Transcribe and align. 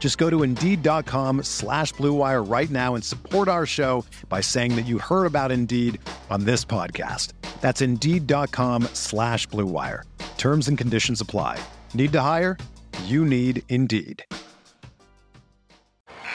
Just 0.00 0.18
go 0.18 0.28
to 0.30 0.42
Indeed.com 0.42 1.44
slash 1.44 1.92
BlueWire 1.94 2.50
right 2.50 2.70
now 2.70 2.96
and 2.96 3.04
support 3.04 3.46
our 3.46 3.66
show 3.66 4.04
by 4.28 4.40
saying 4.40 4.74
that 4.74 4.86
you 4.86 4.98
heard 4.98 5.26
about 5.26 5.52
Indeed 5.52 6.00
on 6.30 6.44
this 6.44 6.64
podcast. 6.64 7.34
That's 7.60 7.82
Indeed.com 7.82 8.84
slash 8.94 9.46
BlueWire. 9.48 10.02
Terms 10.38 10.66
and 10.68 10.76
conditions 10.76 11.20
apply. 11.20 11.62
Need 11.94 12.12
to 12.12 12.20
hire? 12.22 12.56
You 13.04 13.24
need 13.24 13.62
Indeed. 13.68 14.24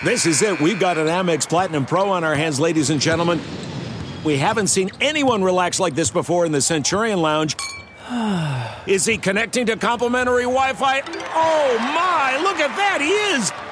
This 0.03 0.25
is 0.25 0.41
it. 0.41 0.61
We've 0.61 0.79
got 0.79 0.97
an 0.97 1.07
Amex 1.07 1.49
Platinum 1.49 1.85
Pro 1.85 2.11
on 2.11 2.23
our 2.23 2.35
hands, 2.35 2.59
ladies 2.59 2.89
and 2.91 3.01
gentlemen. 3.01 3.41
We 4.23 4.37
haven't 4.37 4.67
seen 4.67 4.91
anyone 5.01 5.43
relax 5.43 5.79
like 5.79 5.95
this 5.95 6.11
before 6.11 6.45
in 6.45 6.51
the 6.51 6.61
Centurion 6.61 7.21
Lounge. 7.21 7.55
Is 8.87 9.05
he 9.05 9.17
connecting 9.17 9.65
to 9.67 9.77
complimentary 9.77 10.43
Wi 10.43 10.73
Fi? 10.73 11.01
Oh 11.33 11.77
my, 11.79 12.37
look 12.43 12.59
at 12.59 12.75
that, 12.75 12.99
he 13.01 13.09
is! 13.09 13.64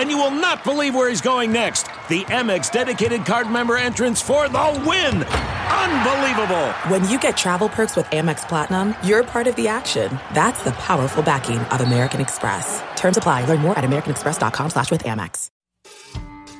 And 0.00 0.10
you 0.10 0.16
will 0.16 0.30
not 0.30 0.64
believe 0.64 0.94
where 0.94 1.10
he's 1.10 1.20
going 1.20 1.52
next. 1.52 1.82
The 2.08 2.24
Amex 2.24 2.72
dedicated 2.72 3.26
card 3.26 3.50
member 3.50 3.76
entrance 3.76 4.22
for 4.22 4.48
the 4.48 4.82
win! 4.86 5.22
Unbelievable! 5.24 6.68
When 6.88 7.06
you 7.06 7.18
get 7.18 7.36
travel 7.36 7.68
perks 7.68 7.96
with 7.96 8.06
Amex 8.06 8.48
Platinum, 8.48 8.94
you're 9.04 9.24
part 9.24 9.46
of 9.46 9.56
the 9.56 9.68
action. 9.68 10.18
That's 10.32 10.64
the 10.64 10.72
powerful 10.72 11.22
backing 11.22 11.58
of 11.58 11.82
American 11.82 12.22
Express. 12.22 12.82
Terms 12.96 13.18
apply. 13.18 13.44
Learn 13.44 13.60
more 13.60 13.76
at 13.76 13.84
americanexpress.com 13.84 14.70
slash 14.70 14.90
with 14.90 15.02
Amex. 15.02 15.50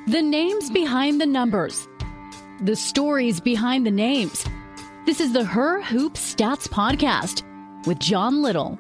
The 0.07 0.21
names 0.21 0.69
behind 0.69 1.19
the 1.19 1.25
numbers. 1.25 1.89
The 2.61 2.77
stories 2.77 3.41
behind 3.41 3.87
the 3.87 3.91
names. 3.91 4.45
This 5.07 5.19
is 5.19 5.33
the 5.33 5.45
Her 5.45 5.81
Hoop 5.81 6.13
Stats 6.13 6.69
Podcast 6.69 7.43
with 7.87 7.99
John 8.01 8.43
Little. 8.43 8.79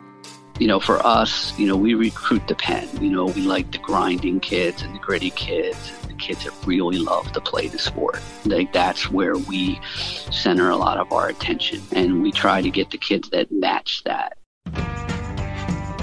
You 0.60 0.66
know, 0.66 0.78
for 0.78 1.04
us, 1.06 1.58
you 1.58 1.66
know, 1.66 1.74
we 1.74 1.94
recruit 1.94 2.46
the 2.46 2.54
pen. 2.54 2.86
You 3.00 3.08
know, 3.08 3.24
we 3.24 3.40
like 3.40 3.72
the 3.72 3.78
grinding 3.78 4.40
kids 4.40 4.82
and 4.82 4.94
the 4.94 4.98
gritty 4.98 5.30
kids, 5.30 5.90
and 6.02 6.10
the 6.10 6.14
kids 6.14 6.44
that 6.44 6.52
really 6.66 6.98
love 6.98 7.32
to 7.32 7.40
play 7.40 7.68
the 7.68 7.78
sport. 7.78 8.20
Like 8.44 8.70
that's 8.70 9.10
where 9.10 9.38
we 9.38 9.80
center 10.30 10.68
a 10.68 10.76
lot 10.76 10.98
of 10.98 11.10
our 11.12 11.28
attention, 11.28 11.80
and 11.92 12.22
we 12.22 12.30
try 12.30 12.60
to 12.60 12.70
get 12.70 12.90
the 12.90 12.98
kids 12.98 13.30
that 13.30 13.50
match 13.50 14.04
that. 14.04 14.36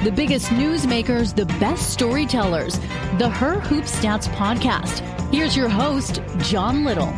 The 0.03 0.11
biggest 0.11 0.47
newsmakers, 0.47 1.36
the 1.36 1.45
best 1.59 1.92
storytellers. 1.92 2.80
The 3.20 3.30
Her 3.30 3.60
Hoop 3.60 3.83
Stats 3.83 4.27
Podcast. 4.30 5.02
Here's 5.31 5.55
your 5.55 5.70
host, 5.70 6.20
John 6.39 6.83
Little. 6.83 7.14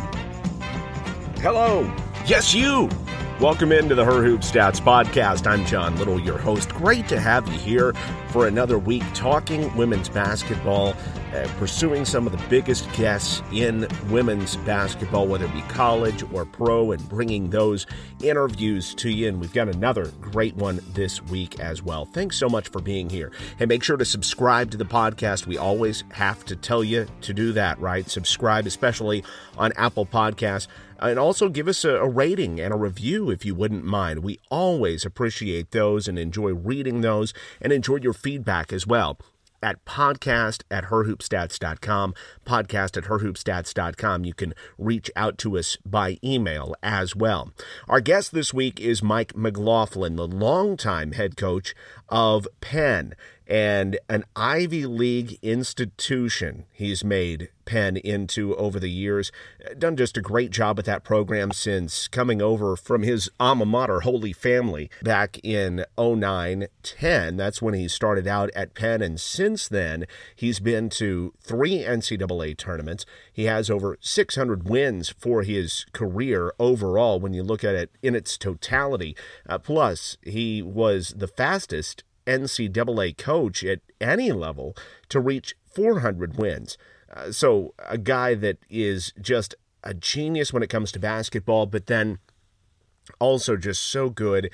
Hello. 1.40 1.90
Yes, 2.26 2.52
you. 2.52 2.90
Welcome 3.40 3.72
into 3.72 3.94
the 3.94 4.04
Her 4.04 4.22
Hoop 4.22 4.42
Stats 4.42 4.82
podcast. 4.82 5.46
I'm 5.46 5.64
John 5.64 5.96
Little, 5.96 6.20
your 6.20 6.36
host. 6.36 6.68
Great 6.74 7.08
to 7.08 7.18
have 7.18 7.48
you 7.48 7.58
here 7.58 7.94
for 8.28 8.46
another 8.46 8.78
week 8.78 9.02
talking 9.14 9.74
women's 9.78 10.10
basketball, 10.10 10.94
uh, 11.34 11.48
pursuing 11.56 12.04
some 12.04 12.26
of 12.26 12.32
the 12.32 12.48
biggest 12.48 12.92
guests 12.92 13.42
in 13.50 13.88
women's 14.10 14.56
basketball, 14.58 15.26
whether 15.26 15.46
it 15.46 15.54
be 15.54 15.62
college 15.62 16.22
or 16.34 16.44
pro, 16.44 16.92
and 16.92 17.08
bringing 17.08 17.48
those 17.48 17.86
interviews 18.22 18.94
to 18.96 19.08
you. 19.08 19.28
And 19.28 19.40
we've 19.40 19.54
got 19.54 19.70
another 19.70 20.08
great 20.20 20.54
one 20.56 20.80
this 20.92 21.22
week 21.22 21.58
as 21.60 21.82
well. 21.82 22.04
Thanks 22.04 22.36
so 22.36 22.46
much 22.46 22.68
for 22.68 22.82
being 22.82 23.08
here. 23.08 23.32
And 23.58 23.70
make 23.70 23.82
sure 23.82 23.96
to 23.96 24.04
subscribe 24.04 24.70
to 24.72 24.76
the 24.76 24.84
podcast. 24.84 25.46
We 25.46 25.56
always 25.56 26.04
have 26.10 26.44
to 26.44 26.56
tell 26.56 26.84
you 26.84 27.06
to 27.22 27.32
do 27.32 27.52
that, 27.52 27.80
right? 27.80 28.06
Subscribe, 28.06 28.66
especially 28.66 29.24
on 29.56 29.72
Apple 29.76 30.04
Podcasts. 30.04 30.66
And 31.00 31.18
also 31.18 31.48
give 31.48 31.66
us 31.66 31.84
a, 31.84 31.96
a, 31.96 32.08
rating 32.08 32.60
and 32.60 32.74
a 32.74 32.76
review 32.76 33.30
if 33.30 33.44
you 33.44 33.54
wouldn't 33.54 33.84
mind. 33.84 34.22
We 34.22 34.38
always 34.50 35.04
appreciate 35.04 35.70
those 35.70 36.06
and 36.06 36.18
enjoy 36.18 36.52
reading 36.52 37.00
those 37.00 37.32
and 37.60 37.72
enjoy 37.72 37.96
your 37.96 38.12
feedback 38.12 38.72
as 38.72 38.86
well 38.86 39.18
at 39.62 39.84
podcast 39.84 40.62
at 40.70 40.84
herhoopstats.com, 40.84 42.14
podcast 42.46 42.96
at 42.96 43.04
herhoopstats.com. 43.04 44.24
You 44.24 44.34
can 44.34 44.54
reach 44.78 45.10
out 45.16 45.38
to 45.38 45.58
us 45.58 45.76
by 45.84 46.18
email 46.24 46.74
as 46.82 47.14
well. 47.14 47.52
Our 47.88 48.00
guest 48.00 48.32
this 48.32 48.54
week 48.54 48.80
is 48.80 49.02
Mike 49.02 49.36
McLaughlin, 49.36 50.16
the 50.16 50.28
longtime 50.28 51.12
head 51.12 51.36
coach 51.36 51.74
of 52.08 52.48
Penn 52.60 53.14
and 53.50 53.98
an 54.08 54.24
Ivy 54.36 54.86
League 54.86 55.36
institution 55.42 56.66
he's 56.70 57.02
made 57.02 57.50
Penn 57.64 57.96
into 57.96 58.56
over 58.56 58.78
the 58.78 58.90
years. 58.90 59.30
Done 59.76 59.96
just 59.96 60.16
a 60.16 60.22
great 60.22 60.50
job 60.50 60.78
at 60.78 60.84
that 60.86 61.04
program 61.04 61.50
since 61.52 62.08
coming 62.08 62.40
over 62.40 62.76
from 62.76 63.02
his 63.02 63.28
alma 63.38 63.64
mater, 63.64 64.00
Holy 64.00 64.32
Family, 64.32 64.88
back 65.02 65.38
in 65.44 65.84
09 65.98 66.66
10. 66.82 67.36
That's 67.36 67.60
when 67.60 67.74
he 67.74 67.88
started 67.88 68.26
out 68.26 68.50
at 68.54 68.74
Penn, 68.74 69.02
and 69.02 69.20
since 69.20 69.68
then, 69.68 70.06
he's 70.34 70.60
been 70.60 70.88
to 70.90 71.32
three 71.40 71.78
NCAA 71.80 72.56
tournaments. 72.56 73.04
He 73.32 73.44
has 73.44 73.68
over 73.68 73.98
600 74.00 74.68
wins 74.68 75.10
for 75.10 75.42
his 75.42 75.86
career 75.92 76.52
overall 76.58 77.20
when 77.20 77.34
you 77.34 77.42
look 77.42 77.64
at 77.64 77.74
it 77.74 77.90
in 78.02 78.14
its 78.14 78.36
totality. 78.36 79.16
Uh, 79.48 79.58
plus, 79.58 80.16
he 80.22 80.62
was 80.62 81.14
the 81.16 81.28
fastest 81.28 82.04
NCAA 82.30 83.16
coach 83.18 83.64
at 83.64 83.80
any 84.00 84.30
level 84.30 84.76
to 85.08 85.20
reach 85.20 85.54
400 85.74 86.36
wins. 86.36 86.78
Uh, 87.12 87.32
so, 87.32 87.74
a 87.88 87.98
guy 87.98 88.34
that 88.36 88.58
is 88.70 89.12
just 89.20 89.54
a 89.82 89.94
genius 89.94 90.52
when 90.52 90.62
it 90.62 90.70
comes 90.70 90.92
to 90.92 91.00
basketball, 91.00 91.66
but 91.66 91.86
then 91.86 92.18
also 93.18 93.56
just 93.56 93.82
so 93.82 94.08
good 94.10 94.50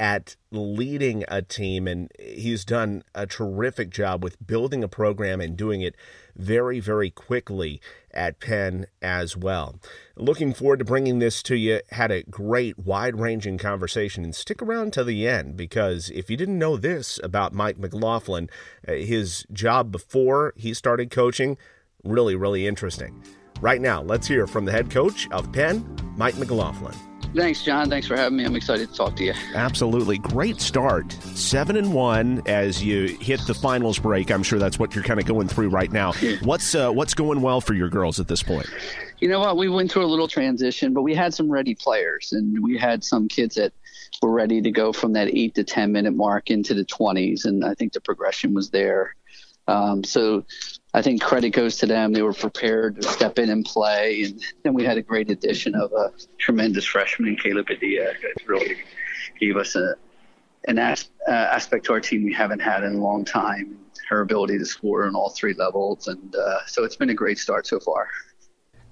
at 0.00 0.34
leading 0.50 1.24
a 1.28 1.42
team. 1.42 1.86
And 1.86 2.10
he's 2.18 2.64
done 2.64 3.04
a 3.14 3.26
terrific 3.26 3.90
job 3.90 4.24
with 4.24 4.44
building 4.44 4.82
a 4.82 4.88
program 4.88 5.42
and 5.42 5.56
doing 5.56 5.82
it 5.82 5.94
very, 6.34 6.80
very 6.80 7.10
quickly 7.10 7.82
at 8.10 8.40
Penn 8.40 8.86
as 9.02 9.36
well. 9.36 9.78
Looking 10.16 10.54
forward 10.54 10.78
to 10.78 10.86
bringing 10.86 11.18
this 11.18 11.42
to 11.44 11.54
you. 11.54 11.80
Had 11.90 12.10
a 12.10 12.22
great, 12.24 12.78
wide 12.78 13.20
ranging 13.20 13.58
conversation. 13.58 14.24
And 14.24 14.34
stick 14.34 14.62
around 14.62 14.94
to 14.94 15.04
the 15.04 15.28
end 15.28 15.56
because 15.56 16.08
if 16.08 16.30
you 16.30 16.36
didn't 16.36 16.58
know 16.58 16.78
this 16.78 17.20
about 17.22 17.52
Mike 17.52 17.78
McLaughlin, 17.78 18.48
uh, 18.88 18.92
his 18.92 19.44
job 19.52 19.92
before 19.92 20.54
he 20.56 20.72
started 20.72 21.10
coaching, 21.10 21.58
really, 22.02 22.34
really 22.34 22.66
interesting. 22.66 23.22
Right 23.60 23.82
now, 23.82 24.00
let's 24.00 24.26
hear 24.26 24.46
from 24.46 24.64
the 24.64 24.72
head 24.72 24.90
coach 24.90 25.28
of 25.30 25.52
Penn, 25.52 25.84
Mike 26.16 26.38
McLaughlin. 26.38 27.09
Thanks, 27.34 27.62
John. 27.62 27.88
Thanks 27.88 28.08
for 28.08 28.16
having 28.16 28.38
me. 28.38 28.44
I'm 28.44 28.56
excited 28.56 28.88
to 28.88 28.94
talk 28.94 29.14
to 29.16 29.24
you. 29.24 29.34
Absolutely. 29.54 30.18
Great 30.18 30.60
start. 30.60 31.12
Seven 31.12 31.76
and 31.76 31.94
one 31.94 32.42
as 32.46 32.82
you 32.82 33.16
hit 33.20 33.40
the 33.46 33.54
finals 33.54 33.98
break. 34.00 34.30
I'm 34.32 34.42
sure 34.42 34.58
that's 34.58 34.78
what 34.78 34.94
you're 34.94 35.04
kind 35.04 35.20
of 35.20 35.26
going 35.26 35.46
through 35.46 35.68
right 35.68 35.92
now. 35.92 36.12
What's 36.42 36.74
uh, 36.74 36.90
what's 36.90 37.14
going 37.14 37.40
well 37.40 37.60
for 37.60 37.74
your 37.74 37.88
girls 37.88 38.18
at 38.18 38.26
this 38.26 38.42
point? 38.42 38.66
You 39.20 39.28
know 39.28 39.38
what? 39.38 39.56
We 39.56 39.68
went 39.68 39.92
through 39.92 40.04
a 40.04 40.08
little 40.08 40.26
transition, 40.26 40.92
but 40.92 41.02
we 41.02 41.14
had 41.14 41.32
some 41.32 41.50
ready 41.50 41.74
players, 41.74 42.32
and 42.32 42.62
we 42.62 42.76
had 42.76 43.04
some 43.04 43.28
kids 43.28 43.54
that 43.54 43.72
were 44.20 44.32
ready 44.32 44.60
to 44.62 44.70
go 44.70 44.92
from 44.92 45.12
that 45.12 45.28
eight 45.28 45.54
to 45.54 45.64
ten 45.64 45.92
minute 45.92 46.14
mark 46.14 46.50
into 46.50 46.74
the 46.74 46.84
20s, 46.84 47.44
and 47.44 47.64
I 47.64 47.74
think 47.74 47.92
the 47.92 48.00
progression 48.00 48.54
was 48.54 48.70
there. 48.70 49.14
Um, 49.68 50.02
so 50.02 50.44
I 50.92 51.02
think 51.02 51.22
credit 51.22 51.50
goes 51.50 51.76
to 51.78 51.86
them. 51.86 52.12
They 52.12 52.22
were 52.22 52.32
prepared 52.32 53.00
to 53.00 53.08
step 53.08 53.38
in 53.38 53.48
and 53.50 53.64
play. 53.64 54.24
And 54.24 54.42
then 54.64 54.74
we 54.74 54.84
had 54.84 54.98
a 54.98 55.02
great 55.02 55.30
addition 55.30 55.74
of 55.74 55.92
a 55.92 56.12
tremendous 56.38 56.84
freshman, 56.84 57.36
Kayla 57.36 57.66
Padilla, 57.66 58.12
that 58.22 58.46
really 58.46 58.76
gave 59.38 59.56
us 59.56 59.76
a, 59.76 59.94
an 60.66 60.78
as, 60.78 61.10
uh, 61.28 61.30
aspect 61.30 61.86
to 61.86 61.92
our 61.92 62.00
team 62.00 62.24
we 62.24 62.32
haven't 62.32 62.60
had 62.60 62.82
in 62.82 62.94
a 62.94 62.98
long 62.98 63.24
time. 63.24 63.78
Her 64.08 64.22
ability 64.22 64.58
to 64.58 64.66
score 64.66 65.06
on 65.06 65.14
all 65.14 65.30
three 65.30 65.54
levels. 65.54 66.08
And 66.08 66.34
uh, 66.34 66.66
so 66.66 66.82
it's 66.82 66.96
been 66.96 67.10
a 67.10 67.14
great 67.14 67.38
start 67.38 67.68
so 67.68 67.78
far. 67.78 68.08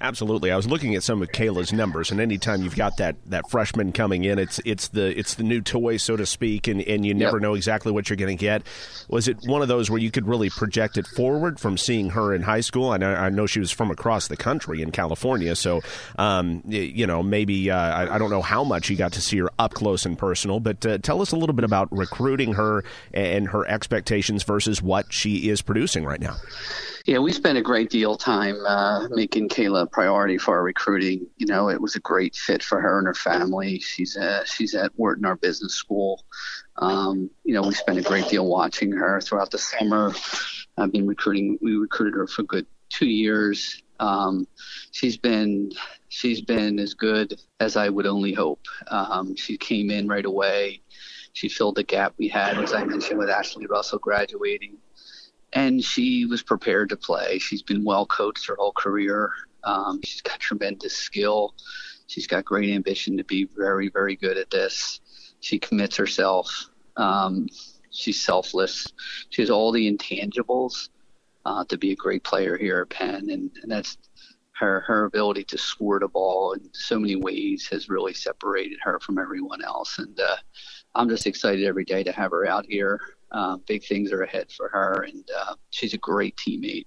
Absolutely. 0.00 0.52
I 0.52 0.56
was 0.56 0.68
looking 0.68 0.94
at 0.94 1.02
some 1.02 1.22
of 1.22 1.28
Kayla's 1.30 1.72
numbers, 1.72 2.12
and 2.12 2.20
anytime 2.20 2.62
you've 2.62 2.76
got 2.76 2.98
that, 2.98 3.16
that 3.26 3.50
freshman 3.50 3.90
coming 3.90 4.24
in, 4.24 4.38
it's 4.38 4.60
it's 4.64 4.88
the 4.88 5.18
it's 5.18 5.34
the 5.34 5.42
new 5.42 5.60
toy, 5.60 5.96
so 5.96 6.16
to 6.16 6.24
speak, 6.24 6.68
and, 6.68 6.80
and 6.82 7.04
you 7.04 7.14
never 7.14 7.38
yep. 7.38 7.42
know 7.42 7.54
exactly 7.54 7.90
what 7.90 8.08
you're 8.08 8.16
going 8.16 8.36
to 8.36 8.40
get. 8.40 8.62
Was 9.08 9.26
it 9.26 9.38
one 9.46 9.60
of 9.60 9.66
those 9.66 9.90
where 9.90 9.98
you 9.98 10.12
could 10.12 10.28
really 10.28 10.50
project 10.50 10.98
it 10.98 11.06
forward 11.08 11.58
from 11.58 11.76
seeing 11.76 12.10
her 12.10 12.32
in 12.32 12.42
high 12.42 12.60
school? 12.60 12.90
I 12.90 12.96
know, 12.98 13.12
I 13.12 13.28
know 13.28 13.46
she 13.46 13.58
was 13.58 13.72
from 13.72 13.90
across 13.90 14.28
the 14.28 14.36
country 14.36 14.82
in 14.82 14.92
California, 14.92 15.56
so 15.56 15.80
um, 16.16 16.62
you 16.66 17.06
know 17.06 17.22
maybe 17.22 17.68
uh, 17.68 17.76
I, 17.76 18.14
I, 18.14 18.18
don't 18.18 18.30
know 18.30 18.42
how 18.42 18.62
much 18.62 18.88
you 18.90 18.96
got 18.96 19.14
to 19.14 19.20
see 19.20 19.38
her 19.38 19.50
up 19.58 19.74
close 19.74 20.06
and 20.06 20.16
personal, 20.16 20.60
but 20.60 20.86
uh, 20.86 20.98
tell 20.98 21.20
us 21.20 21.32
a 21.32 21.36
little 21.36 21.54
bit 21.54 21.64
about 21.64 21.88
recruiting 21.90 22.52
her 22.52 22.84
and 23.12 23.48
her 23.48 23.66
expectations 23.66 24.44
versus 24.44 24.80
what 24.80 25.12
she 25.12 25.48
is 25.48 25.60
producing 25.60 26.04
right 26.04 26.20
now. 26.20 26.36
Yeah, 27.08 27.20
we 27.20 27.32
spent 27.32 27.56
a 27.56 27.62
great 27.62 27.88
deal 27.88 28.12
of 28.12 28.18
time 28.18 28.58
uh, 28.66 29.08
making 29.08 29.48
Kayla 29.48 29.84
a 29.84 29.86
priority 29.86 30.36
for 30.36 30.58
our 30.58 30.62
recruiting. 30.62 31.26
You 31.38 31.46
know, 31.46 31.70
it 31.70 31.80
was 31.80 31.96
a 31.96 32.00
great 32.00 32.36
fit 32.36 32.62
for 32.62 32.82
her 32.82 32.98
and 32.98 33.06
her 33.06 33.14
family. 33.14 33.78
She's 33.78 34.14
at, 34.18 34.46
she's 34.46 34.74
at 34.74 34.92
Wharton, 34.98 35.24
our 35.24 35.36
business 35.36 35.72
school. 35.72 36.22
Um, 36.76 37.30
you 37.44 37.54
know, 37.54 37.62
we 37.62 37.72
spent 37.72 37.96
a 37.96 38.02
great 38.02 38.28
deal 38.28 38.46
watching 38.46 38.92
her 38.92 39.22
throughout 39.22 39.50
the 39.50 39.56
summer. 39.56 40.12
I've 40.76 40.92
been 40.92 41.06
recruiting. 41.06 41.58
We 41.62 41.76
recruited 41.76 42.12
her 42.12 42.26
for 42.26 42.42
a 42.42 42.44
good 42.44 42.66
two 42.90 43.08
years. 43.08 43.82
Um, 44.00 44.46
she's 44.90 45.16
been 45.16 45.72
she's 46.10 46.42
been 46.42 46.78
as 46.78 46.92
good 46.92 47.40
as 47.58 47.78
I 47.78 47.88
would 47.88 48.06
only 48.06 48.34
hope. 48.34 48.66
Um, 48.88 49.34
she 49.34 49.56
came 49.56 49.90
in 49.90 50.08
right 50.08 50.26
away. 50.26 50.82
She 51.32 51.48
filled 51.48 51.76
the 51.76 51.84
gap 51.84 52.12
we 52.18 52.28
had, 52.28 52.58
as 52.58 52.74
I 52.74 52.84
mentioned, 52.84 53.18
with 53.18 53.30
Ashley 53.30 53.64
Russell 53.64 53.98
graduating 53.98 54.76
and 55.52 55.82
she 55.82 56.26
was 56.26 56.42
prepared 56.42 56.90
to 56.90 56.96
play. 56.96 57.38
She's 57.38 57.62
been 57.62 57.84
well 57.84 58.06
coached 58.06 58.46
her 58.48 58.56
whole 58.56 58.72
career. 58.72 59.30
Um, 59.64 60.00
she's 60.04 60.20
got 60.20 60.40
tremendous 60.40 60.94
skill. 60.94 61.54
She's 62.06 62.26
got 62.26 62.44
great 62.44 62.70
ambition 62.70 63.16
to 63.16 63.24
be 63.24 63.48
very, 63.56 63.88
very 63.90 64.16
good 64.16 64.38
at 64.38 64.50
this. 64.50 65.00
She 65.40 65.58
commits 65.58 65.96
herself. 65.96 66.50
Um, 66.96 67.48
she's 67.90 68.20
selfless. 68.20 68.92
She 69.30 69.42
has 69.42 69.50
all 69.50 69.72
the 69.72 69.90
intangibles 69.90 70.88
uh, 71.44 71.64
to 71.66 71.76
be 71.76 71.92
a 71.92 71.96
great 71.96 72.24
player 72.24 72.56
here 72.56 72.80
at 72.80 72.90
Penn, 72.90 73.30
and, 73.30 73.50
and 73.62 73.70
that's 73.70 73.96
her 74.58 74.80
her 74.80 75.04
ability 75.04 75.44
to 75.44 75.58
score 75.58 76.00
the 76.00 76.08
ball 76.08 76.52
in 76.52 76.68
so 76.72 76.98
many 76.98 77.14
ways 77.14 77.68
has 77.70 77.88
really 77.88 78.12
separated 78.12 78.78
her 78.82 78.98
from 79.00 79.18
everyone 79.18 79.62
else. 79.62 79.98
And 79.98 80.18
uh, 80.18 80.36
I'm 80.94 81.08
just 81.08 81.26
excited 81.26 81.64
every 81.64 81.84
day 81.84 82.02
to 82.02 82.12
have 82.12 82.32
her 82.32 82.46
out 82.46 82.66
here. 82.68 83.00
Uh, 83.30 83.56
big 83.66 83.84
things 83.84 84.12
are 84.12 84.22
ahead 84.22 84.50
for 84.50 84.68
her, 84.68 85.02
and 85.02 85.28
uh, 85.40 85.54
she's 85.70 85.94
a 85.94 85.98
great 85.98 86.36
teammate. 86.36 86.86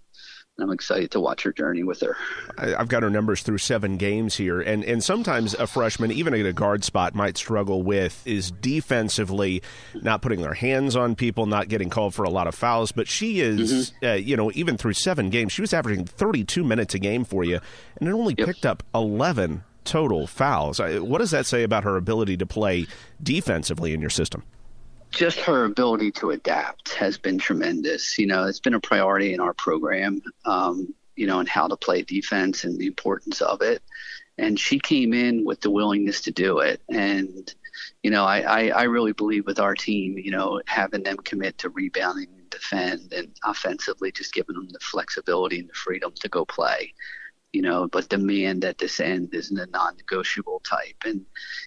And 0.58 0.66
I'm 0.68 0.74
excited 0.74 1.12
to 1.12 1.20
watch 1.20 1.44
her 1.44 1.54
journey 1.54 1.84
with 1.84 2.02
her. 2.02 2.18
I've 2.58 2.90
got 2.90 3.04
her 3.04 3.10
numbers 3.10 3.42
through 3.42 3.60
seven 3.60 3.96
games 3.98 4.36
here, 4.36 4.60
and, 4.60 4.84
and 4.84 5.04
sometimes 5.04 5.54
a 5.54 5.66
freshman, 5.66 6.12
even 6.12 6.34
at 6.34 6.46
a 6.46 6.52
guard 6.52 6.84
spot, 6.84 7.16
might 7.16 7.38
struggle 7.38 7.84
with 7.84 8.22
is 8.28 8.52
defensively 8.52 9.62
not 10.02 10.22
putting 10.22 10.42
their 10.42 10.54
hands 10.54 10.96
on 10.96 11.16
people, 11.16 11.46
not 11.46 11.70
getting 11.70 11.90
called 11.90 12.14
for 12.14 12.24
a 12.24 12.30
lot 12.30 12.48
of 12.48 12.56
fouls. 12.56 12.92
But 12.92 13.08
she 13.08 13.40
is, 13.40 13.92
mm-hmm. 13.92 14.06
uh, 14.06 14.14
you 14.14 14.36
know, 14.36 14.52
even 14.54 14.78
through 14.78 14.94
seven 14.94 15.30
games, 15.30 15.54
she 15.54 15.62
was 15.62 15.74
averaging 15.74 16.06
32 16.06 16.64
minutes 16.64 16.94
a 16.96 17.00
game 17.00 17.24
for 17.24 17.44
you, 17.44 17.60
and 18.00 18.10
it 18.10 18.12
only 18.12 18.36
yep. 18.38 18.48
picked 18.48 18.66
up 18.66 18.84
11 18.94 19.64
total 19.84 20.28
fouls. 20.28 20.80
What 20.80 21.20
does 21.20 21.32
that 21.32 21.46
say 21.46 21.64
about 21.64 21.84
her 21.86 21.98
ability 21.98 22.38
to 22.38 22.46
play 22.46 22.88
defensively 23.24 23.94
in 23.94 24.02
your 24.02 24.10
system? 24.10 24.44
Just 25.12 25.40
her 25.40 25.66
ability 25.66 26.12
to 26.12 26.32
adapt 26.32 26.94
has 26.94 27.18
been 27.18 27.38
tremendous. 27.38 28.18
You 28.18 28.28
know, 28.28 28.46
it's 28.46 28.60
been 28.60 28.74
a 28.74 28.80
priority 28.80 29.34
in 29.34 29.40
our 29.40 29.54
program, 29.54 30.22
um, 30.46 30.94
you 31.16 31.28
know, 31.28 31.40
and 31.40 31.50
how 31.50 31.68
to 31.68 31.76
play 31.76 32.02
defense 32.02 32.64
and 32.64 32.80
the 32.80 32.88
importance 32.88 33.42
of 33.42 33.62
it. 33.62 33.84
And 34.38 34.60
she 34.60 34.80
came 34.80 35.14
in 35.14 35.46
with 35.46 35.62
the 35.62 35.70
willingness 35.70 36.22
to 36.22 36.32
do 36.32 36.60
it. 36.60 36.82
And, 36.90 37.54
you 38.02 38.10
know, 38.10 38.24
I, 38.24 38.40
I, 38.40 38.68
I 38.70 38.84
really 38.84 39.12
believe 39.12 39.46
with 39.46 39.60
our 39.60 39.76
team, 39.76 40.18
you 40.18 40.32
know, 40.32 40.62
having 40.66 41.04
them 41.04 41.18
commit 41.18 41.58
to 41.60 41.70
rebounding 41.70 42.28
and 42.38 42.50
defend 42.50 43.14
and 43.14 43.28
offensively, 43.44 44.12
just 44.12 44.34
giving 44.34 44.56
them 44.56 44.70
the 44.70 44.80
flexibility 44.80 45.60
and 45.60 45.70
the 45.70 45.74
freedom 45.74 46.14
to 46.22 46.30
go 46.30 46.46
play 46.46 46.94
you 47.54 47.62
know, 47.62 47.88
but 47.88 48.10
demand 48.10 48.64
at 48.64 48.78
this 48.78 49.00
end 49.00 49.34
isn't 49.34 49.60
a 49.60 49.66
non-negotiable 49.68 50.62
type. 50.62 51.04
And 51.06 51.26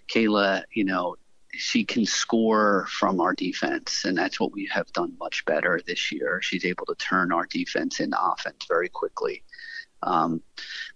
Kayla, 0.08 0.62
you 0.72 0.84
know, 0.84 1.16
she 1.56 1.84
can 1.84 2.04
score 2.04 2.86
from 2.88 3.20
our 3.20 3.34
defense, 3.34 4.04
and 4.04 4.16
that's 4.16 4.40
what 4.40 4.52
we 4.52 4.68
have 4.72 4.92
done 4.92 5.16
much 5.18 5.44
better 5.44 5.80
this 5.86 6.12
year. 6.12 6.40
She's 6.42 6.64
able 6.64 6.86
to 6.86 6.94
turn 6.96 7.32
our 7.32 7.46
defense 7.46 8.00
into 8.00 8.18
offense 8.20 8.66
very 8.68 8.88
quickly. 8.88 9.42
Um, 10.02 10.42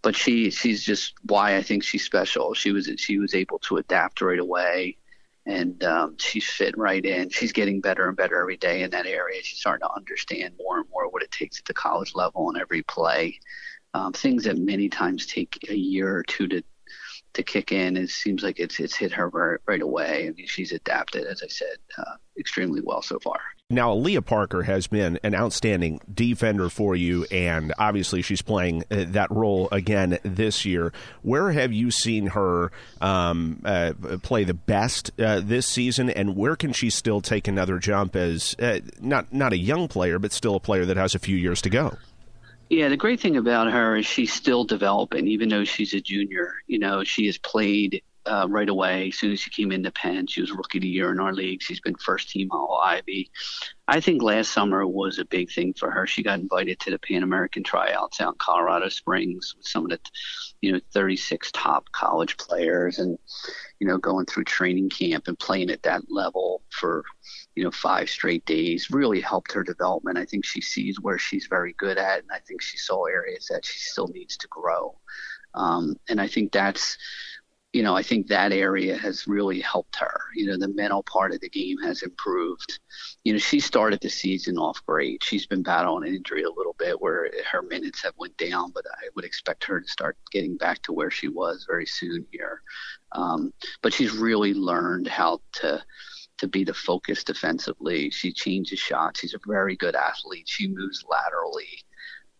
but 0.02 0.14
she 0.14 0.50
she's 0.50 0.84
just 0.84 1.14
why 1.24 1.56
I 1.56 1.62
think 1.62 1.82
she's 1.82 2.04
special. 2.04 2.54
She 2.54 2.72
was 2.72 2.90
she 2.98 3.18
was 3.18 3.34
able 3.34 3.58
to 3.60 3.78
adapt 3.78 4.20
right 4.20 4.38
away, 4.38 4.98
and 5.46 5.82
um, 5.84 6.16
she's 6.18 6.48
fit 6.48 6.76
right 6.76 7.04
in. 7.04 7.30
She's 7.30 7.52
getting 7.52 7.80
better 7.80 8.06
and 8.08 8.16
better 8.16 8.40
every 8.40 8.58
day 8.58 8.82
in 8.82 8.90
that 8.90 9.06
area. 9.06 9.42
She's 9.42 9.60
starting 9.60 9.86
to 9.86 9.94
understand 9.94 10.54
more 10.58 10.78
and 10.78 10.88
more 10.90 11.08
what 11.08 11.22
it 11.22 11.30
takes 11.30 11.58
at 11.58 11.64
the 11.64 11.74
college 11.74 12.14
level 12.14 12.50
in 12.50 12.60
every 12.60 12.82
play. 12.82 13.40
Um, 13.94 14.12
things 14.12 14.44
that 14.44 14.58
many 14.58 14.90
times 14.90 15.26
take 15.26 15.58
a 15.70 15.74
year 15.74 16.14
or 16.14 16.22
two 16.22 16.46
to 16.48 16.62
to 17.34 17.42
kick 17.42 17.72
in. 17.72 17.96
It 17.96 18.10
seems 18.10 18.42
like 18.42 18.58
it's 18.58 18.80
it's 18.80 18.96
hit 18.96 19.12
her 19.12 19.28
right, 19.28 19.58
right 19.66 19.82
away. 19.82 20.28
I 20.28 20.32
mean, 20.32 20.46
she's 20.46 20.72
adapted, 20.72 21.26
as 21.26 21.42
I 21.42 21.48
said, 21.48 21.76
uh, 21.96 22.16
extremely 22.38 22.80
well 22.80 23.02
so 23.02 23.18
far. 23.18 23.40
Now, 23.70 23.92
Leah 23.92 24.22
Parker 24.22 24.62
has 24.62 24.86
been 24.86 25.18
an 25.22 25.34
outstanding 25.34 26.00
defender 26.12 26.70
for 26.70 26.96
you, 26.96 27.26
and 27.30 27.74
obviously 27.78 28.22
she's 28.22 28.40
playing 28.40 28.84
uh, 28.90 29.04
that 29.08 29.30
role 29.30 29.68
again 29.70 30.18
this 30.22 30.64
year. 30.64 30.90
Where 31.20 31.50
have 31.50 31.70
you 31.70 31.90
seen 31.90 32.28
her 32.28 32.72
um, 33.02 33.60
uh, 33.66 33.92
play 34.22 34.44
the 34.44 34.54
best 34.54 35.10
uh, 35.20 35.40
this 35.40 35.66
season, 35.66 36.08
and 36.08 36.34
where 36.34 36.56
can 36.56 36.72
she 36.72 36.88
still 36.88 37.20
take 37.20 37.46
another 37.46 37.78
jump 37.78 38.16
as 38.16 38.56
uh, 38.58 38.80
not 39.00 39.34
not 39.34 39.52
a 39.52 39.58
young 39.58 39.86
player, 39.86 40.18
but 40.18 40.32
still 40.32 40.54
a 40.54 40.60
player 40.60 40.86
that 40.86 40.96
has 40.96 41.14
a 41.14 41.18
few 41.18 41.36
years 41.36 41.60
to 41.60 41.68
go? 41.68 41.98
Yeah, 42.70 42.88
the 42.88 42.96
great 42.96 43.20
thing 43.20 43.36
about 43.36 43.72
her 43.72 43.96
is 43.96 44.06
she's 44.06 44.32
still 44.32 44.64
developing, 44.64 45.26
even 45.26 45.48
though 45.48 45.64
she's 45.64 45.94
a 45.94 46.00
junior. 46.00 46.54
You 46.66 46.78
know, 46.78 47.02
she 47.02 47.26
has 47.26 47.38
played 47.38 48.02
uh, 48.26 48.46
right 48.48 48.68
away. 48.68 49.08
As 49.08 49.16
soon 49.16 49.32
as 49.32 49.40
she 49.40 49.50
came 49.50 49.72
into 49.72 49.90
Penn, 49.90 50.26
she 50.26 50.42
was 50.42 50.52
rookie 50.52 50.78
of 50.78 50.82
the 50.82 50.88
year 50.88 51.10
in 51.10 51.18
our 51.18 51.32
league. 51.32 51.62
She's 51.62 51.80
been 51.80 51.94
first 51.94 52.28
team 52.28 52.48
All 52.50 52.80
Ivy. 52.84 53.30
I 53.86 54.00
think 54.00 54.22
last 54.22 54.52
summer 54.52 54.86
was 54.86 55.18
a 55.18 55.24
big 55.24 55.50
thing 55.50 55.72
for 55.72 55.90
her. 55.90 56.06
She 56.06 56.22
got 56.22 56.40
invited 56.40 56.78
to 56.80 56.90
the 56.90 56.98
Pan 56.98 57.22
American 57.22 57.62
tryouts 57.62 58.20
out 58.20 58.34
in 58.34 58.38
Colorado 58.38 58.90
Springs 58.90 59.54
with 59.56 59.66
some 59.66 59.84
of 59.84 59.90
the, 59.90 60.00
you 60.60 60.72
know, 60.72 60.80
36 60.92 61.50
top 61.52 61.90
college 61.92 62.36
players, 62.36 62.98
and 62.98 63.18
you 63.80 63.86
know, 63.86 63.96
going 63.96 64.26
through 64.26 64.44
training 64.44 64.90
camp 64.90 65.26
and 65.26 65.38
playing 65.38 65.70
at 65.70 65.84
that 65.84 66.02
level 66.10 66.62
for 66.68 67.04
you 67.58 67.64
know, 67.64 67.72
five 67.72 68.08
straight 68.08 68.44
days 68.46 68.88
really 68.88 69.20
helped 69.20 69.50
her 69.50 69.64
development. 69.64 70.16
I 70.16 70.24
think 70.24 70.44
she 70.44 70.60
sees 70.60 71.00
where 71.00 71.18
she's 71.18 71.48
very 71.48 71.72
good 71.76 71.98
at, 71.98 72.20
and 72.20 72.30
I 72.32 72.38
think 72.38 72.62
she 72.62 72.76
saw 72.76 73.06
areas 73.06 73.48
that 73.50 73.66
she 73.66 73.80
still 73.80 74.06
needs 74.06 74.36
to 74.36 74.46
grow. 74.48 74.96
Um, 75.54 75.96
and 76.08 76.20
I 76.20 76.28
think 76.28 76.52
that's, 76.52 76.96
you 77.72 77.82
know, 77.82 77.96
I 77.96 78.04
think 78.04 78.28
that 78.28 78.52
area 78.52 78.96
has 78.96 79.26
really 79.26 79.60
helped 79.60 79.96
her. 79.96 80.20
You 80.36 80.46
know, 80.46 80.56
the 80.56 80.72
mental 80.72 81.02
part 81.02 81.32
of 81.32 81.40
the 81.40 81.48
game 81.48 81.78
has 81.78 82.02
improved. 82.02 82.78
You 83.24 83.32
know, 83.32 83.40
she 83.40 83.58
started 83.58 83.98
the 84.00 84.08
season 84.08 84.56
off 84.56 84.80
great. 84.86 85.24
She's 85.24 85.46
been 85.46 85.64
battling 85.64 86.08
an 86.08 86.14
injury 86.14 86.44
a 86.44 86.50
little 86.50 86.76
bit 86.78 87.00
where 87.00 87.28
her 87.50 87.62
minutes 87.62 88.04
have 88.04 88.14
went 88.16 88.36
down, 88.36 88.70
but 88.72 88.84
I 88.86 89.08
would 89.16 89.24
expect 89.24 89.64
her 89.64 89.80
to 89.80 89.88
start 89.88 90.16
getting 90.30 90.56
back 90.56 90.80
to 90.82 90.92
where 90.92 91.10
she 91.10 91.26
was 91.26 91.66
very 91.68 91.86
soon 91.86 92.24
here. 92.30 92.62
Um, 93.10 93.52
but 93.82 93.92
she's 93.92 94.12
really 94.12 94.54
learned 94.54 95.08
how 95.08 95.40
to 95.54 95.82
to 96.38 96.48
be 96.48 96.64
the 96.64 96.74
focus 96.74 97.24
defensively. 97.24 98.10
She 98.10 98.32
changes 98.32 98.78
shots. 98.78 99.20
She's 99.20 99.34
a 99.34 99.40
very 99.46 99.76
good 99.76 99.94
athlete. 99.94 100.48
She 100.48 100.68
moves 100.68 101.04
laterally. 101.08 101.84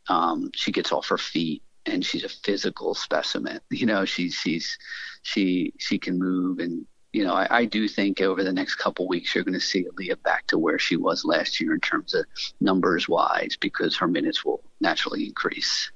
Um, 0.09 0.51
she 0.55 0.73
gets 0.73 0.93
off 0.93 1.09
her 1.09 1.19
feet, 1.19 1.63
and 1.85 2.05
she's 2.05 2.25
a 2.25 2.29
physical 2.29 2.95
specimen. 2.95 3.61
You 3.71 3.87
know, 3.87 4.05
she's 4.05 4.35
she's 4.35 4.79
she 5.23 5.73
she 5.79 5.99
can 5.99 6.19
move, 6.19 6.59
and 6.59 6.87
you 7.13 7.25
know, 7.25 7.35
I, 7.35 7.47
I 7.51 7.65
do 7.65 7.89
think 7.89 8.21
over 8.21 8.45
the 8.45 8.53
next 8.53 8.77
couple 8.77 9.09
weeks 9.09 9.35
you're 9.35 9.45
going 9.45 9.55
to 9.55 9.61
see 9.61 9.85
Eleah 9.85 10.23
back 10.23 10.47
to 10.49 10.59
where 10.59 10.79
she 10.79 10.97
was 10.97 11.25
last 11.25 11.61
year 11.61 11.75
in 11.75 11.81
terms 11.81 12.15
of 12.15 12.25
numbers 12.61 13.09
wise, 13.09 13.57
because 13.61 13.97
her 13.97 14.09
minutes 14.09 14.45
will 14.45 14.63
naturally 14.81 15.27
increase. 15.27 15.91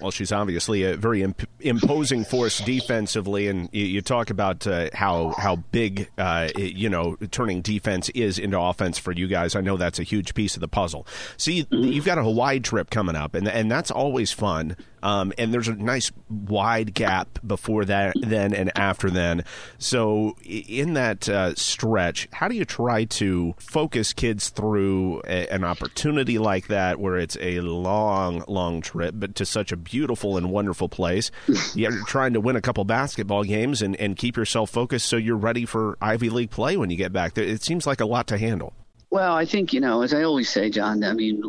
Well, 0.00 0.10
she's 0.10 0.32
obviously 0.32 0.84
a 0.84 0.96
very 0.96 1.22
imp- 1.22 1.47
imposing 1.60 2.24
force 2.24 2.58
defensively, 2.60 3.48
and 3.48 3.68
you, 3.72 3.84
you 3.84 4.02
talk 4.02 4.30
about 4.30 4.66
uh, 4.66 4.88
how 4.92 5.34
how 5.38 5.56
big 5.56 6.10
uh, 6.18 6.48
you 6.56 6.88
know 6.88 7.16
turning 7.30 7.62
defense 7.62 8.08
is 8.10 8.38
into 8.38 8.58
offense 8.58 8.98
for 8.98 9.12
you 9.12 9.26
guys. 9.28 9.54
I 9.56 9.60
know 9.60 9.76
that's 9.76 9.98
a 9.98 10.04
huge 10.04 10.34
piece 10.34 10.54
of 10.54 10.60
the 10.60 10.68
puzzle. 10.68 11.06
See, 11.36 11.64
mm-hmm. 11.64 11.84
you've 11.84 12.04
got 12.04 12.18
a 12.18 12.22
Hawaii 12.22 12.60
trip 12.60 12.90
coming 12.90 13.16
up, 13.16 13.34
and 13.34 13.48
and 13.48 13.70
that's 13.70 13.90
always 13.90 14.32
fun 14.32 14.76
Um, 15.02 15.32
and 15.38 15.52
there's 15.52 15.68
a 15.68 15.74
nice 15.74 16.10
wide 16.28 16.94
gap 16.94 17.38
before 17.46 17.84
that, 17.84 18.14
then, 18.20 18.54
and 18.54 18.76
after 18.76 19.10
then. 19.10 19.44
So, 19.78 20.36
in 20.44 20.94
that 20.94 21.28
uh, 21.28 21.54
stretch, 21.54 22.28
how 22.32 22.48
do 22.48 22.56
you 22.56 22.64
try 22.64 23.04
to 23.04 23.54
focus 23.58 24.12
kids 24.12 24.48
through 24.48 25.22
a, 25.24 25.48
an 25.48 25.64
opportunity 25.64 26.38
like 26.38 26.68
that, 26.68 26.98
where 26.98 27.16
it's 27.16 27.36
a 27.40 27.60
long, 27.60 28.44
long 28.48 28.80
trip, 28.80 29.14
but 29.16 29.34
to 29.36 29.46
such 29.46 29.72
a 29.72 29.76
beautiful 29.76 30.36
and 30.36 30.50
wonderful 30.50 30.88
place? 30.88 31.30
You're 31.74 32.04
trying 32.04 32.34
to 32.34 32.40
win 32.40 32.56
a 32.56 32.60
couple 32.60 32.84
basketball 32.84 33.44
games 33.44 33.82
and, 33.82 33.96
and 33.96 34.16
keep 34.16 34.36
yourself 34.36 34.70
focused 34.70 35.06
so 35.06 35.16
you're 35.16 35.36
ready 35.36 35.64
for 35.64 35.96
Ivy 36.00 36.30
League 36.30 36.50
play 36.50 36.76
when 36.76 36.90
you 36.90 36.96
get 36.96 37.12
back. 37.12 37.36
It 37.38 37.62
seems 37.62 37.86
like 37.86 38.00
a 38.00 38.06
lot 38.06 38.26
to 38.28 38.38
handle. 38.38 38.74
Well, 39.10 39.34
I 39.34 39.46
think 39.46 39.72
you 39.72 39.80
know, 39.80 40.02
as 40.02 40.12
I 40.12 40.22
always 40.22 40.50
say, 40.50 40.68
John. 40.68 41.02
I 41.02 41.14
mean, 41.14 41.42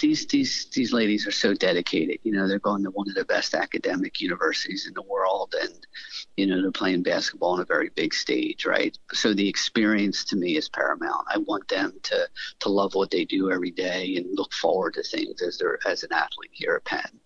these 0.00 0.26
these 0.26 0.66
these 0.74 0.92
ladies 0.92 1.28
are 1.28 1.32
so 1.32 1.54
dedicated. 1.54 2.18
You 2.24 2.32
know, 2.32 2.48
they're 2.48 2.58
going 2.58 2.82
to 2.82 2.90
one 2.90 3.08
of 3.08 3.14
the 3.14 3.24
best 3.24 3.54
academic 3.54 4.20
universities 4.20 4.86
in 4.88 4.94
the 4.94 5.02
world, 5.02 5.54
and 5.60 5.86
you 6.36 6.46
know, 6.46 6.60
they're 6.60 6.72
playing 6.72 7.04
basketball 7.04 7.52
on 7.52 7.60
a 7.60 7.64
very 7.64 7.90
big 7.94 8.14
stage, 8.14 8.66
right? 8.66 8.98
So 9.12 9.32
the 9.32 9.48
experience 9.48 10.24
to 10.26 10.36
me 10.36 10.56
is 10.56 10.68
paramount. 10.68 11.26
I 11.32 11.38
want 11.38 11.68
them 11.68 11.92
to 12.02 12.28
to 12.60 12.68
love 12.68 12.96
what 12.96 13.12
they 13.12 13.24
do 13.24 13.52
every 13.52 13.70
day 13.70 14.16
and 14.16 14.36
look 14.36 14.52
forward 14.52 14.94
to 14.94 15.04
things 15.04 15.40
as 15.40 15.58
they're 15.58 15.78
as 15.86 16.02
an 16.02 16.12
athlete 16.12 16.50
here 16.52 16.74
at 16.74 16.84
Penn. 16.84 17.20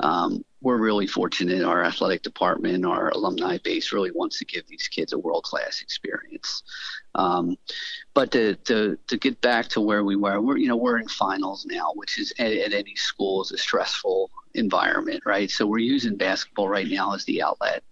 Um, 0.00 0.44
we're 0.60 0.78
really 0.78 1.06
fortunate. 1.06 1.62
Our 1.62 1.84
athletic 1.84 2.22
department, 2.22 2.84
our 2.84 3.10
alumni 3.10 3.58
base, 3.62 3.92
really 3.92 4.10
wants 4.10 4.38
to 4.38 4.44
give 4.44 4.66
these 4.66 4.88
kids 4.88 5.12
a 5.12 5.18
world 5.18 5.44
class 5.44 5.82
experience. 5.82 6.62
Um, 7.14 7.56
but 8.14 8.32
to, 8.32 8.54
to 8.54 8.98
to 9.06 9.16
get 9.16 9.40
back 9.40 9.68
to 9.68 9.80
where 9.80 10.04
we 10.04 10.16
were, 10.16 10.40
we're 10.40 10.56
you 10.56 10.68
know 10.68 10.76
we're 10.76 10.98
in 10.98 11.08
finals 11.08 11.66
now, 11.66 11.92
which 11.94 12.18
is 12.18 12.32
at, 12.38 12.52
at 12.52 12.72
any 12.72 12.94
school 12.96 13.42
is 13.42 13.52
a 13.52 13.58
stressful 13.58 14.30
environment, 14.54 15.22
right? 15.24 15.50
So 15.50 15.66
we're 15.66 15.78
using 15.78 16.16
basketball 16.16 16.68
right 16.68 16.88
now 16.88 17.14
as 17.14 17.24
the 17.24 17.42
outlet. 17.42 17.82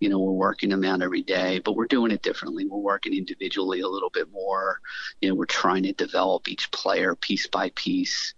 You 0.00 0.08
know, 0.08 0.18
we're 0.18 0.30
working 0.32 0.70
them 0.70 0.84
out 0.84 1.02
every 1.02 1.22
day, 1.22 1.60
but 1.64 1.74
we're 1.74 1.86
doing 1.86 2.12
it 2.12 2.22
differently. 2.22 2.66
We're 2.66 2.78
working 2.78 3.14
individually 3.14 3.80
a 3.80 3.88
little 3.88 4.10
bit 4.10 4.30
more. 4.30 4.80
You 5.20 5.28
know, 5.28 5.34
we're 5.34 5.46
trying 5.46 5.82
to 5.84 5.92
develop 5.92 6.48
each 6.48 6.70
player 6.70 7.16
piece 7.16 7.48
by 7.48 7.70
piece 7.74 8.34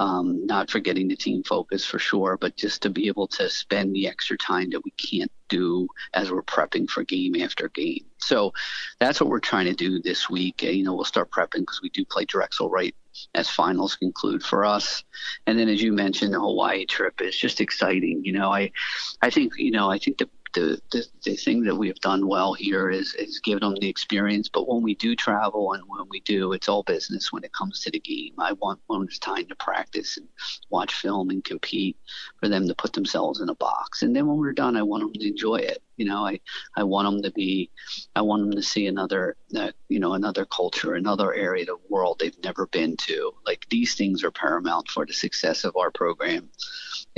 um, 0.00 0.46
not 0.46 0.70
forgetting 0.70 1.08
the 1.08 1.14
team 1.14 1.42
focus 1.42 1.84
for 1.84 1.98
sure, 1.98 2.38
but 2.40 2.56
just 2.56 2.80
to 2.82 2.90
be 2.90 3.06
able 3.06 3.28
to 3.28 3.50
spend 3.50 3.94
the 3.94 4.08
extra 4.08 4.36
time 4.38 4.70
that 4.70 4.82
we 4.82 4.92
can't 4.92 5.30
do 5.50 5.86
as 6.14 6.32
we're 6.32 6.42
prepping 6.42 6.88
for 6.88 7.04
game 7.04 7.36
after 7.36 7.68
game. 7.68 8.06
So 8.16 8.54
that's 8.98 9.20
what 9.20 9.28
we're 9.28 9.40
trying 9.40 9.66
to 9.66 9.74
do 9.74 10.00
this 10.00 10.30
week. 10.30 10.62
You 10.62 10.84
know, 10.84 10.94
we'll 10.94 11.04
start 11.04 11.30
prepping 11.30 11.60
because 11.60 11.82
we 11.82 11.90
do 11.90 12.06
play 12.06 12.24
Drexel 12.24 12.70
right 12.70 12.94
as 13.34 13.50
finals 13.50 13.96
conclude 13.96 14.42
for 14.42 14.64
us. 14.64 15.04
And 15.46 15.58
then, 15.58 15.68
as 15.68 15.82
you 15.82 15.92
mentioned, 15.92 16.32
the 16.32 16.40
Hawaii 16.40 16.86
trip 16.86 17.20
is 17.20 17.36
just 17.36 17.60
exciting. 17.60 18.22
You 18.24 18.32
know, 18.32 18.50
I, 18.50 18.72
I 19.20 19.28
think, 19.28 19.52
you 19.58 19.70
know, 19.70 19.90
I 19.90 19.98
think 19.98 20.16
the 20.16 20.30
the, 20.52 20.80
the, 20.90 21.06
the 21.24 21.36
thing 21.36 21.62
that 21.64 21.74
we 21.74 21.88
have 21.88 22.00
done 22.00 22.26
well 22.26 22.54
here 22.54 22.90
is, 22.90 23.14
is 23.14 23.40
give 23.40 23.60
them 23.60 23.74
the 23.80 23.88
experience. 23.88 24.48
But 24.48 24.68
when 24.68 24.82
we 24.82 24.94
do 24.94 25.14
travel 25.14 25.72
and 25.72 25.82
when 25.86 26.06
we 26.08 26.20
do, 26.20 26.52
it's 26.52 26.68
all 26.68 26.82
business 26.82 27.32
when 27.32 27.44
it 27.44 27.52
comes 27.52 27.80
to 27.80 27.90
the 27.90 28.00
game. 28.00 28.34
I 28.38 28.52
want 28.54 28.80
when 28.86 29.02
it's 29.02 29.18
time 29.18 29.46
to 29.46 29.54
practice 29.56 30.16
and 30.16 30.28
watch 30.70 30.94
film 30.94 31.30
and 31.30 31.44
compete 31.44 31.96
for 32.38 32.48
them 32.48 32.66
to 32.68 32.74
put 32.74 32.92
themselves 32.92 33.40
in 33.40 33.48
a 33.48 33.54
box. 33.54 34.02
And 34.02 34.14
then 34.14 34.26
when 34.26 34.38
we're 34.38 34.52
done, 34.52 34.76
I 34.76 34.82
want 34.82 35.02
them 35.02 35.12
to 35.12 35.28
enjoy 35.28 35.56
it. 35.56 35.82
You 35.96 36.06
know, 36.06 36.24
I, 36.24 36.40
I 36.76 36.82
want 36.84 37.06
them 37.06 37.22
to 37.22 37.30
be, 37.30 37.70
I 38.16 38.22
want 38.22 38.42
them 38.42 38.52
to 38.52 38.62
see 38.62 38.86
another, 38.86 39.36
uh, 39.54 39.72
you 39.88 40.00
know, 40.00 40.14
another 40.14 40.46
culture, 40.46 40.94
another 40.94 41.34
area 41.34 41.62
of 41.62 41.66
the 41.68 41.78
world 41.90 42.18
they've 42.18 42.42
never 42.42 42.66
been 42.68 42.96
to. 42.98 43.32
Like 43.46 43.66
these 43.68 43.94
things 43.94 44.24
are 44.24 44.30
paramount 44.30 44.88
for 44.88 45.04
the 45.04 45.12
success 45.12 45.64
of 45.64 45.76
our 45.76 45.90
program. 45.90 46.48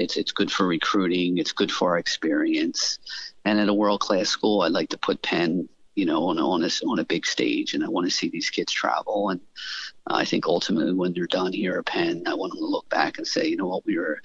It's 0.02 0.16
it's 0.16 0.32
good 0.32 0.50
for 0.50 0.66
recruiting. 0.66 1.38
It's 1.38 1.52
good 1.52 1.73
for 1.73 1.90
our 1.90 1.99
experience. 1.99 2.99
And 3.44 3.59
at 3.59 3.68
a 3.68 3.75
world 3.75 4.00
class 4.00 4.28
school, 4.28 4.62
I'd 4.62 4.73
like 4.73 4.90
to 4.90 4.99
put 4.99 5.23
Penn, 5.23 5.68
you 5.94 6.06
know, 6.06 6.25
on 6.28 6.38
on 6.38 6.64
a 6.64 6.71
on 6.87 6.99
a 6.99 7.04
big 7.04 7.26
stage, 7.26 7.75
and 7.75 7.85
I 7.85 7.88
want 7.88 8.06
to 8.06 8.11
see 8.11 8.28
these 8.28 8.50
kids 8.50 8.73
travel. 8.73 9.30
And 9.30 9.40
I 10.06 10.25
think 10.25 10.47
ultimately, 10.47 10.92
when 10.92 11.12
they're 11.12 11.26
done 11.28 11.52
here 11.52 11.78
at 11.78 11.87
Penn, 11.87 12.25
I 12.26 12.35
want 12.35 12.52
them 12.52 12.61
to 12.61 12.66
look 12.66 12.88
back 12.88 13.18
and 13.18 13.26
say, 13.26 13.47
you 13.47 13.56
know 13.56 13.68
what, 13.68 13.87
we 13.87 13.97
were 13.97 14.14
a 14.14 14.18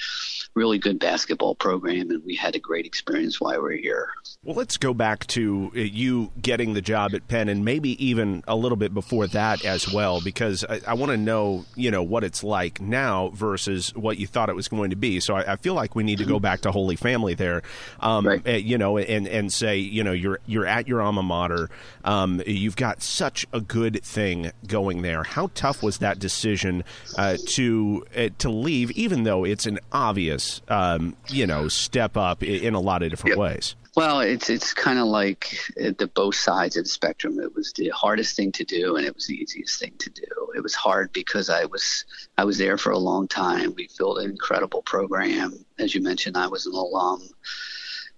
really 0.56 0.80
good 0.80 1.00
basketball 1.00 1.54
program, 1.54 2.10
and 2.10 2.24
we 2.26 2.36
had 2.36 2.56
a 2.56 2.60
great 2.60 2.86
experience 2.86 3.40
while 3.40 3.54
we 3.54 3.60
we're 3.60 3.72
here. 3.78 4.10
Well, 4.44 4.56
let's 4.56 4.78
go 4.78 4.96
back 4.96 5.28
to 5.28 5.72
uh, 5.76 5.80
you 5.80 6.32
getting 6.42 6.74
the 6.74 6.82
job 6.82 7.14
at 7.14 7.28
Penn, 7.28 7.48
and 7.48 7.64
maybe 7.64 8.04
even 8.04 8.44
a 8.48 8.56
little 8.56 8.76
bit 8.76 8.92
before 8.92 9.28
that 9.28 9.64
as 9.66 9.92
well, 9.92 10.20
because 10.20 10.66
I, 10.68 10.82
I 10.88 10.94
want 10.96 11.12
to 11.12 11.18
know, 11.18 11.66
you 11.76 11.92
know, 11.92 12.02
what 12.02 12.24
it's 12.24 12.44
like 12.44 12.82
now 12.82 13.30
versus 13.30 13.94
what 13.96 14.18
you 14.18 14.26
thought 14.26 14.50
it 14.50 14.56
was 14.56 14.68
going 14.68 14.90
to 14.90 14.96
be. 14.96 15.20
So 15.20 15.36
I, 15.36 15.54
I 15.54 15.56
feel 15.58 15.76
like 15.76 15.96
we 15.96 16.04
need 16.04 16.18
to 16.18 16.26
go 16.26 16.40
back 16.40 16.62
to 16.62 16.72
Holy 16.72 16.96
Family 16.96 17.36
there, 17.36 17.62
um, 18.00 18.26
right. 18.26 18.48
uh, 18.48 18.52
you 18.52 18.80
know, 18.80 18.98
and 18.98 19.28
and 19.28 19.54
say, 19.54 19.78
you 19.78 20.04
know, 20.04 20.12
you're 20.12 20.40
you're 20.48 20.66
at 20.66 20.88
your 20.88 21.04
alma 21.04 21.22
mater, 21.22 21.70
um, 22.04 22.42
you've 22.48 22.76
got 22.76 23.04
such 23.04 23.46
a 23.54 23.62
good 23.62 24.04
thing 24.04 24.52
going 24.66 25.04
there. 25.04 25.22
How 25.24 25.52
tough 25.54 25.67
tough 25.68 25.84
was 25.84 25.98
that 25.98 26.20
decision 26.20 26.84
uh, 27.18 27.38
to 27.46 28.06
uh, 28.16 28.30
to 28.38 28.50
leave, 28.50 28.92
even 28.92 29.24
though 29.24 29.44
it's 29.44 29.66
an 29.66 29.80
obvious, 29.92 30.62
um, 30.70 31.16
you 31.28 31.46
know, 31.46 31.68
step 31.68 32.16
up 32.16 32.42
in, 32.42 32.64
in 32.64 32.74
a 32.74 32.80
lot 32.80 33.04
of 33.04 33.10
different 33.10 33.38
ways? 33.38 33.76
Well, 33.96 34.20
it's 34.22 34.50
it's 34.50 34.74
kind 34.74 35.00
of 35.00 35.08
like 35.08 35.58
uh, 35.84 35.92
the 35.98 36.08
both 36.08 36.36
sides 36.36 36.78
of 36.78 36.86
the 36.86 36.90
spectrum. 36.90 37.40
It 37.40 37.54
was 37.56 37.74
the 37.74 37.90
hardest 37.90 38.36
thing 38.36 38.52
to 38.54 38.64
do, 38.64 38.96
and 38.96 39.06
it 39.06 39.14
was 39.14 39.28
the 39.28 39.36
easiest 39.36 39.80
thing 39.80 39.94
to 40.00 40.10
do. 40.10 40.52
It 40.56 40.62
was 40.62 40.76
hard 40.76 41.12
because 41.12 41.50
I 41.50 41.66
was 41.66 42.06
I 42.38 42.46
was 42.46 42.58
there 42.58 42.78
for 42.78 42.92
a 42.92 43.00
long 43.00 43.28
time. 43.28 43.74
We 43.76 43.90
built 43.98 44.20
an 44.20 44.30
incredible 44.30 44.84
program, 44.84 45.66
as 45.80 45.94
you 45.94 46.02
mentioned. 46.02 46.38
I 46.38 46.48
was 46.48 46.66
an 46.66 46.74
alum, 46.74 47.28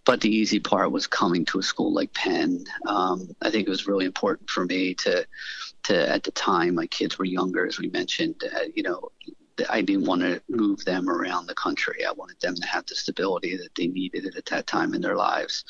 but 0.05 0.21
the 0.21 0.29
easy 0.29 0.59
part 0.59 0.91
was 0.91 1.07
coming 1.07 1.45
to 1.45 1.59
a 1.59 1.63
school 1.63 1.93
like 1.93 2.13
Penn. 2.13 2.65
Um, 2.85 3.35
I 3.41 3.49
think 3.49 3.65
it 3.65 3.71
was 3.71 3.87
really 3.87 4.05
important 4.05 4.49
for 4.49 4.65
me 4.65 4.95
to 4.95 5.25
to 5.83 6.09
at 6.09 6.23
the 6.23 6.31
time 6.31 6.75
my 6.75 6.87
kids 6.87 7.17
were 7.17 7.25
younger, 7.25 7.65
as 7.65 7.79
we 7.79 7.89
mentioned. 7.89 8.43
Uh, 8.43 8.65
you 8.75 8.83
know, 8.83 9.09
I 9.69 9.81
didn't 9.81 10.05
want 10.05 10.21
to 10.21 10.41
move 10.49 10.85
them 10.85 11.09
around 11.09 11.47
the 11.47 11.55
country. 11.55 12.05
I 12.05 12.11
wanted 12.11 12.39
them 12.39 12.55
to 12.55 12.67
have 12.67 12.85
the 12.85 12.95
stability 12.95 13.57
that 13.57 13.75
they 13.75 13.87
needed 13.87 14.35
at 14.35 14.45
that 14.45 14.67
time 14.67 14.93
in 14.93 15.01
their 15.01 15.15
lives. 15.15 15.65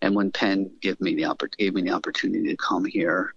And 0.00 0.14
when 0.14 0.30
Penn 0.30 0.70
gave 0.80 1.00
me 1.00 1.14
the 1.14 1.22
oppor- 1.22 1.56
gave 1.56 1.74
me 1.74 1.82
the 1.82 1.90
opportunity 1.90 2.48
to 2.48 2.56
come 2.56 2.84
here, 2.84 3.34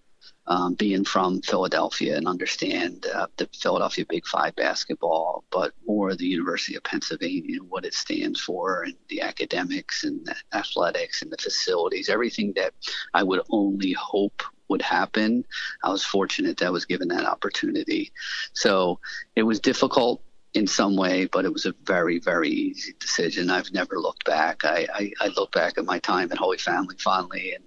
um, 0.48 0.74
being 0.74 1.06
from 1.06 1.41
Philadelphia 1.41 2.18
and 2.18 2.27
understand 2.27 3.06
uh, 3.13 3.27
the 3.38 3.48
Philadelphia 3.53 4.06
Big 4.08 4.25
Five 4.25 4.56
basketball, 4.56 5.44
but 5.51 5.74
more 5.86 6.15
the 6.15 6.25
University 6.25 6.75
of 6.75 6.84
Pennsylvania 6.84 7.60
and 7.60 7.70
what 7.70 7.86
it 7.86 7.94
stands 7.94 8.39
for, 8.41 8.84
and 8.84 8.96
the 9.10 9.22
academics 9.22 10.03
and 10.03 10.25
the 10.25 10.36
athletics 10.53 11.22
and 11.22 11.32
the 11.32 11.38
facilities, 11.38 12.10
everything 12.10 12.53
that 12.56 12.74
I 13.13 13.24
would 13.24 13.41
only 13.50 13.94
hope 13.94 14.41
would 14.72 14.82
happen. 14.82 15.46
I 15.84 15.90
was 15.90 16.04
fortunate 16.04 16.58
that 16.58 16.66
I 16.66 16.72
was 16.72 16.86
given 16.86 17.10
that 17.10 17.25
opportunity. 17.25 18.12
So 18.54 19.00
it 19.36 19.44
was 19.44 19.60
difficult 19.60 20.22
in 20.54 20.68
some 20.68 20.98
way, 20.98 21.25
but 21.25 21.46
it 21.46 21.54
was 21.54 21.66
a 21.66 21.74
very, 21.84 22.20
very 22.20 22.50
easy 22.50 22.94
decision. 23.00 23.50
I've 23.50 23.72
never 23.72 24.00
looked 24.00 24.25
back. 24.25 24.66
I, 24.66 24.88
I, 24.94 25.12
I 25.22 25.28
look 25.28 25.51
back 25.51 25.78
at 25.78 25.86
my 25.86 26.00
time 26.00 26.32
at 26.32 26.38
Holy 26.38 26.58
Family 26.58 26.96
fondly 26.98 27.54
and 27.54 27.63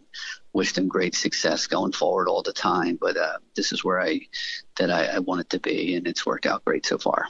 wish 0.54 0.72
them 0.72 0.88
great 0.88 1.14
success 1.14 1.66
going 1.66 1.92
forward 1.92 2.28
all 2.28 2.42
the 2.42 2.52
time. 2.52 2.96
But 2.98 3.16
uh, 3.16 3.38
this 3.54 3.72
is 3.72 3.84
where 3.84 4.00
I 4.00 4.20
that 4.76 4.90
I, 4.90 5.06
I 5.06 5.18
wanted 5.18 5.50
to 5.50 5.60
be, 5.60 5.94
and 5.94 6.06
it's 6.06 6.24
worked 6.24 6.46
out 6.46 6.64
great 6.64 6.86
so 6.86 6.96
far. 6.96 7.26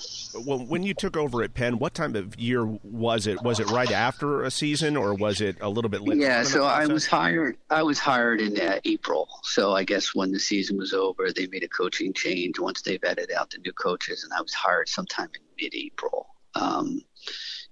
Well, 0.47 0.65
when 0.65 0.83
you 0.83 0.95
took 0.95 1.17
over 1.17 1.43
at 1.43 1.55
Penn, 1.55 1.79
what 1.79 1.95
time 1.95 2.15
of 2.15 2.39
year 2.39 2.65
was 2.65 3.27
it? 3.27 3.43
Was 3.43 3.61
it 3.61 3.71
right 3.71 3.91
after 3.91 4.45
a 4.45 4.51
season, 4.51 4.97
or 4.97 5.15
was 5.15 5.41
it 5.41 5.57
a 5.61 5.69
little 5.69 5.91
bit 5.91 6.03
later? 6.03 6.21
Yeah, 6.21 6.43
so 6.45 6.65
I 6.65 6.87
was 6.87 7.07
hired. 7.07 7.57
I 7.71 7.83
was 7.83 7.99
hired 7.99 8.41
in 8.41 8.61
uh, 8.61 8.79
April. 8.85 9.29
So 9.43 9.75
I 9.75 9.85
guess 9.85 10.15
when 10.15 10.31
the 10.31 10.39
season 10.39 10.77
was 10.77 10.93
over, 10.93 11.33
they 11.33 11.47
made 11.47 11.65
a 11.65 11.69
coaching 11.69 12.13
change 12.13 12.59
once 12.59 12.83
they 12.83 12.99
vetted 12.99 13.33
out 13.33 13.51
the 13.51 13.59
new 13.59 13.73
coaches, 13.73 14.23
and 14.23 14.33
I 14.33 14.41
was 14.41 14.55
hired 14.55 14.89
sometime 14.89 15.29
in 15.35 15.41
mid-April. 15.61 16.29
Um, 16.55 17.01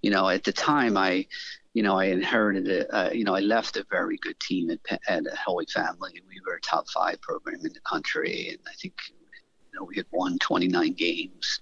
you 0.00 0.10
know, 0.10 0.28
at 0.28 0.42
the 0.44 0.52
time, 0.52 0.96
I 0.96 1.26
you 1.74 1.82
know, 1.82 1.98
I 1.98 2.06
inherited 2.06 2.68
it. 2.68 2.86
Uh, 2.92 3.10
you 3.12 3.24
know, 3.24 3.34
I 3.34 3.40
left 3.40 3.76
a 3.76 3.86
very 3.90 4.18
good 4.18 4.38
team 4.40 4.70
at, 4.70 5.00
at 5.08 5.26
Holy 5.34 5.66
Family. 5.66 6.20
We 6.28 6.40
were 6.46 6.56
a 6.56 6.60
top 6.60 6.88
five 6.88 7.20
program 7.20 7.64
in 7.64 7.72
the 7.72 7.80
country, 7.80 8.48
and 8.50 8.58
I 8.68 8.74
think 8.74 8.94
you 9.08 9.78
know 9.78 9.84
we 9.84 9.96
had 9.96 10.06
won 10.10 10.38
29 10.38 10.92
games. 10.92 11.60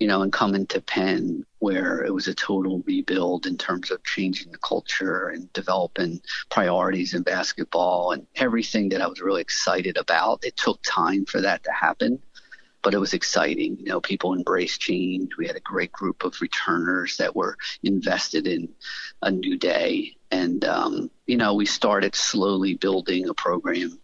You 0.00 0.08
know, 0.08 0.22
and 0.22 0.32
coming 0.32 0.66
to 0.68 0.80
Penn, 0.80 1.46
where 1.60 2.04
it 2.04 2.12
was 2.12 2.26
a 2.26 2.34
total 2.34 2.82
rebuild 2.84 3.46
in 3.46 3.56
terms 3.56 3.92
of 3.92 4.02
changing 4.02 4.50
the 4.50 4.58
culture 4.58 5.28
and 5.28 5.52
developing 5.52 6.20
priorities 6.50 7.14
in 7.14 7.22
basketball 7.22 8.10
and 8.10 8.26
everything 8.34 8.88
that 8.88 9.00
I 9.00 9.06
was 9.06 9.20
really 9.20 9.40
excited 9.40 9.96
about. 9.96 10.44
It 10.44 10.56
took 10.56 10.80
time 10.82 11.26
for 11.26 11.40
that 11.42 11.62
to 11.64 11.70
happen 11.70 12.20
but 12.84 12.94
it 12.94 12.98
was 12.98 13.14
exciting. 13.14 13.78
You 13.78 13.86
know, 13.86 14.00
people 14.00 14.34
embraced 14.34 14.80
change. 14.80 15.36
We 15.36 15.46
had 15.46 15.56
a 15.56 15.60
great 15.60 15.90
group 15.90 16.22
of 16.22 16.40
returners 16.40 17.16
that 17.16 17.34
were 17.34 17.56
invested 17.82 18.46
in 18.46 18.68
a 19.22 19.30
new 19.30 19.58
day, 19.58 20.16
and 20.30 20.64
um, 20.64 21.10
you 21.26 21.36
know, 21.36 21.54
we 21.54 21.66
started 21.66 22.14
slowly 22.14 22.74
building 22.74 23.28
a 23.28 23.34
program 23.34 23.98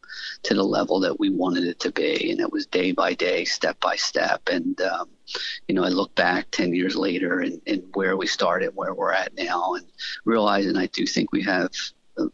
to 0.45 0.55
the 0.55 0.65
level 0.65 1.01
that 1.01 1.21
we 1.21 1.31
wanted 1.31 1.65
it 1.65 1.79
to 1.81 1.93
be, 1.93 2.33
and 2.33 2.41
it 2.41 2.51
was 2.51 2.67
day 2.67 2.91
by 2.91 3.13
day, 3.15 3.45
step 3.45 3.79
by 3.79 3.95
step, 3.95 4.49
and 4.51 4.81
um, 4.81 5.09
you 5.69 5.75
know, 5.75 5.85
I 5.85 5.89
look 5.89 6.15
back 6.15 6.51
10 6.51 6.75
years 6.75 6.97
later 6.97 7.41
and, 7.41 7.61
and 7.67 7.85
where 7.95 8.17
we 8.17 8.27
started, 8.27 8.73
where 8.75 8.95
we're 8.95 9.13
at 9.13 9.35
now, 9.37 9.75
and 9.75 9.87
realizing 10.25 10.77
I 10.77 10.87
do 10.87 11.07
think 11.07 11.31
we 11.31 11.43
have 11.43 11.71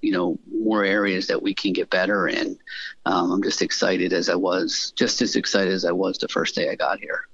you 0.01 0.13
know 0.13 0.39
more 0.51 0.85
areas 0.85 1.27
that 1.29 1.43
we 1.43 1.55
can 1.55 1.73
get 1.73 1.91
better 1.91 2.29
in. 2.29 2.59
Um, 3.05 3.33
I'm 3.33 3.43
just 3.43 3.63
excited 3.63 4.13
as 4.13 4.29
I 4.29 4.35
was, 4.35 4.93
just 4.97 5.23
as 5.23 5.37
excited 5.37 5.73
as 5.73 5.85
I 5.85 5.93
was 5.93 6.19
the 6.19 6.29
first 6.29 6.55
day 6.55 6.71
I 6.71 6.75
got 6.75 6.99
here. 6.99 7.27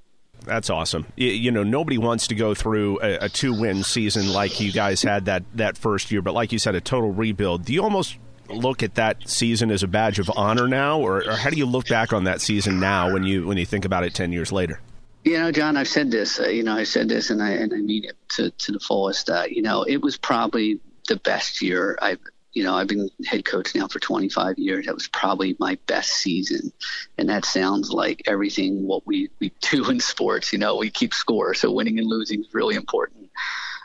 That's 0.45 0.71
awesome. 0.71 1.07
You, 1.17 1.53
know, 1.53 1.63
nobody 1.63 1.99
wants 1.99 2.27
to 2.27 2.35
go 2.35 2.55
through 2.55 3.01
a, 3.01 3.27
a 3.27 3.29
two-win 3.29 3.85
season 3.85 4.33
like 4.33 4.61
you 4.61 4.73
guys 4.73 5.03
had 5.03 5.27
that 5.27 5.45
that 5.55 5.79
first 5.79 6.11
year, 6.11 6.21
but 6.21 6.35
like 6.35 6.53
you 6.53 6.59
said, 6.59 6.75
a 6.75 6.81
total 6.81 7.13
rebuild. 7.13 7.65
Do 7.65 7.73
you 7.73 7.83
almost 7.83 8.19
look 8.49 8.83
at 8.83 8.97
that 8.97 9.29
season 9.29 9.71
as 9.71 9.83
a 9.83 9.89
badge 9.89 10.19
of 10.19 10.31
honor 10.37 10.69
now, 10.69 10.99
or, 10.99 11.19
or 11.19 11.37
how 11.37 11.51
do 11.51 11.57
you 11.57 11.67
look 11.67 11.89
back 11.89 12.13
on 12.13 12.25
that 12.25 12.41
season 12.41 12.81
now 12.81 13.13
when 13.13 13.23
you 13.25 13.47
when 13.47 13.57
you 13.57 13.67
think 13.67 13.85
about 13.85 14.05
it 14.05 14.15
ten 14.15 14.33
years 14.33 14.53
later? 14.53 14.81
You 15.25 15.39
know, 15.39 15.53
John, 15.53 15.77
I've 15.77 15.89
said 15.89 16.11
this. 16.11 16.41
Uh, 16.41 16.49
you 16.49 16.65
know, 16.65 16.75
I 16.75 16.83
said 16.83 17.09
this, 17.09 17.31
and 17.31 17.41
I 17.43 17.51
and 17.51 17.73
I 17.73 17.79
mean 17.79 18.05
it 18.05 18.17
to 18.31 18.51
to 18.51 18.73
the 18.73 18.81
fullest. 18.81 19.31
Uh, 19.31 19.45
you 19.49 19.63
know, 19.63 19.85
it 19.85 20.03
was 20.03 20.17
probably 20.17 20.81
the 21.13 21.21
best 21.21 21.61
year 21.61 21.99
I've 22.01 22.21
you 22.55 22.65
know, 22.65 22.75
I've 22.75 22.87
been 22.87 23.09
head 23.27 23.47
coach 23.47 23.75
now 23.75 23.89
for 23.89 23.99
25 23.99 24.59
years. 24.59 24.85
That 24.85 24.95
was 24.95 25.09
probably 25.09 25.57
my 25.59 25.79
best 25.87 26.11
season. 26.11 26.71
And 27.17 27.31
that 27.31 27.47
sounds 27.47 27.91
like 27.91 28.23
everything 28.27 28.87
what 28.87 29.07
we, 29.07 29.31
we 29.41 29.53
do 29.63 29.89
in 29.89 30.01
sports. 30.01 30.53
You 30.53 30.59
know, 30.59 30.77
we 30.77 30.91
keep 30.91 31.15
score. 31.15 31.55
So 31.55 31.73
winning 31.73 31.99
and 31.99 32.07
losing 32.07 32.41
is 32.41 32.53
really 32.53 32.75
important. 32.75 33.31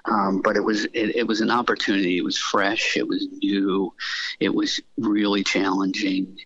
Um, 0.04 0.42
but 0.42 0.56
it 0.56 0.64
was 0.64 0.86
it, 0.86 1.16
it 1.16 1.28
was 1.28 1.42
an 1.42 1.52
opportunity. 1.52 2.18
It 2.18 2.24
was 2.24 2.38
fresh. 2.38 2.98
It 2.98 3.08
was 3.08 3.28
new. 3.42 3.94
It 4.40 4.54
was 4.54 4.80
really 4.98 5.44
challenging. 5.44 6.38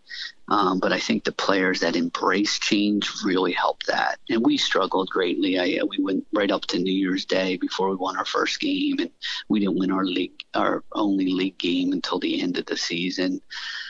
Um, 0.51 0.81
but 0.81 0.91
I 0.91 0.99
think 0.99 1.23
the 1.23 1.31
players 1.31 1.79
that 1.79 1.95
embrace 1.95 2.59
change 2.59 3.09
really 3.23 3.53
helped 3.53 3.87
that. 3.87 4.19
And 4.29 4.45
we 4.45 4.57
struggled 4.57 5.09
greatly. 5.09 5.57
I, 5.57 5.81
we 5.87 6.03
went 6.03 6.27
right 6.33 6.51
up 6.51 6.65
to 6.65 6.77
New 6.77 6.91
Year's 6.91 7.23
Day 7.23 7.55
before 7.55 7.89
we 7.89 7.95
won 7.95 8.17
our 8.17 8.25
first 8.25 8.59
game, 8.59 8.99
and 8.99 9.11
we 9.47 9.61
didn't 9.61 9.79
win 9.79 9.91
our 9.91 10.03
league, 10.03 10.43
our 10.53 10.83
only 10.91 11.27
league 11.31 11.57
game 11.57 11.93
until 11.93 12.19
the 12.19 12.41
end 12.41 12.57
of 12.57 12.65
the 12.65 12.75
season. 12.75 13.39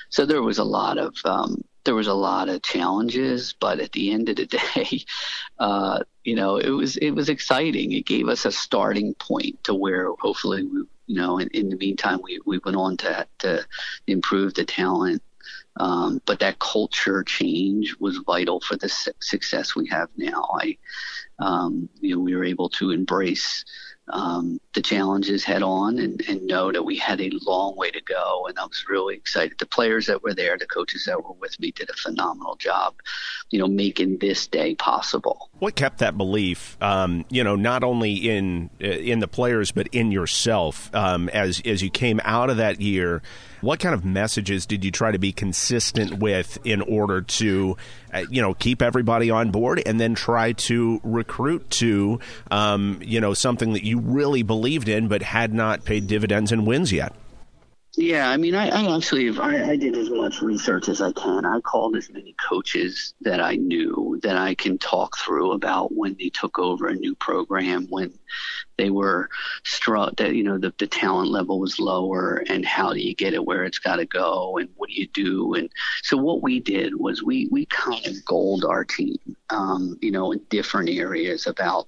So 0.09 0.27
there 0.27 0.43
was 0.43 0.59
a 0.59 0.63
lot 0.63 0.99
of 0.99 1.15
um, 1.25 1.63
there 1.83 1.95
was 1.95 2.05
a 2.05 2.13
lot 2.13 2.47
of 2.47 2.61
challenges, 2.61 3.55
but 3.59 3.79
at 3.79 3.91
the 3.93 4.11
end 4.11 4.29
of 4.29 4.35
the 4.35 4.45
day, 4.75 5.03
uh, 5.57 6.03
you 6.23 6.35
know, 6.35 6.57
it 6.57 6.69
was 6.69 6.95
it 6.97 7.09
was 7.09 7.29
exciting. 7.29 7.91
It 7.91 8.05
gave 8.05 8.27
us 8.27 8.45
a 8.45 8.51
starting 8.51 9.15
point 9.15 9.63
to 9.63 9.73
where 9.73 10.11
hopefully 10.19 10.61
we, 10.61 10.83
you 11.07 11.15
know, 11.15 11.39
in, 11.39 11.47
in 11.55 11.69
the 11.69 11.75
meantime, 11.77 12.19
we, 12.21 12.39
we 12.45 12.59
went 12.59 12.77
on 12.77 12.97
to 12.97 13.27
to 13.39 13.65
improve 14.05 14.53
the 14.53 14.63
talent 14.63 15.23
um, 15.77 16.21
but 16.25 16.39
that 16.39 16.59
culture 16.59 17.23
change 17.23 17.95
was 17.99 18.17
vital 18.25 18.59
for 18.59 18.75
the 18.75 18.89
su- 18.89 19.11
success 19.19 19.75
we 19.75 19.87
have 19.87 20.09
now. 20.17 20.49
I, 20.59 20.77
um, 21.39 21.89
you 21.99 22.15
know, 22.15 22.21
we 22.21 22.35
were 22.35 22.43
able 22.43 22.69
to 22.69 22.91
embrace 22.91 23.63
um, 24.09 24.59
the 24.73 24.81
challenges 24.81 25.43
head 25.43 25.63
on 25.63 25.97
and, 25.99 26.21
and 26.27 26.45
know 26.45 26.71
that 26.71 26.83
we 26.83 26.97
had 26.97 27.21
a 27.21 27.31
long 27.45 27.75
way 27.77 27.91
to 27.91 28.01
go. 28.01 28.45
And 28.47 28.59
I 28.59 28.63
was 28.63 28.85
really 28.89 29.15
excited. 29.15 29.57
The 29.57 29.65
players 29.65 30.07
that 30.07 30.21
were 30.21 30.33
there, 30.33 30.57
the 30.57 30.67
coaches 30.67 31.05
that 31.05 31.23
were 31.23 31.33
with 31.33 31.57
me 31.59 31.71
did 31.71 31.89
a 31.89 31.93
phenomenal 31.93 32.55
job, 32.55 32.95
you 33.51 33.59
know, 33.59 33.67
making 33.67 34.17
this 34.17 34.47
day 34.47 34.75
possible. 34.75 35.49
What 35.59 35.75
kept 35.75 35.99
that 35.99 36.17
belief, 36.17 36.77
um, 36.81 37.25
you 37.29 37.43
know, 37.43 37.55
not 37.55 37.83
only 37.83 38.15
in 38.15 38.69
in 38.79 39.19
the 39.19 39.27
players, 39.27 39.71
but 39.71 39.87
in 39.91 40.11
yourself 40.11 40.93
um, 40.93 41.29
as, 41.29 41.61
as 41.63 41.81
you 41.81 41.89
came 41.89 42.19
out 42.23 42.49
of 42.49 42.57
that 42.57 42.81
year? 42.81 43.21
What 43.61 43.79
kind 43.79 43.93
of 43.93 44.03
messages 44.03 44.65
did 44.65 44.83
you 44.83 44.91
try 44.91 45.11
to 45.11 45.19
be 45.19 45.31
consistent 45.31 46.19
with 46.19 46.57
in 46.65 46.81
order 46.81 47.21
to, 47.21 47.77
uh, 48.13 48.23
you 48.29 48.41
know, 48.41 48.55
keep 48.55 48.81
everybody 48.81 49.29
on 49.29 49.51
board 49.51 49.81
and 49.85 49.99
then 49.99 50.15
try 50.15 50.53
to 50.53 50.99
recruit 51.03 51.69
to, 51.71 52.19
um, 52.49 52.99
you 53.03 53.21
know, 53.21 53.33
something 53.33 53.73
that 53.73 53.83
you 53.83 53.99
really 53.99 54.41
believed 54.41 54.89
in 54.89 55.07
but 55.07 55.21
had 55.21 55.53
not 55.53 55.85
paid 55.85 56.07
dividends 56.07 56.51
and 56.51 56.65
wins 56.65 56.91
yet? 56.91 57.13
Yeah, 57.97 58.29
I 58.29 58.37
mean, 58.37 58.55
I, 58.55 58.69
I 58.69 58.95
actually 58.95 59.37
I, 59.37 59.71
I, 59.71 59.75
did 59.75 59.97
as 59.97 60.09
much 60.09 60.41
research 60.41 60.87
as 60.87 61.01
I 61.01 61.11
can. 61.11 61.45
I 61.45 61.59
called 61.59 61.97
as 61.97 62.09
many 62.09 62.33
coaches 62.49 63.13
that 63.19 63.41
I 63.41 63.55
knew 63.55 64.17
that 64.23 64.37
I 64.37 64.55
can 64.55 64.77
talk 64.77 65.17
through 65.17 65.51
about 65.51 65.93
when 65.93 66.15
they 66.17 66.29
took 66.29 66.57
over 66.57 66.87
a 66.87 66.95
new 66.95 67.15
program, 67.15 67.87
when 67.89 68.13
they 68.77 68.89
were 68.89 69.29
struck 69.63 70.15
that 70.17 70.35
you 70.35 70.43
know 70.43 70.57
the, 70.57 70.73
the 70.79 70.87
talent 70.87 71.29
level 71.29 71.59
was 71.59 71.79
lower 71.79 72.43
and 72.49 72.65
how 72.65 72.93
do 72.93 72.99
you 72.99 73.13
get 73.13 73.33
it 73.33 73.45
where 73.45 73.63
it's 73.63 73.79
got 73.79 73.97
to 73.97 74.05
go 74.05 74.57
and 74.57 74.69
what 74.75 74.89
do 74.89 74.95
you 74.95 75.07
do? 75.07 75.53
And 75.53 75.69
so 76.03 76.17
what 76.17 76.41
we 76.41 76.59
did 76.59 76.95
was 76.95 77.23
we 77.23 77.47
we 77.51 77.65
kind 77.67 78.05
of 78.07 78.25
gold 78.25 78.65
our 78.65 78.83
team 78.83 79.17
um, 79.49 79.97
you 80.01 80.11
know 80.11 80.31
in 80.31 80.41
different 80.49 80.89
areas 80.89 81.47
about 81.47 81.87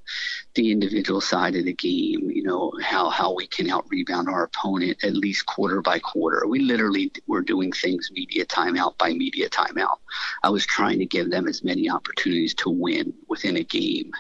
the 0.55 0.71
individual 0.71 1.21
side 1.21 1.55
of 1.55 1.65
the 1.65 1.73
game 1.73 2.29
you 2.29 2.43
know 2.43 2.71
how 2.83 3.09
how 3.09 3.33
we 3.33 3.47
can 3.47 3.69
out 3.69 3.85
rebound 3.89 4.29
our 4.29 4.43
opponent 4.43 5.03
at 5.03 5.13
least 5.13 5.45
quarter 5.45 5.81
by 5.81 5.99
quarter. 5.99 6.45
We 6.47 6.59
literally 6.59 7.11
were 7.27 7.41
doing 7.41 7.71
things 7.71 8.11
media 8.13 8.45
timeout 8.45 8.97
by 8.97 9.13
media 9.13 9.49
timeout. 9.49 9.97
I 10.43 10.49
was 10.49 10.65
trying 10.65 10.99
to 10.99 11.05
give 11.05 11.31
them 11.31 11.47
as 11.47 11.63
many 11.63 11.89
opportunities 11.89 12.53
to 12.55 12.69
win 12.69 13.13
within 13.27 13.57
a 13.57 13.63
game 13.63 14.11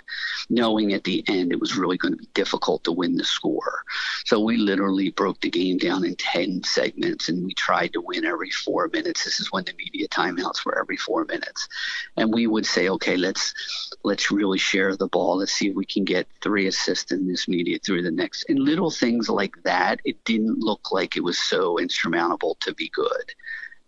knowing 0.49 0.93
at 0.93 1.03
the 1.03 1.23
end 1.27 1.51
it 1.51 1.59
was 1.59 1.77
really 1.77 1.97
going 1.97 2.13
to 2.13 2.17
be 2.17 2.27
difficult 2.33 2.52
difficult 2.53 2.83
to 2.83 2.91
win 2.91 3.15
the 3.15 3.23
score. 3.23 3.83
So 4.25 4.39
we 4.39 4.57
literally 4.57 5.09
broke 5.09 5.41
the 5.41 5.49
game 5.49 5.77
down 5.79 6.05
in 6.05 6.15
10 6.15 6.63
segments 6.63 7.27
and 7.27 7.43
we 7.43 7.53
tried 7.55 7.93
to 7.93 8.01
win 8.01 8.25
every 8.25 8.51
four 8.51 8.89
minutes. 8.93 9.23
This 9.25 9.39
is 9.39 9.51
when 9.51 9.65
the 9.65 9.73
media 9.73 10.07
timeouts 10.07 10.63
were 10.63 10.77
every 10.77 10.97
four 10.97 11.25
minutes. 11.25 11.67
And 12.15 12.31
we 12.31 12.45
would 12.45 12.67
say, 12.67 12.89
okay, 12.89 13.17
let's, 13.17 13.55
let's 14.03 14.29
really 14.29 14.59
share 14.59 14.95
the 14.95 15.07
ball. 15.07 15.37
Let's 15.37 15.53
see 15.53 15.69
if 15.69 15.75
we 15.75 15.85
can 15.85 16.03
get 16.03 16.27
three 16.41 16.67
assists 16.67 17.11
in 17.11 17.27
this 17.27 17.47
media 17.47 17.79
through 17.79 18.03
the 18.03 18.11
next. 18.11 18.45
And 18.49 18.59
little 18.59 18.91
things 18.91 19.29
like 19.29 19.55
that, 19.63 19.99
it 20.05 20.23
didn't 20.23 20.59
look 20.59 20.91
like 20.91 21.17
it 21.17 21.23
was 21.23 21.39
so 21.39 21.79
insurmountable 21.79 22.55
to 22.61 22.73
be 22.75 22.89
good 22.89 23.33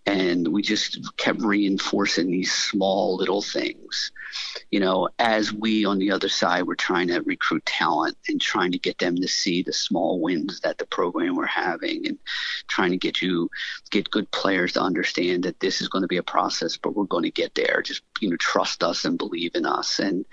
and 0.05 0.47
we 0.47 0.61
just 0.61 1.17
kept 1.17 1.41
reinforcing 1.41 2.29
these 2.29 2.51
small 2.51 3.15
little 3.17 3.41
things. 3.41 4.11
You 4.69 4.79
know 4.79 5.09
as 5.17 5.53
we 5.53 5.85
on 5.85 5.97
the 5.97 6.11
other 6.11 6.29
side 6.29 6.63
were 6.63 6.75
trying 6.75 7.07
to 7.07 7.21
recruit 7.21 7.65
talent 7.65 8.17
and 8.27 8.39
trying 8.39 8.71
to 8.73 8.79
get 8.79 8.97
them 8.97 9.15
to 9.15 9.27
see 9.27 9.63
the 9.63 9.73
small 9.73 10.21
wins 10.21 10.59
that 10.61 10.77
the 10.77 10.85
program 10.85 11.35
were 11.35 11.45
having 11.45 12.05
and 12.07 12.17
trying 12.67 12.91
to 12.91 12.97
get 12.97 13.21
you 13.21 13.49
get 13.91 14.11
good 14.11 14.29
players 14.31 14.73
to 14.73 14.81
understand 14.81 15.43
that 15.43 15.59
this 15.59 15.81
is 15.81 15.87
going 15.87 16.01
to 16.01 16.07
be 16.07 16.17
a 16.17 16.23
process 16.23 16.77
but 16.77 16.95
we're 16.95 17.05
going 17.05 17.23
to 17.23 17.31
get 17.31 17.55
there. 17.55 17.81
Just 17.81 18.01
you 18.19 18.29
know 18.29 18.37
trust 18.37 18.83
us 18.83 19.05
and 19.05 19.17
believe 19.17 19.55
in 19.55 19.65
us. 19.65 19.99
And 19.99 20.25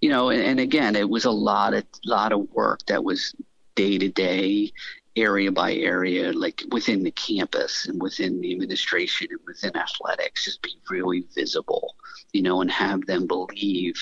you 0.00 0.10
know 0.10 0.30
and, 0.30 0.42
and 0.42 0.60
again 0.60 0.96
it 0.96 1.08
was 1.08 1.24
a 1.24 1.30
lot 1.30 1.74
of 1.74 1.84
lot 2.04 2.32
of 2.32 2.48
work 2.52 2.86
that 2.86 3.04
was 3.04 3.34
day 3.74 3.98
to 3.98 4.08
day 4.08 4.72
area 5.16 5.50
by 5.50 5.74
area, 5.74 6.32
like 6.32 6.62
within 6.70 7.02
the 7.02 7.10
campus 7.10 7.86
and 7.86 8.00
within 8.00 8.40
the 8.40 8.52
administration 8.52 9.28
and 9.30 9.40
within 9.46 9.76
athletics, 9.76 10.44
just 10.44 10.62
be 10.62 10.74
really 10.88 11.24
visible, 11.34 11.94
you 12.32 12.42
know, 12.42 12.60
and 12.60 12.70
have 12.70 13.04
them 13.06 13.26
believe, 13.26 13.94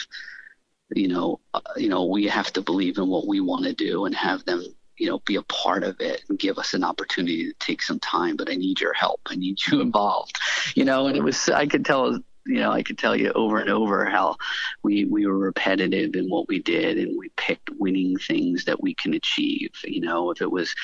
you 0.94 1.08
know, 1.08 1.40
uh, 1.54 1.60
you 1.76 1.88
know, 1.88 2.04
we 2.04 2.26
have 2.26 2.52
to 2.52 2.62
believe 2.62 2.98
in 2.98 3.08
what 3.08 3.26
we 3.26 3.40
want 3.40 3.64
to 3.64 3.74
do 3.74 4.04
and 4.04 4.14
have 4.14 4.44
them, 4.44 4.62
you 4.96 5.08
know, 5.08 5.20
be 5.20 5.36
a 5.36 5.42
part 5.42 5.84
of 5.84 6.00
it 6.00 6.22
and 6.28 6.38
give 6.38 6.58
us 6.58 6.74
an 6.74 6.84
opportunity 6.84 7.44
to 7.46 7.54
take 7.58 7.82
some 7.82 8.00
time. 8.00 8.36
But 8.36 8.50
I 8.50 8.54
need 8.54 8.80
your 8.80 8.94
help. 8.94 9.20
I 9.26 9.36
need 9.36 9.58
you 9.66 9.80
involved, 9.82 10.38
you 10.74 10.84
know. 10.84 11.06
And 11.06 11.16
it 11.16 11.22
was, 11.22 11.48
I 11.48 11.66
could 11.66 11.84
tell 11.84 12.18
you 12.48 12.60
know, 12.60 12.72
I 12.72 12.82
could 12.82 12.98
tell 12.98 13.14
you 13.14 13.30
over 13.32 13.58
and 13.58 13.70
over 13.70 14.06
how 14.06 14.36
we 14.82 15.04
we 15.04 15.26
were 15.26 15.38
repetitive 15.38 16.16
in 16.16 16.28
what 16.28 16.48
we 16.48 16.60
did, 16.60 16.98
and 16.98 17.18
we 17.18 17.28
picked 17.36 17.70
winning 17.78 18.16
things 18.16 18.64
that 18.64 18.82
we 18.82 18.94
can 18.94 19.14
achieve. 19.14 19.70
You 19.84 20.00
know, 20.00 20.30
if 20.30 20.40
it 20.40 20.50
was 20.50 20.74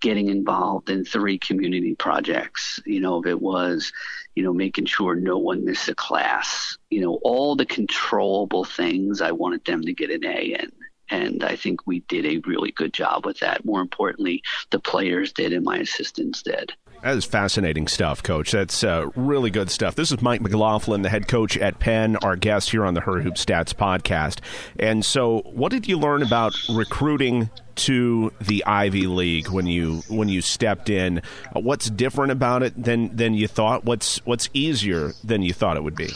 getting 0.00 0.28
involved 0.28 0.90
in 0.90 1.04
three 1.04 1.38
community 1.38 1.94
projects, 1.94 2.78
you 2.84 3.00
know, 3.00 3.20
if 3.20 3.26
it 3.26 3.40
was, 3.40 3.92
you 4.34 4.42
know, 4.42 4.52
making 4.52 4.84
sure 4.84 5.14
no 5.14 5.38
one 5.38 5.64
missed 5.64 5.88
a 5.88 5.94
class, 5.94 6.76
you 6.90 7.00
know, 7.00 7.18
all 7.22 7.56
the 7.56 7.66
controllable 7.66 8.64
things 8.64 9.20
I 9.20 9.32
wanted 9.32 9.64
them 9.64 9.82
to 9.82 9.94
get 9.94 10.10
an 10.10 10.24
A 10.24 10.56
in. 10.60 10.72
And 11.08 11.44
I 11.44 11.56
think 11.56 11.86
we 11.86 12.00
did 12.00 12.26
a 12.26 12.42
really 12.48 12.72
good 12.72 12.92
job 12.92 13.24
with 13.24 13.38
that. 13.38 13.64
More 13.64 13.80
importantly, 13.80 14.42
the 14.70 14.80
players 14.80 15.32
did 15.32 15.52
and 15.52 15.64
my 15.64 15.78
assistants 15.78 16.42
did. 16.42 16.72
That 17.02 17.16
is 17.16 17.24
fascinating 17.24 17.86
stuff, 17.86 18.22
Coach. 18.22 18.50
That's 18.50 18.82
uh, 18.82 19.06
really 19.14 19.50
good 19.50 19.70
stuff. 19.70 19.94
This 19.94 20.10
is 20.10 20.20
Mike 20.20 20.40
McLaughlin, 20.40 21.02
the 21.02 21.08
head 21.08 21.28
coach 21.28 21.56
at 21.56 21.78
Penn, 21.78 22.16
our 22.16 22.34
guest 22.36 22.70
here 22.70 22.84
on 22.84 22.94
the 22.94 23.00
Her 23.00 23.20
Hoop 23.20 23.34
Stats 23.34 23.72
podcast. 23.72 24.40
And 24.78 25.04
so, 25.04 25.42
what 25.44 25.70
did 25.70 25.86
you 25.86 25.98
learn 25.98 26.22
about 26.22 26.54
recruiting 26.68 27.50
to 27.76 28.32
the 28.40 28.64
Ivy 28.64 29.06
League 29.06 29.48
when 29.48 29.66
you 29.66 30.02
when 30.08 30.28
you 30.28 30.40
stepped 30.40 30.90
in? 30.90 31.22
What's 31.52 31.88
different 31.90 32.32
about 32.32 32.62
it 32.62 32.82
than 32.82 33.14
than 33.14 33.34
you 33.34 33.46
thought? 33.46 33.84
What's 33.84 34.24
what's 34.26 34.48
easier 34.52 35.12
than 35.22 35.42
you 35.42 35.52
thought 35.52 35.76
it 35.76 35.84
would 35.84 35.96
be? 35.96 36.08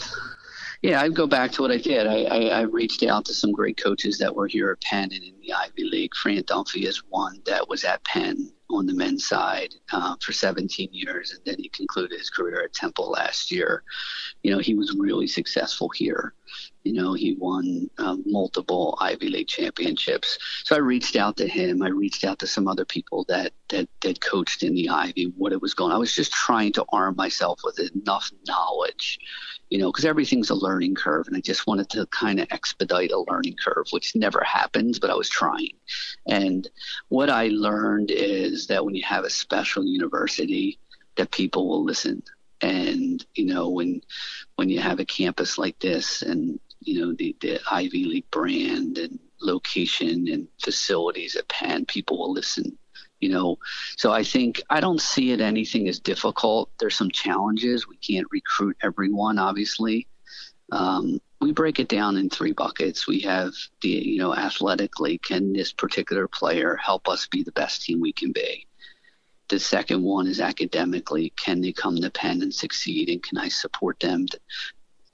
Yeah, 0.81 1.01
I'd 1.01 1.13
go 1.13 1.27
back 1.27 1.51
to 1.51 1.61
what 1.61 1.71
I 1.71 1.77
did. 1.77 2.07
I, 2.07 2.23
I, 2.23 2.45
I, 2.47 2.61
reached 2.61 3.03
out 3.03 3.25
to 3.25 3.35
some 3.35 3.51
great 3.51 3.77
coaches 3.81 4.17
that 4.17 4.35
were 4.35 4.47
here 4.47 4.71
at 4.71 4.81
Penn 4.81 5.11
and 5.13 5.23
in 5.23 5.35
the 5.39 5.53
Ivy 5.53 5.83
League. 5.83 6.15
Fran 6.15 6.41
Dunphy 6.41 6.87
is 6.87 7.03
one 7.09 7.39
that 7.45 7.69
was 7.69 7.83
at 7.83 8.03
Penn 8.03 8.51
on 8.71 8.87
the 8.87 8.93
men's 8.93 9.27
side 9.27 9.75
uh, 9.93 10.15
for 10.21 10.33
17 10.33 10.89
years, 10.91 11.33
and 11.33 11.41
then 11.45 11.57
he 11.59 11.69
concluded 11.69 12.17
his 12.17 12.31
career 12.31 12.63
at 12.63 12.73
Temple 12.73 13.11
last 13.11 13.51
year. 13.51 13.83
You 14.41 14.51
know, 14.51 14.59
he 14.59 14.73
was 14.73 14.95
really 14.97 15.27
successful 15.27 15.89
here. 15.89 16.33
You 16.83 16.93
know, 16.93 17.13
he 17.13 17.35
won 17.35 17.89
um, 17.99 18.23
multiple 18.25 18.97
Ivy 18.99 19.29
League 19.29 19.47
championships. 19.47 20.37
So 20.63 20.75
I 20.75 20.79
reached 20.79 21.15
out 21.15 21.37
to 21.37 21.47
him. 21.47 21.83
I 21.83 21.89
reached 21.89 22.23
out 22.23 22.39
to 22.39 22.47
some 22.47 22.67
other 22.67 22.85
people 22.85 23.25
that 23.27 23.53
that 23.69 23.87
that 24.01 24.21
coached 24.21 24.63
in 24.63 24.73
the 24.73 24.89
Ivy. 24.89 25.33
What 25.37 25.53
it 25.53 25.61
was 25.61 25.73
going. 25.73 25.91
I 25.91 25.97
was 25.97 26.15
just 26.15 26.31
trying 26.31 26.73
to 26.73 26.85
arm 26.91 27.15
myself 27.15 27.61
with 27.63 27.79
enough 27.79 28.31
knowledge, 28.47 29.19
you 29.69 29.77
know, 29.77 29.91
because 29.91 30.05
everything's 30.05 30.49
a 30.49 30.55
learning 30.55 30.95
curve, 30.95 31.27
and 31.27 31.37
I 31.37 31.41
just 31.41 31.67
wanted 31.67 31.89
to 31.91 32.07
kind 32.07 32.39
of 32.39 32.47
expedite 32.51 33.11
a 33.11 33.23
learning 33.29 33.57
curve, 33.63 33.85
which 33.91 34.15
never 34.15 34.43
happens, 34.43 34.97
but 34.97 35.11
I 35.11 35.15
was 35.15 35.29
trying. 35.29 35.73
And 36.27 36.67
what 37.09 37.29
I 37.29 37.49
learned 37.49 38.09
is 38.09 38.67
that 38.67 38.83
when 38.85 38.95
you 38.95 39.03
have 39.03 39.23
a 39.23 39.29
special 39.29 39.85
university, 39.85 40.79
that 41.17 41.31
people 41.31 41.67
will 41.67 41.83
listen 41.83 42.23
and 42.61 43.25
you 43.33 43.45
know 43.45 43.69
when 43.69 44.01
when 44.55 44.69
you 44.69 44.79
have 44.79 44.99
a 44.99 45.05
campus 45.05 45.57
like 45.57 45.79
this 45.79 46.21
and 46.21 46.59
you 46.81 46.99
know 46.99 47.13
the, 47.13 47.35
the 47.39 47.59
Ivy 47.71 48.05
League 48.05 48.29
brand 48.31 48.97
and 48.97 49.19
location 49.41 50.27
and 50.27 50.47
facilities 50.61 51.35
at 51.35 51.47
Penn, 51.47 51.85
people 51.85 52.19
will 52.19 52.33
listen. 52.33 52.77
You 53.19 53.29
know, 53.29 53.59
so 53.97 54.11
I 54.11 54.23
think 54.23 54.63
I 54.69 54.79
don't 54.79 54.99
see 54.99 55.31
it 55.31 55.41
anything 55.41 55.87
as 55.87 55.99
difficult. 55.99 56.71
There's 56.79 56.95
some 56.95 57.11
challenges. 57.11 57.87
We 57.87 57.97
can't 57.97 58.27
recruit 58.31 58.77
everyone, 58.81 59.37
obviously. 59.37 60.07
Um, 60.71 61.19
we 61.39 61.51
break 61.51 61.79
it 61.79 61.87
down 61.87 62.17
in 62.17 62.29
three 62.29 62.53
buckets. 62.53 63.07
We 63.07 63.19
have 63.21 63.53
the, 63.81 63.89
you 63.89 64.17
know, 64.17 64.35
athletically, 64.35 65.19
can 65.19 65.53
this 65.53 65.71
particular 65.71 66.27
player 66.27 66.75
help 66.77 67.07
us 67.07 67.27
be 67.27 67.43
the 67.43 67.51
best 67.51 67.83
team 67.83 67.99
we 67.99 68.13
can 68.13 68.31
be? 68.31 68.65
The 69.49 69.59
second 69.59 70.01
one 70.01 70.27
is 70.27 70.39
academically, 70.39 71.33
can 71.35 71.61
they 71.61 71.73
come 71.73 71.97
to 71.97 72.09
Penn 72.09 72.41
and 72.41 72.53
succeed, 72.53 73.09
and 73.09 73.21
can 73.21 73.37
I 73.37 73.49
support 73.49 73.99
them 73.99 74.27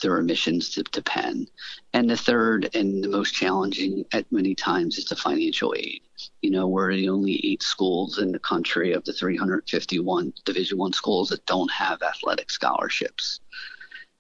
their 0.01 0.17
admissions 0.17 0.69
to, 0.71 0.83
to 0.83 1.01
Penn. 1.01 1.47
And 1.93 2.09
the 2.09 2.17
third 2.17 2.75
and 2.75 3.03
the 3.03 3.09
most 3.09 3.33
challenging 3.33 4.05
at 4.11 4.31
many 4.31 4.55
times 4.55 4.97
is 4.97 5.05
the 5.05 5.15
financial 5.15 5.73
aid. 5.77 6.01
You 6.41 6.51
know, 6.51 6.67
we're 6.67 6.95
the 6.95 7.09
only 7.09 7.39
eight 7.45 7.63
schools 7.63 8.19
in 8.19 8.31
the 8.31 8.39
country 8.39 8.93
of 8.93 9.03
the 9.05 9.13
351 9.13 10.33
Division 10.45 10.77
One 10.77 10.93
schools 10.93 11.29
that 11.29 11.45
don't 11.45 11.71
have 11.71 12.01
athletic 12.01 12.49
scholarships. 12.49 13.39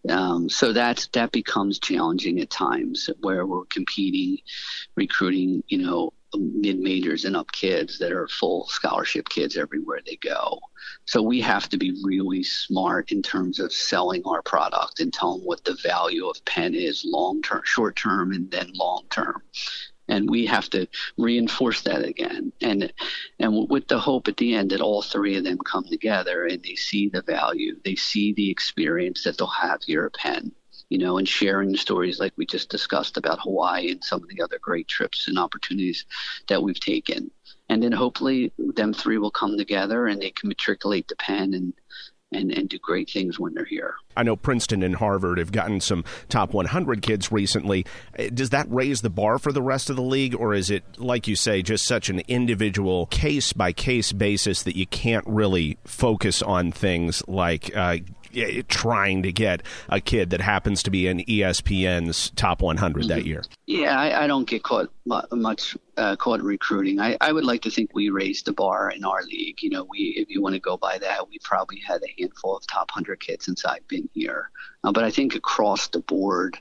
Um, 0.09 0.47
so 0.49 0.71
that 0.73 1.07
that 1.13 1.31
becomes 1.31 1.79
challenging 1.79 2.39
at 2.39 2.49
times 2.49 3.09
where 3.21 3.45
we're 3.45 3.65
competing, 3.65 4.37
recruiting, 4.95 5.63
you 5.67 5.79
know, 5.79 6.13
mid 6.35 6.79
majors 6.79 7.25
and 7.25 7.35
up 7.35 7.51
kids 7.51 7.97
that 7.99 8.11
are 8.11 8.27
full 8.27 8.67
scholarship 8.67 9.29
kids 9.29 9.57
everywhere 9.57 9.99
they 10.05 10.17
go. 10.17 10.59
So 11.05 11.21
we 11.21 11.41
have 11.41 11.69
to 11.69 11.77
be 11.77 11.99
really 12.03 12.43
smart 12.43 13.11
in 13.11 13.21
terms 13.21 13.59
of 13.59 13.71
selling 13.71 14.23
our 14.25 14.41
product 14.41 14.99
and 14.99 15.13
tell 15.13 15.37
them 15.37 15.45
what 15.45 15.63
the 15.63 15.77
value 15.83 16.27
of 16.27 16.43
Penn 16.45 16.75
is 16.75 17.03
long 17.05 17.41
term, 17.41 17.61
short 17.63 17.95
term, 17.95 18.31
and 18.31 18.49
then 18.51 18.71
long 18.73 19.03
term. 19.09 19.41
And 20.09 20.29
we 20.29 20.45
have 20.45 20.69
to 20.69 20.87
reinforce 21.17 21.81
that 21.81 22.05
again, 22.05 22.53
and 22.61 22.93
and 23.39 23.69
with 23.69 23.89
the 23.89 23.99
hope 23.99 24.29
at 24.29 24.37
the 24.37 24.55
end 24.55 24.69
that 24.71 24.79
all 24.79 25.01
three 25.01 25.35
of 25.35 25.43
them 25.43 25.57
come 25.57 25.83
together 25.83 26.45
and 26.45 26.63
they 26.63 26.75
see 26.75 27.09
the 27.09 27.21
value, 27.21 27.75
they 27.83 27.95
see 27.95 28.31
the 28.31 28.49
experience 28.49 29.25
that 29.25 29.37
they'll 29.37 29.47
have 29.47 29.81
here 29.83 30.05
at 30.05 30.13
Penn, 30.13 30.53
you 30.89 30.97
know, 30.97 31.17
and 31.17 31.27
sharing 31.27 31.75
stories 31.75 32.19
like 32.19 32.33
we 32.37 32.45
just 32.45 32.69
discussed 32.69 33.17
about 33.17 33.39
Hawaii 33.41 33.91
and 33.91 34.03
some 34.03 34.23
of 34.23 34.29
the 34.29 34.41
other 34.41 34.59
great 34.61 34.87
trips 34.87 35.27
and 35.27 35.37
opportunities 35.37 36.05
that 36.47 36.63
we've 36.63 36.79
taken. 36.79 37.31
And 37.69 37.83
then 37.83 37.91
hopefully 37.91 38.53
them 38.57 38.93
three 38.93 39.17
will 39.17 39.31
come 39.31 39.57
together 39.57 40.07
and 40.07 40.21
they 40.21 40.31
can 40.31 40.47
matriculate 40.47 41.09
to 41.09 41.15
Penn 41.15 41.53
and 41.53 41.73
and, 42.31 42.51
and 42.51 42.67
do 42.67 42.77
great 42.79 43.09
things 43.09 43.39
when 43.39 43.53
they're 43.53 43.65
here. 43.65 43.95
I 44.15 44.23
know 44.23 44.35
Princeton 44.35 44.83
and 44.83 44.95
Harvard 44.95 45.37
have 45.37 45.51
gotten 45.51 45.79
some 45.79 46.03
top 46.27 46.53
100 46.53 47.01
kids 47.01 47.31
recently. 47.31 47.85
Does 48.33 48.49
that 48.49 48.67
raise 48.69 49.01
the 49.01 49.09
bar 49.09 49.39
for 49.39 49.51
the 49.51 49.61
rest 49.61 49.89
of 49.89 49.95
the 49.95 50.01
league, 50.01 50.35
or 50.35 50.53
is 50.53 50.69
it, 50.69 50.83
like 50.97 51.27
you 51.27 51.35
say, 51.35 51.61
just 51.61 51.85
such 51.85 52.09
an 52.09 52.21
individual 52.27 53.05
case 53.07 53.53
by 53.53 53.71
case 53.71 54.11
basis 54.11 54.63
that 54.63 54.75
you 54.75 54.87
can't 54.87 55.25
really 55.27 55.77
focus 55.85 56.41
on 56.41 56.71
things 56.71 57.23
like 57.27 57.75
uh, 57.75 57.97
trying 58.67 59.23
to 59.23 59.31
get 59.31 59.63
a 59.89 59.99
kid 59.99 60.29
that 60.31 60.41
happens 60.41 60.83
to 60.83 60.91
be 60.91 61.07
in 61.07 61.19
ESPN's 61.19 62.31
top 62.31 62.61
100 62.61 62.99
mm-hmm. 62.99 63.09
that 63.09 63.25
year. 63.25 63.43
Yeah, 63.65 63.99
I, 63.99 64.23
I, 64.23 64.27
don't 64.27 64.47
get 64.47 64.63
caught 64.63 64.89
much 65.31 65.75
uh, 65.97 66.15
caught 66.15 66.41
recruiting. 66.41 66.99
I, 66.99 67.17
I 67.21 67.31
would 67.31 67.45
like 67.45 67.61
to 67.63 67.71
think 67.71 67.93
we 67.93 68.09
raised 68.09 68.45
the 68.45 68.53
bar 68.53 68.89
in 68.91 69.03
our 69.03 69.23
league. 69.23 69.61
You 69.61 69.69
know, 69.69 69.87
we 69.89 70.15
if 70.17 70.29
you 70.29 70.41
want 70.41 70.53
to 70.53 70.59
go 70.59 70.77
by 70.77 70.97
that, 70.97 71.29
we 71.29 71.39
probably 71.43 71.79
had 71.79 72.01
a 72.03 72.21
handful 72.21 72.55
of 72.55 72.65
top 72.67 72.91
100 72.91 73.19
kids 73.19 73.45
since 73.45 73.65
I've 73.65 73.87
been 73.87 74.09
here. 74.13 74.49
Uh, 74.83 74.91
but 74.91 75.03
I 75.03 75.11
think 75.11 75.35
across 75.35 75.87
the 75.87 75.99
board, 75.99 76.57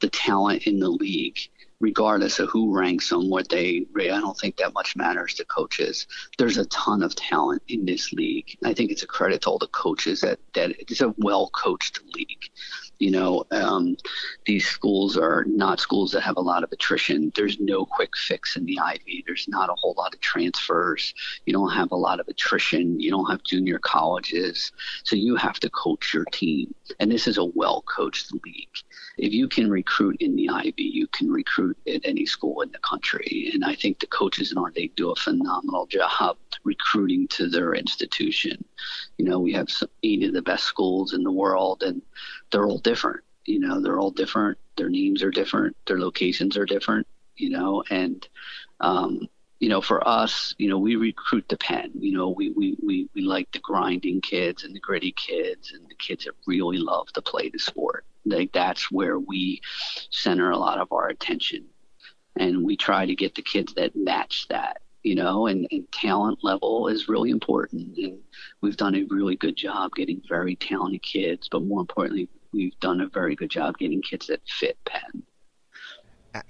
the 0.00 0.10
talent 0.10 0.66
in 0.66 0.80
the 0.80 0.90
league 0.90 1.38
regardless 1.82 2.38
of 2.38 2.48
who 2.48 2.74
ranks 2.74 3.10
them, 3.10 3.28
what 3.28 3.48
they, 3.48 3.84
I 3.96 4.06
don't 4.06 4.38
think 4.38 4.56
that 4.56 4.72
much 4.72 4.94
matters 4.94 5.34
to 5.34 5.44
coaches. 5.44 6.06
There's 6.38 6.56
a 6.56 6.64
ton 6.66 7.02
of 7.02 7.14
talent 7.16 7.62
in 7.66 7.84
this 7.84 8.12
league. 8.12 8.56
I 8.64 8.72
think 8.72 8.92
it's 8.92 9.02
a 9.02 9.06
credit 9.06 9.42
to 9.42 9.50
all 9.50 9.58
the 9.58 9.66
coaches 9.66 10.20
that, 10.20 10.38
that 10.54 10.70
it's 10.78 11.00
a 11.00 11.12
well 11.18 11.50
coached 11.50 12.00
league. 12.14 12.50
You 13.02 13.10
know, 13.10 13.44
um, 13.50 13.96
these 14.46 14.64
schools 14.64 15.16
are 15.16 15.44
not 15.48 15.80
schools 15.80 16.12
that 16.12 16.20
have 16.20 16.36
a 16.36 16.40
lot 16.40 16.62
of 16.62 16.70
attrition. 16.70 17.32
There's 17.34 17.58
no 17.58 17.84
quick 17.84 18.16
fix 18.16 18.54
in 18.54 18.64
the 18.64 18.78
Ivy. 18.78 19.24
There's 19.26 19.48
not 19.48 19.70
a 19.70 19.74
whole 19.74 19.94
lot 19.98 20.14
of 20.14 20.20
transfers. 20.20 21.12
You 21.44 21.52
don't 21.52 21.72
have 21.72 21.90
a 21.90 21.96
lot 21.96 22.20
of 22.20 22.28
attrition. 22.28 23.00
You 23.00 23.10
don't 23.10 23.28
have 23.28 23.42
junior 23.42 23.80
colleges. 23.80 24.70
So 25.02 25.16
you 25.16 25.34
have 25.34 25.58
to 25.58 25.70
coach 25.70 26.14
your 26.14 26.26
team. 26.26 26.72
And 27.00 27.10
this 27.10 27.26
is 27.26 27.38
a 27.38 27.44
well 27.44 27.82
coached 27.82 28.32
league 28.44 28.68
if 29.18 29.32
you 29.32 29.48
can 29.48 29.70
recruit 29.70 30.16
in 30.20 30.36
the 30.36 30.48
Ivy, 30.48 30.82
you 30.82 31.06
can 31.08 31.30
recruit 31.30 31.76
at 31.86 32.00
any 32.04 32.24
school 32.26 32.62
in 32.62 32.70
the 32.72 32.78
country. 32.78 33.50
And 33.52 33.64
I 33.64 33.74
think 33.74 33.98
the 33.98 34.06
coaches 34.06 34.52
in 34.52 34.58
our 34.58 34.72
league 34.74 34.96
do 34.96 35.10
a 35.10 35.16
phenomenal 35.16 35.86
job 35.86 36.36
recruiting 36.64 37.28
to 37.28 37.48
their 37.48 37.74
institution. 37.74 38.64
You 39.22 39.28
know, 39.28 39.38
we 39.38 39.52
have 39.52 39.68
eight 40.02 40.24
of 40.24 40.32
the 40.32 40.42
best 40.42 40.64
schools 40.64 41.12
in 41.12 41.22
the 41.22 41.30
world, 41.30 41.84
and 41.84 42.02
they're 42.50 42.66
all 42.66 42.78
different. 42.78 43.20
You 43.44 43.60
know, 43.60 43.80
they're 43.80 44.00
all 44.00 44.10
different. 44.10 44.58
Their 44.76 44.88
names 44.88 45.22
are 45.22 45.30
different. 45.30 45.76
Their 45.86 46.00
locations 46.00 46.56
are 46.56 46.64
different. 46.64 47.06
You 47.36 47.50
know, 47.50 47.84
and 47.88 48.26
um, 48.80 49.28
you 49.60 49.68
know, 49.68 49.80
for 49.80 50.06
us, 50.08 50.56
you 50.58 50.68
know, 50.68 50.76
we 50.76 50.96
recruit 50.96 51.48
the 51.48 51.56
pen. 51.56 51.92
You 51.94 52.14
know, 52.14 52.30
we, 52.30 52.50
we, 52.50 52.76
we, 52.84 53.08
we 53.14 53.22
like 53.22 53.52
the 53.52 53.60
grinding 53.60 54.22
kids 54.22 54.64
and 54.64 54.74
the 54.74 54.80
gritty 54.80 55.12
kids 55.12 55.70
and 55.70 55.88
the 55.88 55.94
kids 55.94 56.24
that 56.24 56.34
really 56.48 56.78
love 56.78 57.06
to 57.12 57.22
play 57.22 57.48
the 57.48 57.60
sport. 57.60 58.04
Like 58.24 58.50
that's 58.50 58.90
where 58.90 59.20
we 59.20 59.60
center 60.10 60.50
a 60.50 60.58
lot 60.58 60.80
of 60.80 60.90
our 60.90 61.06
attention, 61.06 61.66
and 62.34 62.64
we 62.64 62.76
try 62.76 63.06
to 63.06 63.14
get 63.14 63.36
the 63.36 63.42
kids 63.42 63.72
that 63.74 63.94
match 63.94 64.48
that. 64.48 64.82
You 65.02 65.16
know, 65.16 65.46
and, 65.48 65.66
and 65.70 65.90
talent 65.90 66.38
level 66.42 66.88
is 66.88 67.08
really 67.08 67.30
important, 67.30 67.96
and 67.98 68.18
we've 68.60 68.76
done 68.76 68.94
a 68.94 69.04
really 69.10 69.36
good 69.36 69.56
job 69.56 69.94
getting 69.96 70.22
very 70.28 70.54
talented 70.56 71.02
kids. 71.02 71.48
But 71.50 71.64
more 71.64 71.80
importantly, 71.80 72.28
we've 72.52 72.78
done 72.80 73.00
a 73.00 73.08
very 73.08 73.34
good 73.34 73.50
job 73.50 73.78
getting 73.78 74.00
kids 74.00 74.28
that 74.28 74.40
fit 74.46 74.78
Penn. 74.84 75.24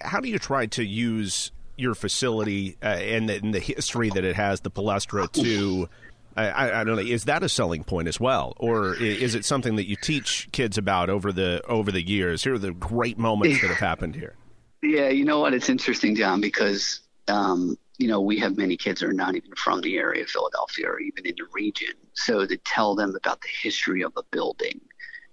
How 0.00 0.20
do 0.20 0.28
you 0.28 0.38
try 0.38 0.66
to 0.66 0.84
use 0.84 1.50
your 1.76 1.94
facility 1.94 2.76
uh, 2.82 2.86
and, 2.86 3.28
the, 3.28 3.36
and, 3.36 3.54
the, 3.54 3.58
history 3.58 4.10
that 4.10 4.24
it 4.24 4.36
has, 4.36 4.60
the 4.60 4.70
Palestra, 4.70 5.32
to 5.42 5.88
I, 6.36 6.80
I, 6.80 6.84
don't 6.84 6.96
know. 6.96 7.02
Is 7.02 7.24
that 7.24 7.42
a 7.42 7.48
selling 7.48 7.84
point 7.84 8.08
as 8.08 8.18
well, 8.18 8.54
or 8.56 8.94
is 8.94 9.34
it 9.34 9.44
something 9.44 9.76
that 9.76 9.86
you 9.86 9.96
teach 9.96 10.48
kids 10.52 10.78
about 10.78 11.10
over 11.10 11.30
the 11.30 11.62
over 11.66 11.92
the 11.92 12.02
years? 12.02 12.42
Here 12.42 12.54
are 12.54 12.58
the 12.58 12.72
great 12.72 13.18
moments 13.18 13.60
that 13.60 13.68
have 13.68 13.78
happened 13.78 14.14
here. 14.14 14.34
Yeah, 14.84 15.10
you 15.10 15.24
know 15.24 15.38
what? 15.38 15.54
It's 15.54 15.68
interesting, 15.68 16.16
John, 16.16 16.40
because 16.40 17.02
um, 17.28 17.78
you 18.02 18.08
know 18.08 18.20
we 18.20 18.38
have 18.40 18.56
many 18.56 18.76
kids 18.76 19.00
that 19.00 19.08
are 19.08 19.12
not 19.12 19.36
even 19.36 19.54
from 19.54 19.80
the 19.80 19.96
area 19.96 20.22
of 20.24 20.28
Philadelphia 20.28 20.88
or 20.88 20.98
even 21.00 21.24
in 21.24 21.34
the 21.36 21.46
region. 21.52 21.94
So 22.14 22.44
to 22.44 22.56
tell 22.58 22.96
them 22.96 23.14
about 23.14 23.40
the 23.40 23.48
history 23.62 24.02
of 24.02 24.12
a 24.16 24.24
building, 24.30 24.80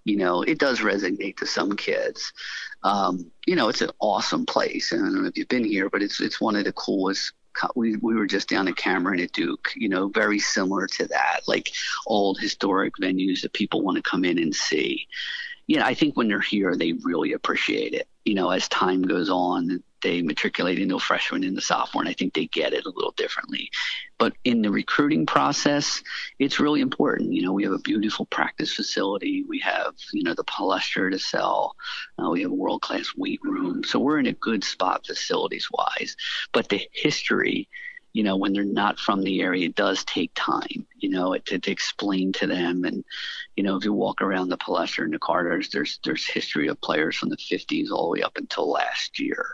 you 0.06 0.18
know, 0.18 0.44
it 0.44 0.60
does 0.60 0.80
resonate 0.80 1.38
to 1.38 1.48
some 1.48 1.76
kids. 1.76 2.32
Um, 2.84 3.32
you 3.48 3.56
know, 3.56 3.70
it's 3.70 3.82
an 3.82 3.90
awesome 4.00 4.46
place. 4.46 4.92
And 4.92 5.02
I 5.02 5.06
don't 5.06 5.24
know 5.24 5.30
if 5.30 5.38
you've 5.38 5.48
been 5.48 5.66
here, 5.66 5.90
but 5.90 6.04
it's 6.04 6.22
it's 6.22 6.40
one 6.40 6.56
of 6.56 6.66
the 6.66 6.74
coolest 6.74 7.34
we 7.76 7.98
we 7.98 8.16
were 8.16 8.28
just 8.28 8.48
down 8.48 8.68
at 8.68 8.76
Cameron 8.76 9.20
at 9.20 9.32
Duke, 9.32 9.72
you 9.76 9.90
know, 9.90 10.08
very 10.10 10.40
similar 10.40 10.86
to 10.88 11.08
that, 11.08 11.42
like 11.48 11.72
old 12.06 12.40
historic 12.40 12.94
venues 13.02 13.42
that 13.42 13.54
people 13.54 13.82
want 13.82 13.98
to 13.98 14.10
come 14.10 14.24
in 14.24 14.38
and 14.38 14.54
see. 14.54 15.08
You 15.68 15.78
know, 15.78 15.86
I 15.86 15.94
think 15.94 16.16
when 16.16 16.28
they're 16.28 16.40
here, 16.40 16.76
they 16.76 16.94
really 17.04 17.34
appreciate 17.34 17.94
it. 17.94 18.08
You 18.26 18.36
know, 18.36 18.50
as 18.50 18.68
time 18.68 19.02
goes 19.02 19.30
on, 19.30 19.84
they 20.02 20.22
matriculate 20.22 20.80
into 20.80 20.96
a 20.96 21.00
freshman 21.00 21.44
and 21.44 21.58
a 21.58 21.62
sophomore, 21.62 22.04
and 22.04 22.10
I 22.10 22.14
think 22.14 22.34
they 22.34 22.46
get 22.46 22.74
it 22.74 22.86
a 22.86 22.90
little 22.90 23.12
differently. 23.12 23.70
But 24.18 24.34
in 24.44 24.62
the 24.62 24.72
recruiting 24.72 25.26
process, 25.26 26.04
it's 26.40 26.60
really 26.60 26.82
important. 26.82 27.34
You 27.34 27.44
know, 27.44 27.54
we 27.54 27.64
have 27.64 27.74
a 27.74 27.80
beautiful 27.80 28.26
practice 28.26 28.74
facility. 28.74 29.46
We 29.48 29.60
have, 29.60 29.96
you 30.14 30.24
know, 30.24 30.34
the 30.34 30.44
Palestra 30.44 31.12
to 31.12 31.20
sell. 31.20 31.76
Uh, 32.18 32.30
we 32.30 32.42
have 32.42 32.52
a 32.52 32.56
world 32.56 32.82
class 32.82 33.14
weight 33.16 33.40
room. 33.44 33.84
So 33.84 34.00
we're 34.00 34.20
in 34.20 34.28
a 34.28 34.34
good 34.34 34.64
spot 34.64 35.06
facilities 35.06 35.70
wise. 35.72 36.16
But 36.52 36.70
the 36.70 36.82
history, 36.92 37.70
you 38.14 38.24
know, 38.24 38.38
when 38.38 38.54
they're 38.54 38.64
not 38.64 39.00
from 39.00 39.24
the 39.24 39.42
area, 39.42 39.68
it 39.68 39.76
does 39.76 40.04
take 40.04 40.32
time, 40.34 40.86
you 40.98 41.10
know, 41.10 41.38
to, 41.38 41.60
to 41.60 41.72
explain 41.72 42.34
to 42.34 42.48
them. 42.48 42.84
And, 42.84 43.06
you 43.56 43.64
know, 43.64 43.76
if 43.78 43.86
you 43.86 43.94
walk 43.94 44.22
around 44.22 44.50
the 44.50 44.58
Palestra 44.58 45.04
and 45.04 45.14
the 45.14 45.20
Carters, 45.20 45.70
there's 45.70 46.00
there's 46.04 46.26
history 46.28 46.68
of 46.68 46.82
players 46.82 47.16
from 47.16 47.30
the 47.30 47.38
50s 47.38 47.92
all 47.92 48.06
the 48.06 48.20
way 48.20 48.24
up 48.24 48.38
until 48.38 48.70
last 48.70 49.20
year, 49.20 49.46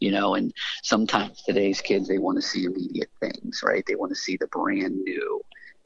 you 0.00 0.10
know, 0.10 0.34
and 0.34 0.52
sometimes 0.82 1.42
today's 1.42 1.80
kids, 1.80 2.08
they 2.08 2.18
want 2.18 2.36
to 2.36 2.42
see 2.42 2.64
immediate 2.64 3.10
things, 3.20 3.62
right? 3.62 3.84
They 3.86 3.94
want 3.94 4.10
to 4.10 4.16
see 4.16 4.36
the 4.36 4.48
brand 4.48 4.98
new. 5.02 5.40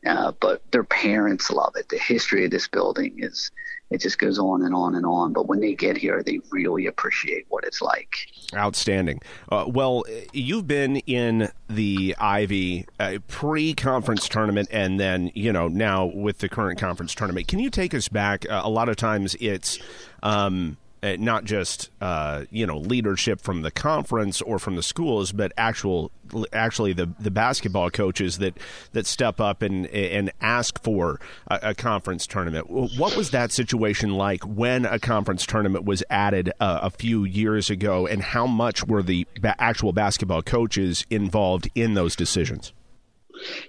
Uh, 0.07 0.33
but 0.41 0.63
their 0.71 0.85
parents 0.85 1.51
love 1.51 1.73
it. 1.77 1.89
The 1.89 1.99
history 1.99 2.45
of 2.45 2.51
this 2.51 2.69
building 2.69 3.15
is 3.19 3.51
it 3.91 4.01
just 4.01 4.19
goes 4.19 4.39
on 4.39 4.63
and 4.63 4.75
on 4.75 4.95
and 4.95 5.07
on. 5.07 5.33
But 5.33 5.47
when 5.47 5.61
they 5.61 5.75
get 5.75 5.97
here, 5.97 6.23
they 6.23 6.41
really 6.51 6.87
appreciate 6.87 7.47
what 7.49 7.65
it's 7.65 7.81
like. 7.81 8.15
Outstanding. 8.55 9.21
Uh, 9.51 9.65
well, 9.67 10.05
you've 10.33 10.67
been 10.67 10.97
in 10.99 11.51
the 11.71 12.15
Ivy 12.19 12.87
uh, 13.01 13.19
pre-conference 13.29 14.29
tournament, 14.29 14.69
and 14.71 15.01
then 15.01 15.31
you 15.35 15.53
know 15.53 15.69
now 15.69 16.05
with 16.05 16.39
the 16.39 16.51
current 16.51 16.79
conference 16.79 17.15
tournament. 17.15 17.49
Can 17.49 17.59
you 17.59 17.71
take 17.71 17.95
us 17.95 18.09
back? 18.09 18.45
Uh, 18.49 18.61
a 18.63 18.71
lot 18.71 18.89
of 18.89 18.97
times 18.97 19.37
it's. 19.41 19.79
Um, 20.23 20.77
uh, 21.05 21.17
not 21.19 21.45
just 21.45 21.91
uh, 22.01 22.45
you 22.51 22.67
know 22.67 22.79
leadership 22.79 23.41
from 23.41 23.61
the 23.61 23.71
conference 23.71 24.41
or 24.41 24.59
from 24.59 24.75
the 24.77 24.83
schools, 24.83 25.33
but 25.33 25.53
actual 25.59 26.11
actually 26.53 26.95
the 26.95 27.13
the 27.21 27.31
basketball 27.31 27.91
coaches 27.91 28.39
that 28.39 28.57
that 28.93 29.07
step 29.07 29.39
up 29.41 29.61
and 29.61 29.87
and 29.89 30.33
ask 30.41 30.83
for 30.83 31.21
a, 31.49 31.59
a 31.63 31.75
conference 31.75 32.27
tournament. 32.27 32.71
What 32.71 33.17
was 33.17 33.31
that 33.31 33.53
situation 33.53 34.15
like 34.15 34.43
when 34.45 34.87
a 34.87 34.99
conference 34.99 35.45
tournament 35.45 35.85
was 35.85 36.03
added 36.09 36.51
uh, 36.59 36.81
a 36.83 36.91
few 36.91 37.25
years 37.25 37.69
ago, 37.69 38.07
and 38.07 38.23
how 38.23 38.47
much 38.47 38.87
were 38.87 39.03
the 39.03 39.27
ba- 39.41 39.57
actual 39.59 39.93
basketball 39.93 40.43
coaches 40.43 41.05
involved 41.11 41.69
in 41.75 41.93
those 41.93 42.17
decisions? 42.17 42.73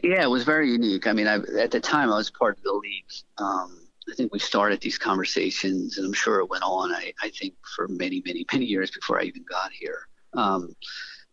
Yeah, 0.01 0.23
it 0.23 0.29
was 0.29 0.43
very 0.43 0.71
unique. 0.71 1.07
I 1.07 1.11
mean, 1.11 1.27
I, 1.27 1.39
at 1.59 1.71
the 1.71 1.81
time 1.81 2.09
I 2.11 2.15
was 2.15 2.29
part 2.29 2.57
of 2.57 2.63
the 2.63 2.71
league. 2.71 3.05
Um, 3.39 3.84
I 4.09 4.13
think 4.15 4.31
we 4.31 4.39
started 4.39 4.81
these 4.81 4.97
conversations, 4.97 5.97
and 5.97 6.05
I'm 6.05 6.13
sure 6.13 6.39
it 6.39 6.49
went 6.49 6.63
on. 6.63 6.93
I, 6.93 7.13
I 7.21 7.29
think 7.29 7.55
for 7.75 7.87
many, 7.87 8.21
many, 8.25 8.45
many 8.53 8.65
years 8.65 8.91
before 8.91 9.19
I 9.19 9.23
even 9.23 9.43
got 9.49 9.71
here. 9.71 10.07
Um, 10.33 10.75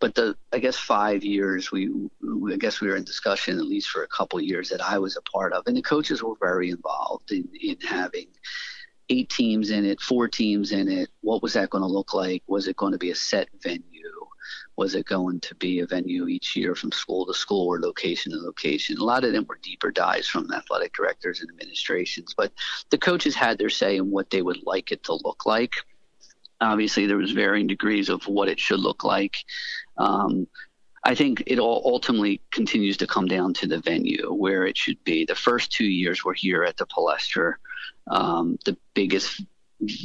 but 0.01 0.17
the 0.17 0.37
I 0.53 0.59
guess 0.59 0.77
five 0.77 1.23
years 1.23 1.71
we, 1.71 1.89
we, 2.21 2.55
I 2.55 2.57
guess 2.57 2.81
we 2.81 2.89
were 2.89 2.97
in 2.97 3.05
discussion 3.05 3.59
at 3.59 3.67
least 3.67 3.89
for 3.89 4.03
a 4.03 4.09
couple 4.09 4.41
years 4.41 4.69
that 4.71 4.81
I 4.81 4.99
was 4.99 5.17
a 5.17 5.23
part 5.23 5.53
of, 5.53 5.65
and 5.67 5.77
the 5.77 5.83
coaches 5.83 6.23
were 6.23 6.35
very 6.41 6.71
involved 6.71 7.31
in 7.31 7.49
in 7.61 7.77
having 7.81 8.27
eight 9.09 9.29
teams 9.31 9.71
in 9.71 9.85
it, 9.85 10.01
four 10.01 10.27
teams 10.27 10.73
in 10.73 10.91
it. 10.91 11.09
What 11.21 11.43
was 11.43 11.53
that 11.53 11.71
going 11.71 11.83
to 11.83 11.89
look 11.89 12.15
like? 12.15 12.43
Was 12.47 12.67
it 12.67 12.77
going 12.77 12.93
to 12.93 12.99
be 12.99 13.11
a 13.11 13.15
set 13.15 13.49
venue? 13.63 13.92
Was 14.77 14.95
it 14.95 15.07
going 15.07 15.41
to 15.41 15.55
be 15.55 15.81
a 15.81 15.87
venue 15.87 16.27
each 16.29 16.57
year 16.57 16.75
from 16.75 16.93
school 16.93 17.27
to 17.27 17.35
school 17.35 17.67
or 17.69 17.81
location 17.81 18.33
to 18.33 18.39
location? 18.39 18.99
A 18.99 19.05
lot 19.05 19.25
of 19.25 19.33
them 19.33 19.47
were 19.49 19.59
deeper 19.63 19.91
dives 19.91 20.29
from 20.29 20.53
athletic 20.53 20.95
directors 20.95 21.41
and 21.41 21.51
administrations, 21.51 22.35
but 22.37 22.53
the 22.91 22.99
coaches 22.99 23.35
had 23.35 23.59
their 23.59 23.71
say 23.71 23.97
in 23.97 24.11
what 24.11 24.31
they 24.31 24.43
would 24.43 24.61
like 24.65 24.93
it 24.93 25.05
to 25.05 25.15
look 25.25 25.45
like. 25.47 25.75
Obviously, 26.61 27.07
there 27.07 27.17
was 27.17 27.33
varying 27.33 27.67
degrees 27.67 28.09
of 28.09 28.27
what 28.27 28.49
it 28.49 28.59
should 28.59 28.81
look 28.81 29.05
like. 29.05 29.37
Um, 29.99 30.47
I 31.05 31.15
think 31.15 31.43
it 31.47 31.59
all 31.59 31.83
ultimately 31.85 32.41
continues 32.53 32.97
to 32.99 33.07
come 33.07 33.27
down 33.27 33.55
to 33.55 33.67
the 33.67 33.81
venue 33.81 34.33
where 34.33 34.65
it 34.65 34.79
should 34.79 35.03
be. 35.03 35.25
The 35.25 35.35
first 35.35 35.73
two 35.73 35.85
years 35.85 36.25
were 36.25 36.35
here 36.35 36.63
at 36.63 36.77
the 36.77 36.87
Palestra, 36.87 37.55
um, 38.07 38.59
the 38.65 38.77
biggest 38.95 39.43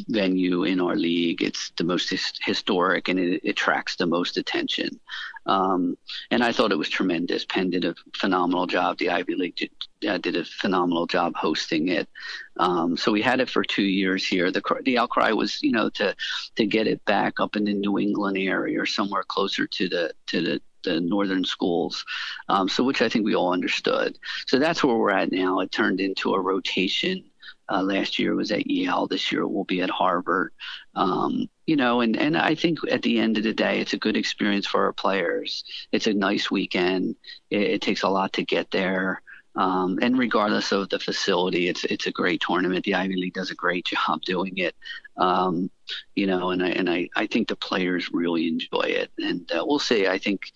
venue 0.07 0.63
in 0.63 0.79
our 0.79 0.95
league. 0.95 1.41
It's 1.41 1.71
the 1.77 1.83
most 1.83 2.09
his- 2.09 2.33
historic 2.41 3.07
and 3.07 3.19
it, 3.19 3.43
attracts 3.45 3.95
the 3.95 4.07
most 4.07 4.37
attention. 4.37 4.99
Um, 5.45 5.97
and 6.29 6.43
I 6.43 6.51
thought 6.51 6.71
it 6.71 6.77
was 6.77 6.89
tremendous. 6.89 7.45
Penn 7.45 7.69
did 7.69 7.85
a 7.85 7.95
phenomenal 8.15 8.67
job. 8.67 8.97
The 8.97 9.09
Ivy 9.09 9.35
League 9.35 9.55
did, 9.55 9.71
uh, 10.07 10.17
did 10.17 10.35
a 10.35 10.43
phenomenal 10.43 11.07
job 11.07 11.35
hosting 11.35 11.87
it. 11.87 12.09
Um, 12.57 12.97
so 12.97 13.11
we 13.11 13.21
had 13.21 13.39
it 13.39 13.49
for 13.49 13.63
two 13.63 13.83
years 13.83 14.27
here. 14.27 14.51
The 14.51 14.61
the 14.83 14.97
outcry 14.97 15.31
was, 15.31 15.61
you 15.63 15.71
know, 15.71 15.89
to 15.91 16.15
to 16.55 16.65
get 16.65 16.87
it 16.87 17.03
back 17.05 17.39
up 17.39 17.55
in 17.55 17.63
the 17.63 17.73
New 17.73 17.97
England 17.97 18.37
area 18.37 18.81
or 18.81 18.85
somewhere 18.85 19.23
closer 19.23 19.67
to 19.67 19.89
the 19.89 20.13
to 20.27 20.41
the 20.41 20.61
the 20.83 20.99
northern 20.99 21.43
schools, 21.43 22.05
um, 22.49 22.69
so 22.69 22.83
which 22.83 23.01
I 23.01 23.09
think 23.09 23.25
we 23.25 23.35
all 23.35 23.51
understood. 23.51 24.17
So 24.47 24.59
that's 24.59 24.83
where 24.83 24.95
we're 24.95 25.11
at 25.11 25.31
now. 25.31 25.59
It 25.59 25.71
turned 25.71 25.99
into 25.99 26.33
a 26.33 26.39
rotation 26.39 27.23
uh, 27.69 27.81
last 27.81 28.19
year 28.19 28.35
was 28.35 28.51
at 28.51 28.69
Yale. 28.69 29.07
This 29.07 29.31
year 29.31 29.47
will 29.47 29.65
be 29.65 29.81
at 29.81 29.89
Harvard. 29.89 30.53
Um, 30.95 31.49
you 31.65 31.75
know, 31.75 32.01
and, 32.01 32.15
and 32.17 32.37
I 32.37 32.55
think 32.55 32.79
at 32.89 33.01
the 33.01 33.19
end 33.19 33.37
of 33.37 33.43
the 33.43 33.53
day, 33.53 33.79
it's 33.79 33.93
a 33.93 33.97
good 33.97 34.17
experience 34.17 34.65
for 34.65 34.85
our 34.85 34.93
players. 34.93 35.63
It's 35.91 36.07
a 36.07 36.13
nice 36.13 36.49
weekend. 36.49 37.15
It, 37.49 37.61
it 37.61 37.81
takes 37.81 38.03
a 38.03 38.09
lot 38.09 38.33
to 38.33 38.43
get 38.43 38.71
there. 38.71 39.21
Um, 39.57 39.97
and 40.03 40.19
regardless 40.19 40.71
of 40.71 40.87
the 40.89 40.99
facility, 40.99 41.67
it's 41.67 41.83
it's 41.83 42.05
a 42.05 42.11
great 42.11 42.41
tournament. 42.41 42.85
The 42.85 42.93
Ivy 42.93 43.15
League 43.15 43.33
does 43.33 43.49
a 43.49 43.55
great 43.55 43.85
job 44.07 44.21
doing 44.21 44.57
it. 44.57 44.75
Um, 45.17 45.71
you 46.15 46.27
know, 46.27 46.51
and 46.51 46.63
I 46.63 46.69
and 46.69 46.89
I, 46.89 47.09
I 47.15 47.25
think 47.25 47.47
the 47.47 47.55
players 47.55 48.11
really 48.13 48.47
enjoy 48.47 48.85
it. 48.85 49.11
And 49.17 49.51
uh, 49.51 49.65
we'll 49.65 49.79
see. 49.79 50.07
I 50.07 50.19
think 50.19 50.51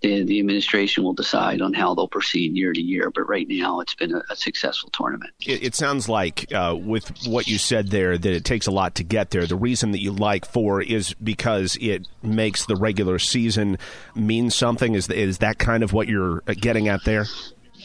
the, 0.00 0.24
the 0.24 0.40
administration 0.40 1.04
will 1.04 1.12
decide 1.12 1.60
on 1.60 1.74
how 1.74 1.94
they'll 1.94 2.08
proceed 2.08 2.56
year 2.56 2.72
to 2.72 2.80
year. 2.80 3.10
But 3.10 3.28
right 3.28 3.46
now, 3.48 3.80
it's 3.80 3.94
been 3.94 4.14
a, 4.14 4.22
a 4.30 4.36
successful 4.36 4.90
tournament. 4.90 5.32
It, 5.46 5.62
it 5.62 5.74
sounds 5.74 6.08
like, 6.08 6.52
uh, 6.52 6.76
with 6.78 7.26
what 7.26 7.48
you 7.48 7.58
said 7.58 7.88
there, 7.88 8.16
that 8.16 8.32
it 8.32 8.44
takes 8.44 8.66
a 8.66 8.70
lot 8.70 8.94
to 8.96 9.04
get 9.04 9.30
there. 9.30 9.46
The 9.46 9.56
reason 9.56 9.92
that 9.92 10.00
you 10.00 10.12
like 10.12 10.46
four 10.46 10.82
is 10.82 11.14
because 11.14 11.76
it 11.80 12.06
makes 12.22 12.66
the 12.66 12.76
regular 12.76 13.18
season 13.18 13.78
mean 14.14 14.50
something. 14.50 14.94
Is 14.94 15.08
is 15.08 15.38
that 15.38 15.58
kind 15.58 15.82
of 15.82 15.92
what 15.92 16.08
you're 16.08 16.40
getting 16.40 16.88
at 16.88 17.04
there? 17.04 17.26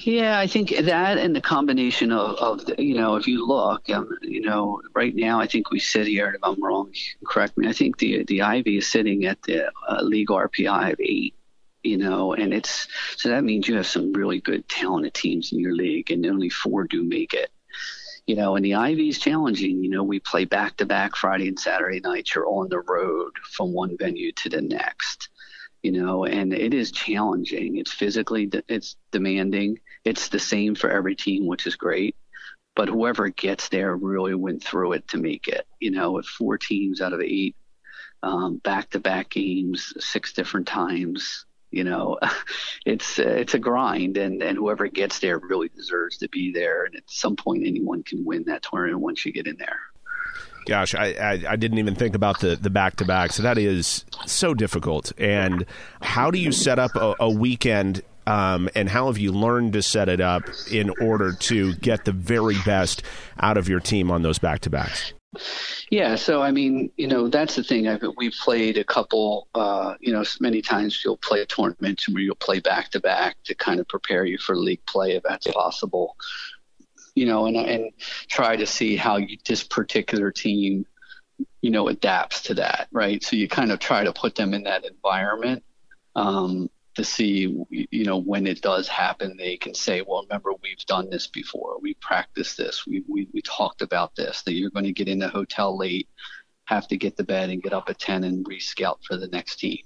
Yeah, 0.06 0.38
I 0.38 0.48
think 0.48 0.70
that 0.70 1.18
and 1.18 1.36
the 1.36 1.42
combination 1.42 2.12
of, 2.12 2.36
of 2.36 2.80
you 2.80 2.96
know, 2.96 3.16
if 3.16 3.28
you 3.28 3.46
look, 3.48 3.90
um, 3.90 4.10
you 4.22 4.42
know, 4.42 4.82
right 4.94 5.16
now, 5.16 5.40
I 5.40 5.48
think 5.48 5.72
we 5.72 5.80
sit 5.80 6.06
here, 6.06 6.34
if 6.36 6.44
I'm 6.44 6.62
wrong, 6.62 6.92
correct 7.26 7.58
me. 7.58 7.68
I 7.68 7.74
think 7.74 7.98
the 7.98 8.24
the 8.24 8.42
Ivy 8.42 8.78
is 8.78 8.88
sitting 8.88 9.26
at 9.26 9.42
the 9.44 9.72
uh, 9.90 10.02
league 10.02 10.28
RPI 10.28 10.94
of 10.94 11.00
eight 11.00 11.34
you 11.86 11.98
know, 11.98 12.34
and 12.34 12.52
it's 12.52 12.88
so 13.16 13.30
that 13.30 13.44
means 13.44 13.68
you 13.68 13.76
have 13.76 13.86
some 13.86 14.12
really 14.12 14.42
good 14.42 14.68
talented 14.68 15.14
teams 15.14 15.54
in 15.54 15.60
your 15.60 15.76
league, 15.76 16.10
and 16.10 16.26
only 16.26 16.50
four 16.50 16.86
do 16.86 17.04
make 17.04 17.34
it. 17.34 17.52
You 18.26 18.36
know, 18.36 18.56
and 18.56 18.66
the 18.66 18.74
Ivy 18.74 19.10
is 19.10 19.20
challenging. 19.20 19.84
You 19.84 19.92
know, 19.92 20.04
we 20.04 20.20
play 20.20 20.46
back 20.46 20.78
to 20.78 20.86
back 20.88 21.16
Friday 21.16 21.48
and 21.48 21.60
Saturday 21.60 22.00
nights. 22.00 22.34
You're 22.34 22.48
on 22.48 22.70
the 22.70 22.80
road 22.80 23.34
from 23.52 23.72
one 23.72 23.98
venue 23.98 24.32
to 24.32 24.50
the 24.50 24.62
next. 24.62 25.30
You 25.84 25.92
know, 25.92 26.26
and 26.26 26.52
it 26.52 26.74
is 26.74 26.92
challenging. 26.92 27.78
It's 27.78 27.94
physically, 27.94 28.50
it's 28.68 28.96
demanding. 29.12 29.80
It's 30.04 30.30
the 30.30 30.40
same 30.40 30.74
for 30.74 30.90
every 30.90 31.16
team, 31.16 31.46
which 31.46 31.68
is 31.68 31.76
great. 31.76 32.16
But 32.76 32.90
whoever 32.90 33.30
gets 33.30 33.70
there 33.70 33.96
really 33.96 34.34
went 34.34 34.64
through 34.64 34.94
it 34.94 35.08
to 35.10 35.18
make 35.18 35.48
it. 35.48 35.68
You 35.80 35.92
know, 35.92 36.14
with 36.14 36.26
four 36.26 36.58
teams 36.58 37.00
out 37.00 37.14
of 37.14 37.22
eight, 37.22 37.56
back 38.64 38.90
to 38.90 39.00
back 39.00 39.30
games, 39.30 39.94
six 40.00 40.34
different 40.34 40.66
times 40.66 41.46
you 41.76 41.84
know, 41.84 42.18
it's 42.86 43.20
it's 43.20 43.54
a 43.54 43.60
grind, 43.60 44.18
and 44.18 44.42
and 44.42 44.58
whoever 44.58 44.88
gets 44.88 45.20
there 45.20 45.38
really 45.38 45.70
deserves 45.70 46.18
to 46.20 46.30
be 46.30 46.52
there. 46.52 46.86
And 46.86 46.96
at 46.96 47.04
some 47.08 47.36
point, 47.36 47.64
anyone 47.66 48.04
can 48.04 48.24
win 48.26 48.46
that 48.46 48.64
tournament 48.64 49.02
once 49.02 49.26
you 49.26 49.34
get 49.34 49.48
in 49.48 49.58
there. 49.58 49.80
Gosh, 50.66 50.96
I, 50.96 51.12
I, 51.12 51.44
I 51.50 51.56
didn't 51.58 51.78
even 51.78 51.94
think 51.94 52.16
about 52.16 52.40
the 52.40 52.56
the 52.56 52.70
back 52.70 52.96
to 52.98 53.06
back. 53.06 53.34
So 53.34 53.44
that 53.44 53.58
is 53.58 54.06
so 54.26 54.54
difficult. 54.54 55.12
And 55.20 55.66
how 56.02 56.32
do 56.32 56.40
you 56.40 56.52
set 56.52 56.80
up 56.80 56.96
a, 56.96 57.16
a 57.20 57.30
weekend 57.30 58.02
um, 58.28 58.70
and 58.74 58.90
how 58.90 59.08
have 59.08 59.18
you 59.18 59.32
learned 59.32 59.74
to 59.74 59.84
set 59.84 60.10
it 60.10 60.22
up 60.22 60.44
in 60.72 60.90
order 61.02 61.34
to 61.34 61.76
get 61.76 62.06
the 62.06 62.12
very 62.12 62.58
best 62.66 63.04
out 63.40 63.58
of 63.58 63.70
your 63.70 63.80
team 63.80 64.10
on 64.10 64.24
those 64.24 64.40
back 64.40 64.62
to 64.62 64.70
backs? 64.70 65.14
Yeah, 65.90 66.16
so 66.16 66.42
I 66.42 66.52
mean, 66.52 66.92
you 66.98 67.08
know, 67.08 67.28
that's 67.28 67.56
the 67.56 67.64
thing. 67.64 67.88
I've, 67.88 68.04
we've 68.18 68.36
played 68.44 68.78
a 68.78 68.84
couple, 68.84 69.48
uh, 69.56 69.96
you 70.00 70.12
know, 70.12 70.24
many 70.40 70.62
times 70.62 71.02
you'll 71.04 71.18
play 71.18 71.46
tournaments 71.46 72.10
where 72.10 72.22
you'll 72.22 72.36
play 72.36 72.60
back 72.60 72.92
to 72.92 73.00
back 73.00 73.38
to 73.46 73.56
kind 73.56 73.80
of 73.80 73.88
prepare 73.88 74.26
you 74.26 74.38
for 74.38 74.56
league 74.56 74.86
play 74.86 75.16
if 75.16 75.24
that's 75.24 75.48
possible. 75.48 76.16
You 77.16 77.26
know, 77.26 77.46
and 77.46 77.56
and 77.56 77.92
try 78.28 78.56
to 78.56 78.66
see 78.66 78.98
how 78.98 79.18
you, 79.18 79.38
this 79.48 79.64
particular 79.64 80.32
team, 80.32 80.86
you 81.62 81.72
know, 81.72 81.88
adapts 81.88 82.42
to 82.44 82.56
that, 82.56 82.88
right? 82.92 83.24
So 83.24 83.36
you 83.36 83.48
kind 83.48 83.72
of 83.72 83.80
try 83.80 84.04
to 84.04 84.12
put 84.12 84.36
them 84.36 84.54
in 84.54 84.64
that 84.64 84.86
environment. 84.86 85.64
Um, 86.16 86.70
to 86.96 87.04
see, 87.04 87.56
you 87.70 88.06
know, 88.06 88.18
when 88.18 88.48
it 88.48 88.62
does 88.62 88.88
happen, 88.88 89.36
they 89.38 89.58
can 89.58 89.74
say, 89.74 90.02
well, 90.02 90.24
remember, 90.24 90.52
we've 90.64 90.86
done 90.88 91.10
this 91.10 91.28
before. 91.28 91.78
We 91.82 91.94
practiced 91.96 92.58
this. 92.58 92.88
We, 92.88 93.04
we, 93.08 93.28
we 93.34 93.42
talked 93.42 93.82
about 93.82 94.16
this, 94.16 94.44
that 94.44 94.54
you're 94.54 94.70
going 94.70 94.86
to 94.86 94.94
get 94.94 95.08
in 95.10 95.20
the 95.20 95.28
hotel 95.28 95.78
late, 95.78 96.08
have 96.66 96.88
to 96.88 96.98
get 96.98 97.18
to 97.18 97.24
bed 97.24 97.50
and 97.50 97.62
get 97.62 97.74
up 97.74 97.90
at 97.90 98.00
10 98.00 98.24
and 98.24 98.46
rescout 98.46 98.98
for 99.04 99.18
the 99.18 99.28
next 99.28 99.58
team. 99.58 99.84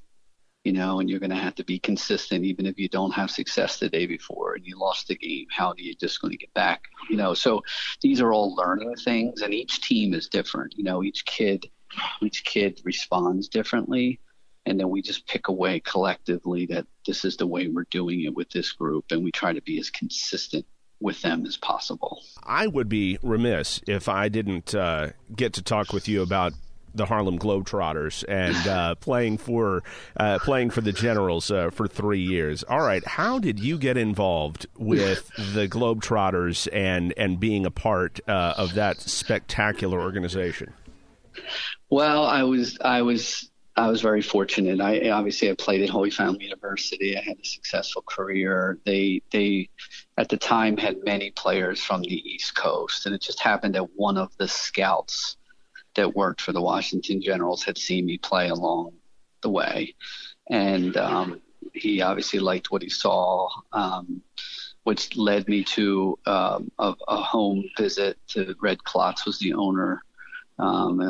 you 0.63 0.73
know, 0.73 0.99
and 0.99 1.09
you're 1.09 1.19
going 1.19 1.29
to 1.29 1.35
have 1.35 1.55
to 1.55 1.63
be 1.63 1.79
consistent 1.79 2.43
even 2.43 2.65
if 2.65 2.77
you 2.77 2.89
don't 2.89 3.11
have 3.11 3.31
success 3.31 3.79
the 3.79 3.89
day 3.89 4.05
before 4.05 4.55
and 4.55 4.65
you 4.65 4.77
lost 4.77 5.07
the 5.07 5.15
game. 5.15 5.45
How 5.49 5.73
do 5.73 5.83
you 5.83 5.95
just 5.95 6.21
going 6.21 6.31
to 6.31 6.37
get 6.37 6.53
back? 6.53 6.83
You 7.09 7.17
know, 7.17 7.33
so 7.33 7.63
these 8.01 8.19
are 8.21 8.33
all 8.33 8.55
learning 8.55 8.95
things, 8.97 9.41
and 9.41 9.53
each 9.53 9.81
team 9.81 10.13
is 10.13 10.27
different. 10.27 10.75
You 10.77 10.83
know, 10.83 11.03
each 11.03 11.25
kid, 11.25 11.69
each 12.21 12.43
kid 12.43 12.81
responds 12.83 13.47
differently, 13.47 14.19
and 14.69 14.79
then 14.79 14.89
we 14.89 15.01
just 15.01 15.27
pick 15.27 15.47
away 15.47 15.79
collectively 15.79 16.67
that 16.67 16.85
this 17.05 17.25
is 17.25 17.37
the 17.37 17.47
way 17.47 17.67
we're 17.67 17.87
doing 17.89 18.21
it 18.21 18.35
with 18.35 18.49
this 18.51 18.71
group, 18.71 19.05
and 19.09 19.23
we 19.23 19.31
try 19.31 19.51
to 19.51 19.61
be 19.61 19.79
as 19.79 19.89
consistent 19.89 20.65
with 21.01 21.19
them 21.23 21.45
as 21.45 21.57
possible. 21.57 22.21
I 22.43 22.67
would 22.67 22.87
be 22.87 23.17
remiss 23.23 23.81
if 23.87 24.07
I 24.07 24.29
didn't 24.29 24.75
uh, 24.75 25.09
get 25.35 25.53
to 25.53 25.63
talk 25.63 25.91
with 25.91 26.07
you 26.07 26.21
about 26.21 26.53
the 26.93 27.07
Harlem 27.07 27.39
Globetrotters 27.39 28.23
and 28.27 28.67
uh, 28.67 28.95
playing 28.99 29.39
for 29.39 29.81
uh, 30.17 30.37
playing 30.39 30.69
for 30.69 30.81
the 30.81 30.91
Generals 30.91 31.49
uh, 31.49 31.71
for 31.71 31.87
three 31.87 32.21
years. 32.21 32.63
All 32.63 32.81
right, 32.81 33.05
how 33.07 33.39
did 33.39 33.59
you 33.59 33.77
get 33.79 33.97
involved 33.97 34.67
with 34.77 35.31
the 35.53 35.67
Globetrotters 35.67 36.67
and 36.71 37.11
and 37.17 37.39
being 37.39 37.65
a 37.65 37.71
part 37.71 38.19
uh, 38.27 38.53
of 38.55 38.75
that 38.75 38.99
spectacular 38.99 39.99
organization? 39.99 40.73
Well, 41.89 42.23
I 42.23 42.43
was 42.43 42.77
I 42.81 43.01
was 43.01 43.48
I 43.79 43.87
was 43.87 44.01
very 44.01 44.21
fortunate. 44.21 44.81
I 44.81 45.09
obviously 45.09 45.49
I 45.49 45.53
played 45.53 45.81
at 45.81 45.89
Holy 45.89 46.11
Family 46.11 46.43
University. 46.43 47.17
I 47.17 47.21
had 47.21 47.37
a 47.39 47.45
successful 47.45 48.01
career. 48.01 48.77
They 48.85 49.21
they 49.31 49.69
at 50.17 50.27
the 50.27 50.35
time 50.35 50.75
had 50.75 50.97
many 51.05 51.31
players 51.31 51.81
from 51.81 52.01
the 52.01 52.29
East 52.29 52.55
Coast, 52.55 53.05
and 53.05 53.15
it 53.15 53.21
just 53.21 53.39
happened 53.39 53.75
that 53.75 53.95
one 53.95 54.17
of 54.17 54.35
the 54.37 54.49
scouts 54.49 55.37
that 55.95 56.13
worked 56.13 56.41
for 56.41 56.51
the 56.51 56.61
Washington 56.61 57.21
Generals 57.21 57.63
had 57.63 57.77
seen 57.77 58.05
me 58.05 58.17
play 58.17 58.49
along 58.49 58.95
the 59.41 59.49
way, 59.49 59.95
and 60.49 60.97
um, 60.97 61.41
he 61.73 62.01
obviously 62.01 62.39
liked 62.39 62.71
what 62.71 62.81
he 62.81 62.89
saw, 62.89 63.47
um, 63.71 64.21
which 64.83 65.15
led 65.15 65.47
me 65.47 65.63
to 65.63 66.19
um, 66.25 66.69
a, 66.79 66.93
a, 67.07 67.15
home 67.15 67.63
visit 67.77 68.17
to 68.27 68.55
Red 68.61 68.83
Klotz 68.83 69.25
was 69.25 69.39
the 69.39 69.53
owner, 69.53 70.03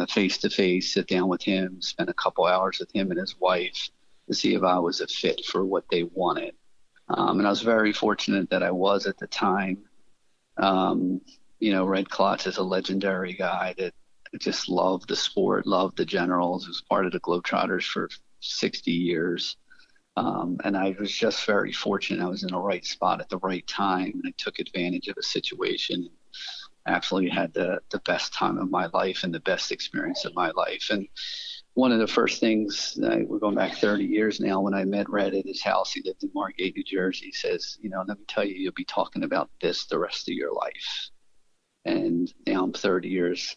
face 0.09 0.37
to 0.39 0.49
face, 0.49 0.93
sit 0.93 1.07
down 1.07 1.27
with 1.27 1.41
him, 1.41 1.81
spend 1.81 2.09
a 2.09 2.13
couple 2.13 2.45
hours 2.45 2.79
with 2.79 2.93
him 2.93 3.11
and 3.11 3.19
his 3.19 3.39
wife 3.39 3.89
to 4.27 4.33
see 4.33 4.53
if 4.53 4.63
I 4.63 4.79
was 4.79 5.01
a 5.01 5.07
fit 5.07 5.45
for 5.45 5.65
what 5.65 5.85
they 5.89 6.03
wanted. 6.03 6.53
Um, 7.09 7.39
and 7.39 7.47
I 7.47 7.49
was 7.49 7.61
very 7.61 7.91
fortunate 7.91 8.49
that 8.51 8.63
I 8.63 8.71
was 8.71 9.07
at 9.07 9.17
the 9.17 9.27
time. 9.27 9.79
Um, 10.57 11.21
you 11.59 11.71
know, 11.71 11.85
Red 11.85 12.09
Klotz 12.09 12.45
is 12.45 12.57
a 12.57 12.63
legendary 12.63 13.33
guy 13.33 13.73
that 13.77 13.93
just 14.37 14.69
loved 14.69 15.09
the 15.09 15.15
sport, 15.15 15.65
loved 15.65 15.97
the 15.97 16.05
Generals, 16.05 16.67
was 16.67 16.83
part 16.87 17.05
of 17.05 17.11
the 17.11 17.19
Globetrotters 17.19 17.83
for 17.83 18.09
60 18.41 18.91
years. 18.91 19.57
Um, 20.15 20.57
and 20.63 20.77
I 20.77 20.95
was 20.99 21.11
just 21.11 21.45
very 21.45 21.71
fortunate. 21.71 22.23
I 22.23 22.29
was 22.29 22.43
in 22.43 22.51
the 22.51 22.59
right 22.59 22.85
spot 22.85 23.21
at 23.21 23.29
the 23.29 23.37
right 23.37 23.65
time, 23.67 24.11
and 24.13 24.23
I 24.27 24.33
took 24.37 24.59
advantage 24.59 25.07
of 25.07 25.17
a 25.17 25.23
situation. 25.23 26.09
Absolutely 26.87 27.29
had 27.29 27.53
the 27.53 27.81
the 27.91 27.99
best 27.99 28.33
time 28.33 28.57
of 28.57 28.69
my 28.69 28.87
life 28.93 29.23
and 29.23 29.33
the 29.33 29.39
best 29.41 29.71
experience 29.71 30.25
of 30.25 30.35
my 30.35 30.51
life. 30.51 30.87
And 30.89 31.07
one 31.73 31.91
of 31.91 31.99
the 31.99 32.07
first 32.07 32.39
things 32.39 32.97
uh, 33.03 33.19
we're 33.27 33.39
going 33.39 33.55
back 33.55 33.75
30 33.75 34.03
years 34.03 34.39
now. 34.39 34.61
When 34.61 34.73
I 34.73 34.85
met 34.85 35.09
Red 35.09 35.33
at 35.33 35.45
his 35.45 35.61
house, 35.61 35.93
he 35.93 36.01
lived 36.03 36.23
in 36.23 36.31
Margate, 36.33 36.75
New 36.75 36.83
Jersey. 36.83 37.27
He 37.27 37.31
says, 37.31 37.77
"You 37.81 37.89
know, 37.89 38.03
let 38.07 38.17
me 38.17 38.25
tell 38.27 38.43
you, 38.43 38.55
you'll 38.55 38.73
be 38.73 38.85
talking 38.85 39.23
about 39.23 39.49
this 39.61 39.85
the 39.85 39.99
rest 39.99 40.27
of 40.27 40.33
your 40.33 40.53
life." 40.53 41.09
And 41.85 42.31
now 42.45 42.63
I'm 42.63 42.73
30 42.73 43.07
years 43.07 43.55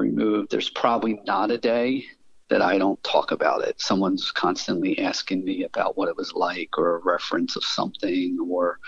removed, 0.00 0.50
there's 0.50 0.70
probably 0.70 1.20
not 1.24 1.50
a 1.50 1.58
day 1.58 2.04
that 2.48 2.62
I 2.62 2.78
don't 2.78 3.02
talk 3.04 3.30
about 3.30 3.62
it. 3.62 3.80
Someone's 3.80 4.32
constantly 4.32 4.98
asking 4.98 5.44
me 5.44 5.62
about 5.64 5.96
what 5.96 6.08
it 6.08 6.16
was 6.16 6.32
like 6.32 6.76
or 6.76 6.96
a 6.96 7.04
reference 7.04 7.54
of 7.54 7.64
something 7.64 8.38
or 8.50 8.80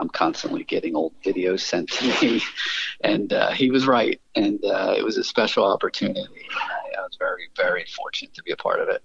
I'm 0.00 0.08
constantly 0.08 0.64
getting 0.64 0.94
old 0.94 1.12
videos 1.24 1.60
sent 1.60 1.90
to 1.90 2.06
me. 2.22 2.42
and 3.00 3.32
uh, 3.32 3.50
he 3.50 3.70
was 3.70 3.86
right. 3.86 4.20
And 4.34 4.64
uh, 4.64 4.94
it 4.96 5.04
was 5.04 5.16
a 5.16 5.24
special 5.24 5.64
opportunity. 5.64 6.20
I, 6.20 6.98
I, 6.98 7.02
was 7.02 7.16
very, 7.18 7.48
very 7.56 7.84
fortunate 7.96 8.34
to 8.34 8.42
be 8.42 8.52
a 8.52 8.56
part 8.56 8.80
of 8.80 8.88
it. 8.88 9.02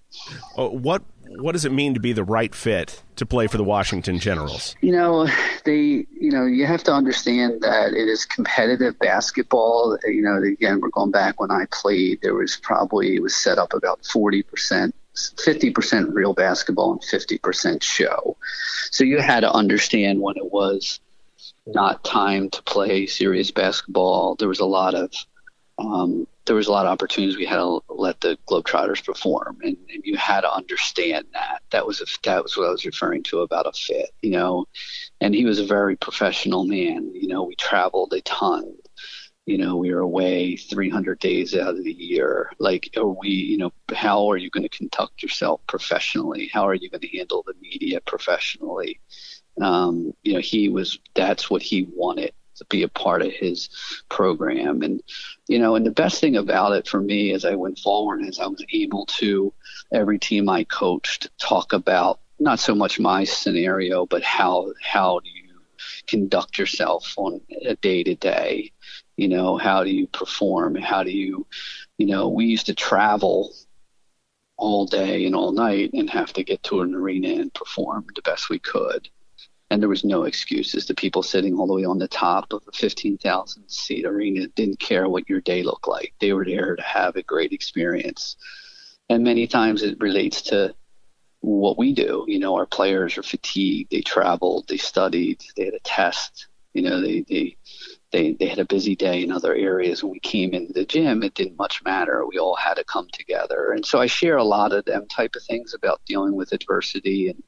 Uh, 0.58 0.67
what 0.67 1.03
what 1.38 1.53
does 1.53 1.65
it 1.65 1.71
mean 1.71 1.93
to 1.93 1.99
be 1.99 2.13
the 2.13 2.23
right 2.23 2.53
fit 2.53 3.01
to 3.15 3.25
play 3.25 3.47
for 3.47 3.58
the 3.58 3.63
Washington 3.63 4.19
Generals? 4.19 4.75
You 4.82 4.91
know, 4.91 5.27
they, 5.65 6.06
you 6.12 6.32
know, 6.32 6.45
you 6.45 6.65
have 6.65 6.84
to 6.84 6.91
understand 6.93 7.62
that 7.62 7.93
it 7.93 8.08
is 8.08 8.25
competitive 8.25 8.99
basketball. 8.99 9.97
You 10.03 10.21
know, 10.21 10.41
again, 10.43 10.82
we're 10.82 10.89
going 10.89 11.12
back 11.12 11.39
when 11.39 11.49
I 11.49 11.65
played, 11.71 12.19
there 12.21 12.36
was 12.36 12.58
probably, 12.58 13.15
it 13.15 13.21
was 13.21 13.36
set 13.36 13.58
up 13.58 13.73
about 13.73 14.01
40%, 14.03 14.91
50% 15.15 16.13
real 16.13 16.34
basketball 16.34 16.93
and 16.93 17.02
50% 17.02 17.84
show. 17.84 18.38
So 18.91 19.04
you 19.04 19.19
had 19.19 19.41
to 19.41 19.52
understand 19.52 20.19
when 20.21 20.38
it 20.38 20.52
was 20.52 20.99
not 21.65 22.04
time 22.04 22.49
to 22.49 22.63
play 22.63 23.06
serious 23.06 23.52
basketball. 23.52 24.36
There 24.36 24.47
was 24.47 24.60
a 24.60 24.65
lot 24.65 24.95
of, 24.95 25.12
um, 25.78 26.28
there 26.45 26.56
was 26.56 26.67
a 26.67 26.71
lot 26.71 26.86
of 26.86 26.91
opportunities 26.91 27.38
we 27.38 27.45
had 27.45 27.58
to 27.58 27.82
let 27.88 28.19
the 28.21 28.38
Globetrotters 28.49 29.06
perform, 29.06 29.60
and, 29.63 29.78
and 29.89 30.04
you 30.04 30.17
had 30.17 30.41
to 30.41 30.52
understand 30.52 31.26
that. 31.34 31.62
That 31.71 31.88
was 31.88 32.02
a, 32.02 32.06
that 32.23 32.43
was 32.43 32.58
what 32.58 32.67
I 32.67 32.71
was 32.71 32.86
referring 32.86 33.23
to 33.23 33.39
about 33.39 33.65
a 33.65 33.71
fit, 33.71 34.10
you 34.21 34.32
know. 34.32 34.65
And 35.21 35.34
he 35.34 35.45
was 35.45 35.60
a 35.60 35.65
very 35.65 35.95
professional 35.95 36.65
man. 36.65 37.12
You 37.13 37.30
know, 37.30 37.43
we 37.43 37.56
traveled 37.56 38.13
a 38.13 38.21
ton. 38.21 38.76
You 39.45 39.58
know, 39.58 39.75
we 39.75 39.93
were 39.93 39.99
away 39.99 40.56
300 40.56 41.19
days 41.19 41.53
out 41.53 41.75
of 41.75 41.84
the 41.84 41.91
year. 41.91 42.49
Like, 42.60 42.89
are 42.95 43.06
we? 43.06 43.29
You 43.29 43.58
know, 43.58 43.73
how 43.93 44.32
are 44.32 44.38
you 44.38 44.49
going 44.49 44.63
to 44.63 44.69
conduct 44.69 45.21
yourself 45.21 45.60
professionally? 45.67 46.49
How 46.53 46.65
are 46.65 46.73
you 46.73 46.89
going 46.89 47.01
to 47.01 47.17
handle 47.17 47.43
the 47.45 47.53
media 47.62 47.99
professionally? 48.01 49.01
Um, 49.60 50.13
you 50.23 50.34
know, 50.34 50.39
he 50.39 50.69
was. 50.69 50.97
That's 51.13 51.49
what 51.49 51.62
he 51.62 51.88
wanted 51.93 52.34
to 52.56 52.65
be 52.65 52.84
a 52.84 52.88
part 52.88 53.21
of 53.21 53.32
his 53.32 53.69
program. 54.10 54.82
And, 54.82 55.01
you 55.47 55.60
know, 55.60 55.75
and 55.75 55.86
the 55.86 55.91
best 55.91 56.21
thing 56.21 56.38
about 56.38 56.73
it 56.73 56.88
for 56.88 57.01
me 57.01 57.34
as 57.34 57.45
I 57.45 57.56
went 57.56 57.79
forward 57.79 58.21
is 58.21 58.39
I 58.39 58.47
was 58.47 58.63
able 58.71 59.06
to, 59.08 59.53
every 59.91 60.19
team 60.19 60.49
I 60.49 60.63
coached, 60.65 61.29
talk 61.39 61.73
about 61.73 62.19
not 62.39 62.60
so 62.60 62.75
much 62.75 62.99
my 62.99 63.23
scenario, 63.23 64.06
but 64.06 64.23
how, 64.23 64.71
how 64.84 65.19
do 65.19 65.29
you 65.29 65.43
conduct 66.08 66.58
yourself 66.58 67.13
on 67.17 67.41
a 67.65 67.75
day 67.75 68.03
to 68.03 68.15
day? 68.15 68.71
You 69.17 69.28
know, 69.30 69.58
how 69.58 69.84
do 69.84 69.91
you 69.91 70.08
perform? 70.08 70.76
How 70.76 71.04
do 71.04 71.12
you, 71.12 71.45
you 71.97 72.08
know, 72.08 72.30
we 72.30 72.45
used 72.45 72.65
to 72.67 72.76
travel 72.76 73.54
all 74.58 74.86
day 74.86 75.26
and 75.26 75.36
all 75.36 75.52
night 75.52 75.91
and 75.93 76.10
have 76.10 76.34
to 76.34 76.43
get 76.43 76.63
to 76.63 76.82
an 76.82 76.93
arena 76.95 77.30
and 77.30 77.54
perform 77.54 78.06
the 78.15 78.21
best 78.21 78.49
we 78.49 78.60
could 78.60 79.10
and 79.73 79.82
there 79.82 79.89
was 79.89 80.04
no 80.04 80.26
excuses. 80.26 80.86
The 80.86 80.93
people 80.93 81.23
sitting 81.23 81.58
all 81.58 81.65
the 81.65 81.73
way 81.73 81.84
on 81.84 81.97
the 81.97 82.08
top 82.08 82.54
of 82.54 82.62
a 82.67 82.71
15,000 82.71 83.67
seat 83.67 84.06
arena 84.06 84.45
didn't 84.49 84.80
care 84.80 85.10
what 85.10 85.28
your 85.28 85.41
day 85.41 85.63
looked 85.63 85.88
like. 85.88 86.13
They 86.21 86.32
were 86.32 86.45
there 86.45 86.76
to 86.76 86.84
have 86.84 87.15
a 87.15 87.23
great 87.23 87.54
experience. 87.54 88.38
And 89.10 89.23
many 89.23 89.47
times 89.47 89.82
it 89.82 89.99
relates 89.99 90.43
to 90.43 90.76
what 91.39 91.80
we 91.80 91.91
do. 91.91 92.23
You 92.28 92.38
know, 92.38 92.56
our 92.56 92.67
players 92.67 93.17
are 93.17 93.23
fatigued. 93.23 93.89
They 93.89 94.02
traveled, 94.02 94.67
they 94.67 94.78
studied, 94.78 95.43
they 95.58 95.65
had 95.65 95.73
a 95.73 95.80
test. 95.80 96.49
You 96.76 96.84
know, 96.84 97.02
they 97.02 97.21
they 97.21 97.58
they 98.13 98.34
they 98.34 98.47
had 98.47 98.60
a 98.60 98.65
busy 98.65 98.95
day 98.95 99.23
in 99.23 99.32
other 99.32 99.54
areas. 99.54 100.04
When 100.04 100.13
we 100.13 100.19
came 100.19 100.54
into 100.54 100.71
the 100.71 100.86
gym, 100.86 101.23
it 101.23 101.34
didn't 101.34 101.58
much 101.58 101.84
matter. 101.84 102.26
We 102.26 102.38
all 102.38 102.56
had 102.56 102.76
to 102.76 102.86
come 102.86 103.08
together. 103.12 103.73
And 103.73 103.86
so 103.86 103.99
I 103.99 104.06
share 104.06 104.38
a 104.38 104.43
lot 104.43 104.71
of 104.71 104.86
them 104.86 105.08
type 105.08 105.36
of 105.36 105.43
things 105.43 105.73
about 105.73 106.06
dealing 106.06 106.36
with 106.36 106.54
adversity 106.54 107.28
and 107.28 107.43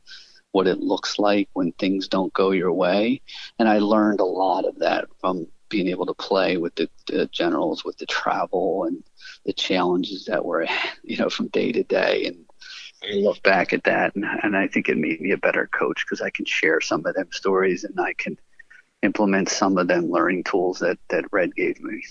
what 0.51 0.67
it 0.67 0.79
looks 0.79 1.19
like 1.19 1.49
when 1.53 1.71
things 1.73 2.07
don't 2.07 2.33
go 2.33 2.51
your 2.51 2.73
way. 2.73 3.21
And 3.59 3.69
I 3.69 3.77
learned 3.77 4.19
a 4.19 4.25
lot 4.25 4.65
of 4.65 4.79
that 4.79 5.05
from 5.19 5.47
being 5.69 5.87
able 5.87 6.05
to 6.05 6.13
play 6.13 6.57
with 6.57 6.75
the, 6.75 6.89
the 7.07 7.27
generals, 7.27 7.85
with 7.85 7.97
the 7.97 8.05
travel 8.05 8.85
and 8.85 9.03
the 9.45 9.53
challenges 9.53 10.25
that 10.25 10.43
were, 10.43 10.65
you 11.03 11.17
know, 11.17 11.29
from 11.29 11.47
day 11.49 11.71
to 11.71 11.83
day. 11.83 12.25
And 12.25 12.45
I 13.03 13.15
look 13.17 13.43
back 13.43 13.73
at 13.73 13.83
that, 13.83 14.15
and, 14.15 14.25
and 14.43 14.57
I 14.57 14.67
think 14.67 14.89
it 14.89 14.97
made 14.97 15.21
me 15.21 15.31
a 15.31 15.37
better 15.37 15.67
coach 15.67 16.05
because 16.05 16.21
I 16.21 16.29
can 16.31 16.45
share 16.45 16.81
some 16.81 17.05
of 17.05 17.13
them 17.13 17.27
stories 17.31 17.83
and 17.83 17.99
I 17.99 18.13
can 18.13 18.37
implement 19.05 19.49
some 19.49 19.77
of 19.77 19.87
them 19.87 20.09
learning 20.09 20.43
tools 20.43 20.79
that 20.79 20.97
that 21.09 21.25
Red 21.31 21.55
gave 21.55 21.79
me. 21.81 22.03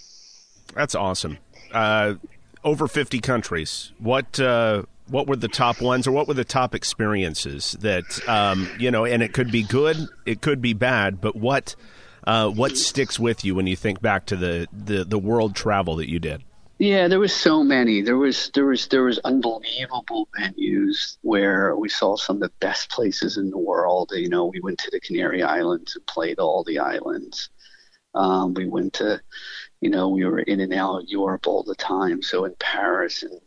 That's 0.74 0.94
awesome. 0.94 1.38
Uh, 1.72 2.14
over 2.62 2.88
50 2.88 3.20
countries. 3.20 3.92
What 3.98 4.40
uh, 4.40 4.84
what 5.08 5.26
were 5.26 5.36
the 5.36 5.48
top 5.48 5.80
ones 5.80 6.06
or 6.06 6.12
what 6.12 6.26
were 6.28 6.34
the 6.34 6.44
top 6.44 6.74
experiences 6.74 7.76
that 7.80 8.26
um, 8.28 8.68
you 8.78 8.90
know 8.90 9.04
and 9.04 9.22
it 9.22 9.32
could 9.32 9.50
be 9.50 9.62
good 9.62 9.96
it 10.24 10.40
could 10.40 10.62
be 10.62 10.72
bad 10.72 11.20
but 11.20 11.36
what 11.36 11.76
uh, 12.26 12.48
what 12.48 12.78
sticks 12.78 13.18
with 13.18 13.44
you 13.44 13.54
when 13.54 13.66
you 13.66 13.76
think 13.76 14.00
back 14.00 14.24
to 14.26 14.36
the, 14.36 14.66
the 14.72 15.04
the 15.04 15.18
world 15.18 15.54
travel 15.54 15.96
that 15.96 16.08
you 16.08 16.18
did 16.18 16.42
yeah 16.78 17.08
there 17.08 17.20
was 17.20 17.34
so 17.34 17.62
many. 17.62 18.02
There 18.02 18.16
was 18.16 18.50
there 18.54 18.66
was 18.66 18.86
there 18.88 19.04
was 19.04 19.18
unbelievable 19.20 20.28
venues 20.38 21.18
where 21.22 21.76
we 21.76 21.88
saw 21.88 22.16
some 22.16 22.36
of 22.36 22.42
the 22.42 22.52
best 22.60 22.90
places 22.90 23.36
in 23.36 23.50
the 23.50 23.58
world. 23.58 24.12
You 24.14 24.28
know 24.28 24.46
we 24.46 24.60
went 24.60 24.78
to 24.80 24.90
the 24.90 25.00
canary 25.00 25.42
islands 25.42 25.96
and 25.96 26.06
played 26.06 26.38
all 26.38 26.64
the 26.64 26.78
islands. 26.78 27.50
Um, 28.14 28.54
we 28.54 28.66
went 28.66 28.94
to 28.94 29.20
you 29.80 29.90
know 29.90 30.08
we 30.08 30.24
were 30.24 30.40
in 30.40 30.60
and 30.60 30.72
out 30.74 31.02
of 31.02 31.08
europe 31.08 31.46
all 31.46 31.62
the 31.62 31.74
time. 31.74 32.22
So 32.22 32.44
in 32.44 32.54
paris 32.58 33.22
and 33.22 33.40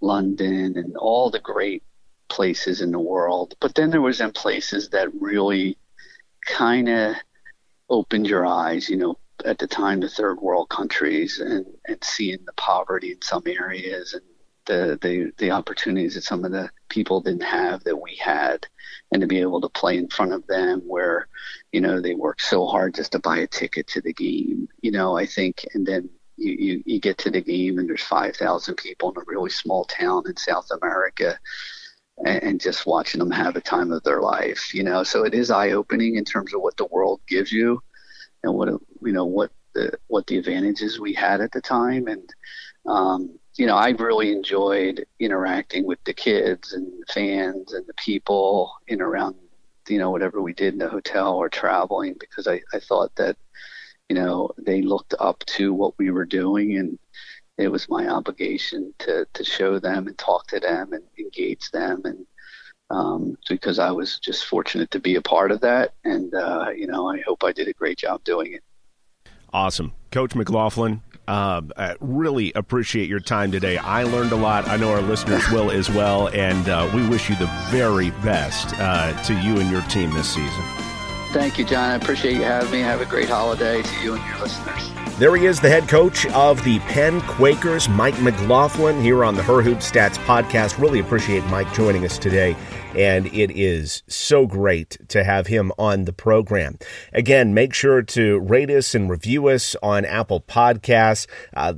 London 0.00 0.76
and 0.76 0.96
all 0.96 1.30
the 1.30 1.40
great 1.40 1.82
places 2.28 2.80
in 2.80 2.90
the 2.90 2.98
world. 2.98 3.54
But 3.60 3.74
then 3.74 3.90
there 3.90 4.00
was 4.00 4.20
in 4.20 4.32
places 4.32 4.90
that 4.90 5.08
really 5.20 5.78
kind 6.44 6.88
of 6.88 7.16
opened 7.88 8.26
your 8.26 8.46
eyes, 8.46 8.88
you 8.88 8.96
know, 8.96 9.18
at 9.44 9.58
the 9.58 9.66
time 9.66 10.00
the 10.00 10.08
third 10.08 10.40
world 10.40 10.68
countries 10.68 11.40
and, 11.40 11.66
and 11.86 12.02
seeing 12.02 12.38
the 12.46 12.52
poverty 12.54 13.12
in 13.12 13.22
some 13.22 13.42
areas 13.46 14.14
and 14.14 14.22
the, 14.66 14.98
the 15.00 15.32
the 15.38 15.50
opportunities 15.52 16.14
that 16.14 16.24
some 16.24 16.44
of 16.44 16.50
the 16.50 16.68
people 16.88 17.20
didn't 17.20 17.42
have 17.42 17.84
that 17.84 17.96
we 17.96 18.16
had 18.16 18.66
and 19.12 19.20
to 19.20 19.26
be 19.26 19.40
able 19.40 19.60
to 19.60 19.68
play 19.68 19.96
in 19.96 20.08
front 20.08 20.32
of 20.32 20.44
them 20.48 20.80
where 20.86 21.28
you 21.70 21.80
know 21.80 22.00
they 22.00 22.14
worked 22.14 22.42
so 22.42 22.66
hard 22.66 22.92
just 22.94 23.12
to 23.12 23.20
buy 23.20 23.38
a 23.38 23.46
ticket 23.46 23.86
to 23.86 24.00
the 24.00 24.12
game 24.12 24.66
you 24.80 24.90
know 24.90 25.16
i 25.16 25.24
think 25.24 25.64
and 25.74 25.86
then 25.86 26.08
you, 26.36 26.52
you, 26.52 26.82
you 26.84 27.00
get 27.00 27.18
to 27.18 27.30
the 27.30 27.40
game 27.40 27.78
and 27.78 27.88
there's 27.88 28.02
5,000 28.02 28.74
people 28.76 29.10
in 29.10 29.16
a 29.20 29.24
really 29.26 29.50
small 29.50 29.84
town 29.84 30.24
in 30.26 30.36
South 30.36 30.68
America 30.70 31.38
and, 32.24 32.42
and 32.42 32.60
just 32.60 32.86
watching 32.86 33.18
them 33.18 33.30
have 33.30 33.56
a 33.56 33.60
time 33.60 33.90
of 33.92 34.02
their 34.02 34.20
life, 34.20 34.74
you 34.74 34.84
know. 34.84 35.02
So 35.02 35.24
it 35.24 35.34
is 35.34 35.50
eye 35.50 35.70
opening 35.70 36.16
in 36.16 36.24
terms 36.24 36.54
of 36.54 36.60
what 36.60 36.76
the 36.76 36.86
world 36.86 37.20
gives 37.26 37.50
you 37.52 37.82
and 38.42 38.54
what, 38.54 38.68
you 39.02 39.12
know, 39.12 39.24
what 39.24 39.50
the, 39.74 39.92
what 40.08 40.26
the 40.26 40.38
advantages 40.38 40.98
we 40.98 41.12
had 41.12 41.40
at 41.40 41.52
the 41.52 41.60
time. 41.60 42.08
And, 42.08 42.28
um, 42.86 43.38
you 43.56 43.66
know, 43.66 43.76
I 43.76 43.90
really 43.90 44.32
enjoyed 44.32 45.06
interacting 45.18 45.86
with 45.86 46.02
the 46.04 46.14
kids 46.14 46.72
and 46.72 46.86
the 46.86 47.12
fans 47.12 47.72
and 47.72 47.86
the 47.86 47.94
people 47.94 48.72
in 48.88 49.00
around, 49.00 49.36
you 49.88 49.98
know, 49.98 50.10
whatever 50.10 50.42
we 50.42 50.52
did 50.52 50.74
in 50.74 50.78
the 50.78 50.88
hotel 50.88 51.34
or 51.34 51.48
traveling 51.48 52.14
because 52.18 52.46
I, 52.46 52.60
I 52.72 52.80
thought 52.80 53.14
that, 53.16 53.36
you 54.08 54.16
know, 54.16 54.50
they 54.58 54.82
looked 54.82 55.14
up 55.18 55.44
to 55.46 55.72
what 55.72 55.94
we 55.98 56.10
were 56.10 56.26
doing 56.26 56.76
and 56.78 56.98
it 57.58 57.68
was 57.68 57.88
my 57.88 58.08
obligation 58.08 58.92
to, 58.98 59.26
to 59.32 59.44
show 59.44 59.78
them 59.78 60.06
and 60.06 60.18
talk 60.18 60.46
to 60.48 60.60
them 60.60 60.92
and 60.92 61.02
engage 61.18 61.70
them. 61.70 62.02
And 62.04 62.26
um, 62.90 63.36
because 63.48 63.78
I 63.78 63.90
was 63.90 64.18
just 64.18 64.44
fortunate 64.44 64.90
to 64.92 65.00
be 65.00 65.16
a 65.16 65.22
part 65.22 65.50
of 65.50 65.60
that. 65.62 65.94
And, 66.04 66.34
uh, 66.34 66.70
you 66.76 66.86
know, 66.86 67.08
I 67.08 67.20
hope 67.22 67.42
I 67.44 67.52
did 67.52 67.68
a 67.68 67.72
great 67.72 67.98
job 67.98 68.22
doing 68.24 68.52
it. 68.52 68.62
Awesome. 69.52 69.92
Coach 70.10 70.34
McLaughlin, 70.34 71.02
uh, 71.28 71.62
I 71.76 71.96
really 72.00 72.52
appreciate 72.54 73.08
your 73.08 73.20
time 73.20 73.50
today. 73.50 73.78
I 73.78 74.04
learned 74.04 74.32
a 74.32 74.36
lot. 74.36 74.68
I 74.68 74.76
know 74.76 74.90
our 74.90 75.02
listeners 75.02 75.48
will 75.52 75.70
as 75.70 75.90
well. 75.90 76.28
And 76.28 76.68
uh, 76.68 76.90
we 76.94 77.06
wish 77.08 77.28
you 77.28 77.36
the 77.36 77.50
very 77.70 78.10
best 78.22 78.74
uh, 78.78 79.20
to 79.24 79.34
you 79.34 79.58
and 79.58 79.70
your 79.70 79.82
team 79.82 80.10
this 80.12 80.28
season. 80.28 80.64
Thank 81.32 81.58
you, 81.58 81.64
John. 81.64 81.90
I 81.90 81.94
appreciate 81.94 82.36
you 82.36 82.42
having 82.42 82.70
me. 82.70 82.80
Have 82.80 83.00
a 83.00 83.06
great 83.06 83.28
holiday 83.28 83.82
to 83.82 84.02
you 84.02 84.14
and 84.14 84.24
your 84.26 84.38
listeners. 84.38 84.90
There 85.18 85.34
he 85.34 85.46
is, 85.46 85.60
the 85.60 85.68
head 85.70 85.88
coach 85.88 86.26
of 86.26 86.62
the 86.64 86.78
Penn 86.80 87.22
Quakers, 87.22 87.88
Mike 87.88 88.20
McLaughlin, 88.20 89.00
here 89.00 89.24
on 89.24 89.34
the 89.34 89.42
Her 89.42 89.62
Hoop 89.62 89.78
Stats 89.78 90.18
podcast. 90.26 90.78
Really 90.78 91.00
appreciate 91.00 91.44
Mike 91.46 91.72
joining 91.72 92.04
us 92.04 92.18
today 92.18 92.54
and 92.96 93.26
it 93.26 93.50
is 93.50 94.02
so 94.08 94.46
great 94.46 94.96
to 95.08 95.22
have 95.22 95.46
him 95.46 95.70
on 95.78 96.04
the 96.04 96.12
program. 96.12 96.78
Again, 97.12 97.52
make 97.52 97.74
sure 97.74 98.02
to 98.02 98.38
rate 98.38 98.70
us 98.70 98.94
and 98.94 99.10
review 99.10 99.48
us 99.48 99.76
on 99.82 100.04
Apple 100.04 100.40
Podcasts. 100.40 101.26
Uh, 101.54 101.74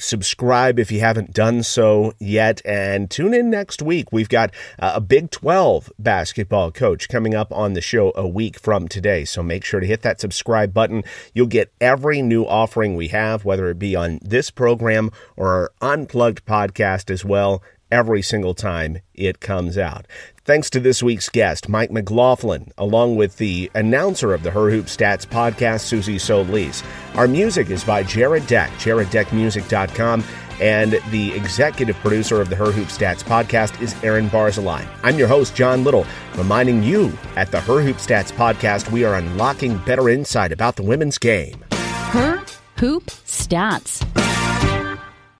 subscribe 0.00 0.78
if 0.78 0.90
you 0.90 1.00
haven't 1.00 1.32
done 1.32 1.62
so 1.62 2.12
yet, 2.18 2.60
and 2.64 3.10
tune 3.10 3.32
in 3.32 3.48
next 3.48 3.80
week. 3.80 4.12
We've 4.12 4.28
got 4.28 4.52
uh, 4.78 4.92
a 4.96 5.00
Big 5.00 5.30
12 5.30 5.92
basketball 5.98 6.72
coach 6.72 7.08
coming 7.08 7.34
up 7.34 7.52
on 7.52 7.74
the 7.74 7.80
show 7.80 8.12
a 8.16 8.26
week 8.26 8.58
from 8.58 8.88
today, 8.88 9.24
so 9.24 9.42
make 9.42 9.64
sure 9.64 9.80
to 9.80 9.86
hit 9.86 10.02
that 10.02 10.20
subscribe 10.20 10.74
button. 10.74 11.04
You'll 11.32 11.46
get 11.46 11.72
every 11.80 12.22
new 12.22 12.44
offering 12.44 12.96
we 12.96 13.08
have, 13.08 13.44
whether 13.44 13.70
it 13.70 13.78
be 13.78 13.94
on 13.94 14.18
this 14.22 14.50
program 14.50 15.10
or 15.36 15.48
our 15.48 15.72
Unplugged 15.80 16.44
podcast 16.44 17.10
as 17.10 17.24
well 17.24 17.62
every 17.90 18.22
single 18.22 18.54
time 18.54 18.98
it 19.14 19.40
comes 19.40 19.78
out. 19.78 20.06
Thanks 20.46 20.70
to 20.70 20.78
this 20.78 21.02
week's 21.02 21.28
guest, 21.28 21.68
Mike 21.68 21.90
McLaughlin, 21.90 22.70
along 22.78 23.16
with 23.16 23.36
the 23.38 23.68
announcer 23.74 24.32
of 24.32 24.44
the 24.44 24.52
Her 24.52 24.70
Hoop 24.70 24.86
Stats 24.86 25.26
podcast, 25.26 25.80
Susie 25.80 26.20
Solis. 26.20 26.84
Our 27.16 27.26
music 27.26 27.68
is 27.68 27.82
by 27.82 28.04
Jared 28.04 28.46
Deck, 28.46 28.70
jareddeckmusic.com, 28.78 30.22
and 30.60 31.00
the 31.10 31.32
executive 31.32 31.96
producer 31.96 32.40
of 32.40 32.48
the 32.48 32.54
Her 32.54 32.70
Hoop 32.70 32.86
Stats 32.86 33.24
podcast 33.24 33.82
is 33.82 34.00
Aaron 34.04 34.30
Barzilai. 34.30 34.86
I'm 35.02 35.18
your 35.18 35.26
host, 35.26 35.56
John 35.56 35.82
Little, 35.82 36.06
reminding 36.36 36.84
you 36.84 37.12
at 37.34 37.50
the 37.50 37.60
Her 37.60 37.82
Hoop 37.82 37.96
Stats 37.96 38.30
podcast, 38.30 38.92
we 38.92 39.04
are 39.04 39.16
unlocking 39.16 39.78
better 39.78 40.08
insight 40.08 40.52
about 40.52 40.76
the 40.76 40.84
women's 40.84 41.18
game. 41.18 41.64
Her 41.72 42.40
Hoop 42.76 43.06
Stats. 43.06 44.06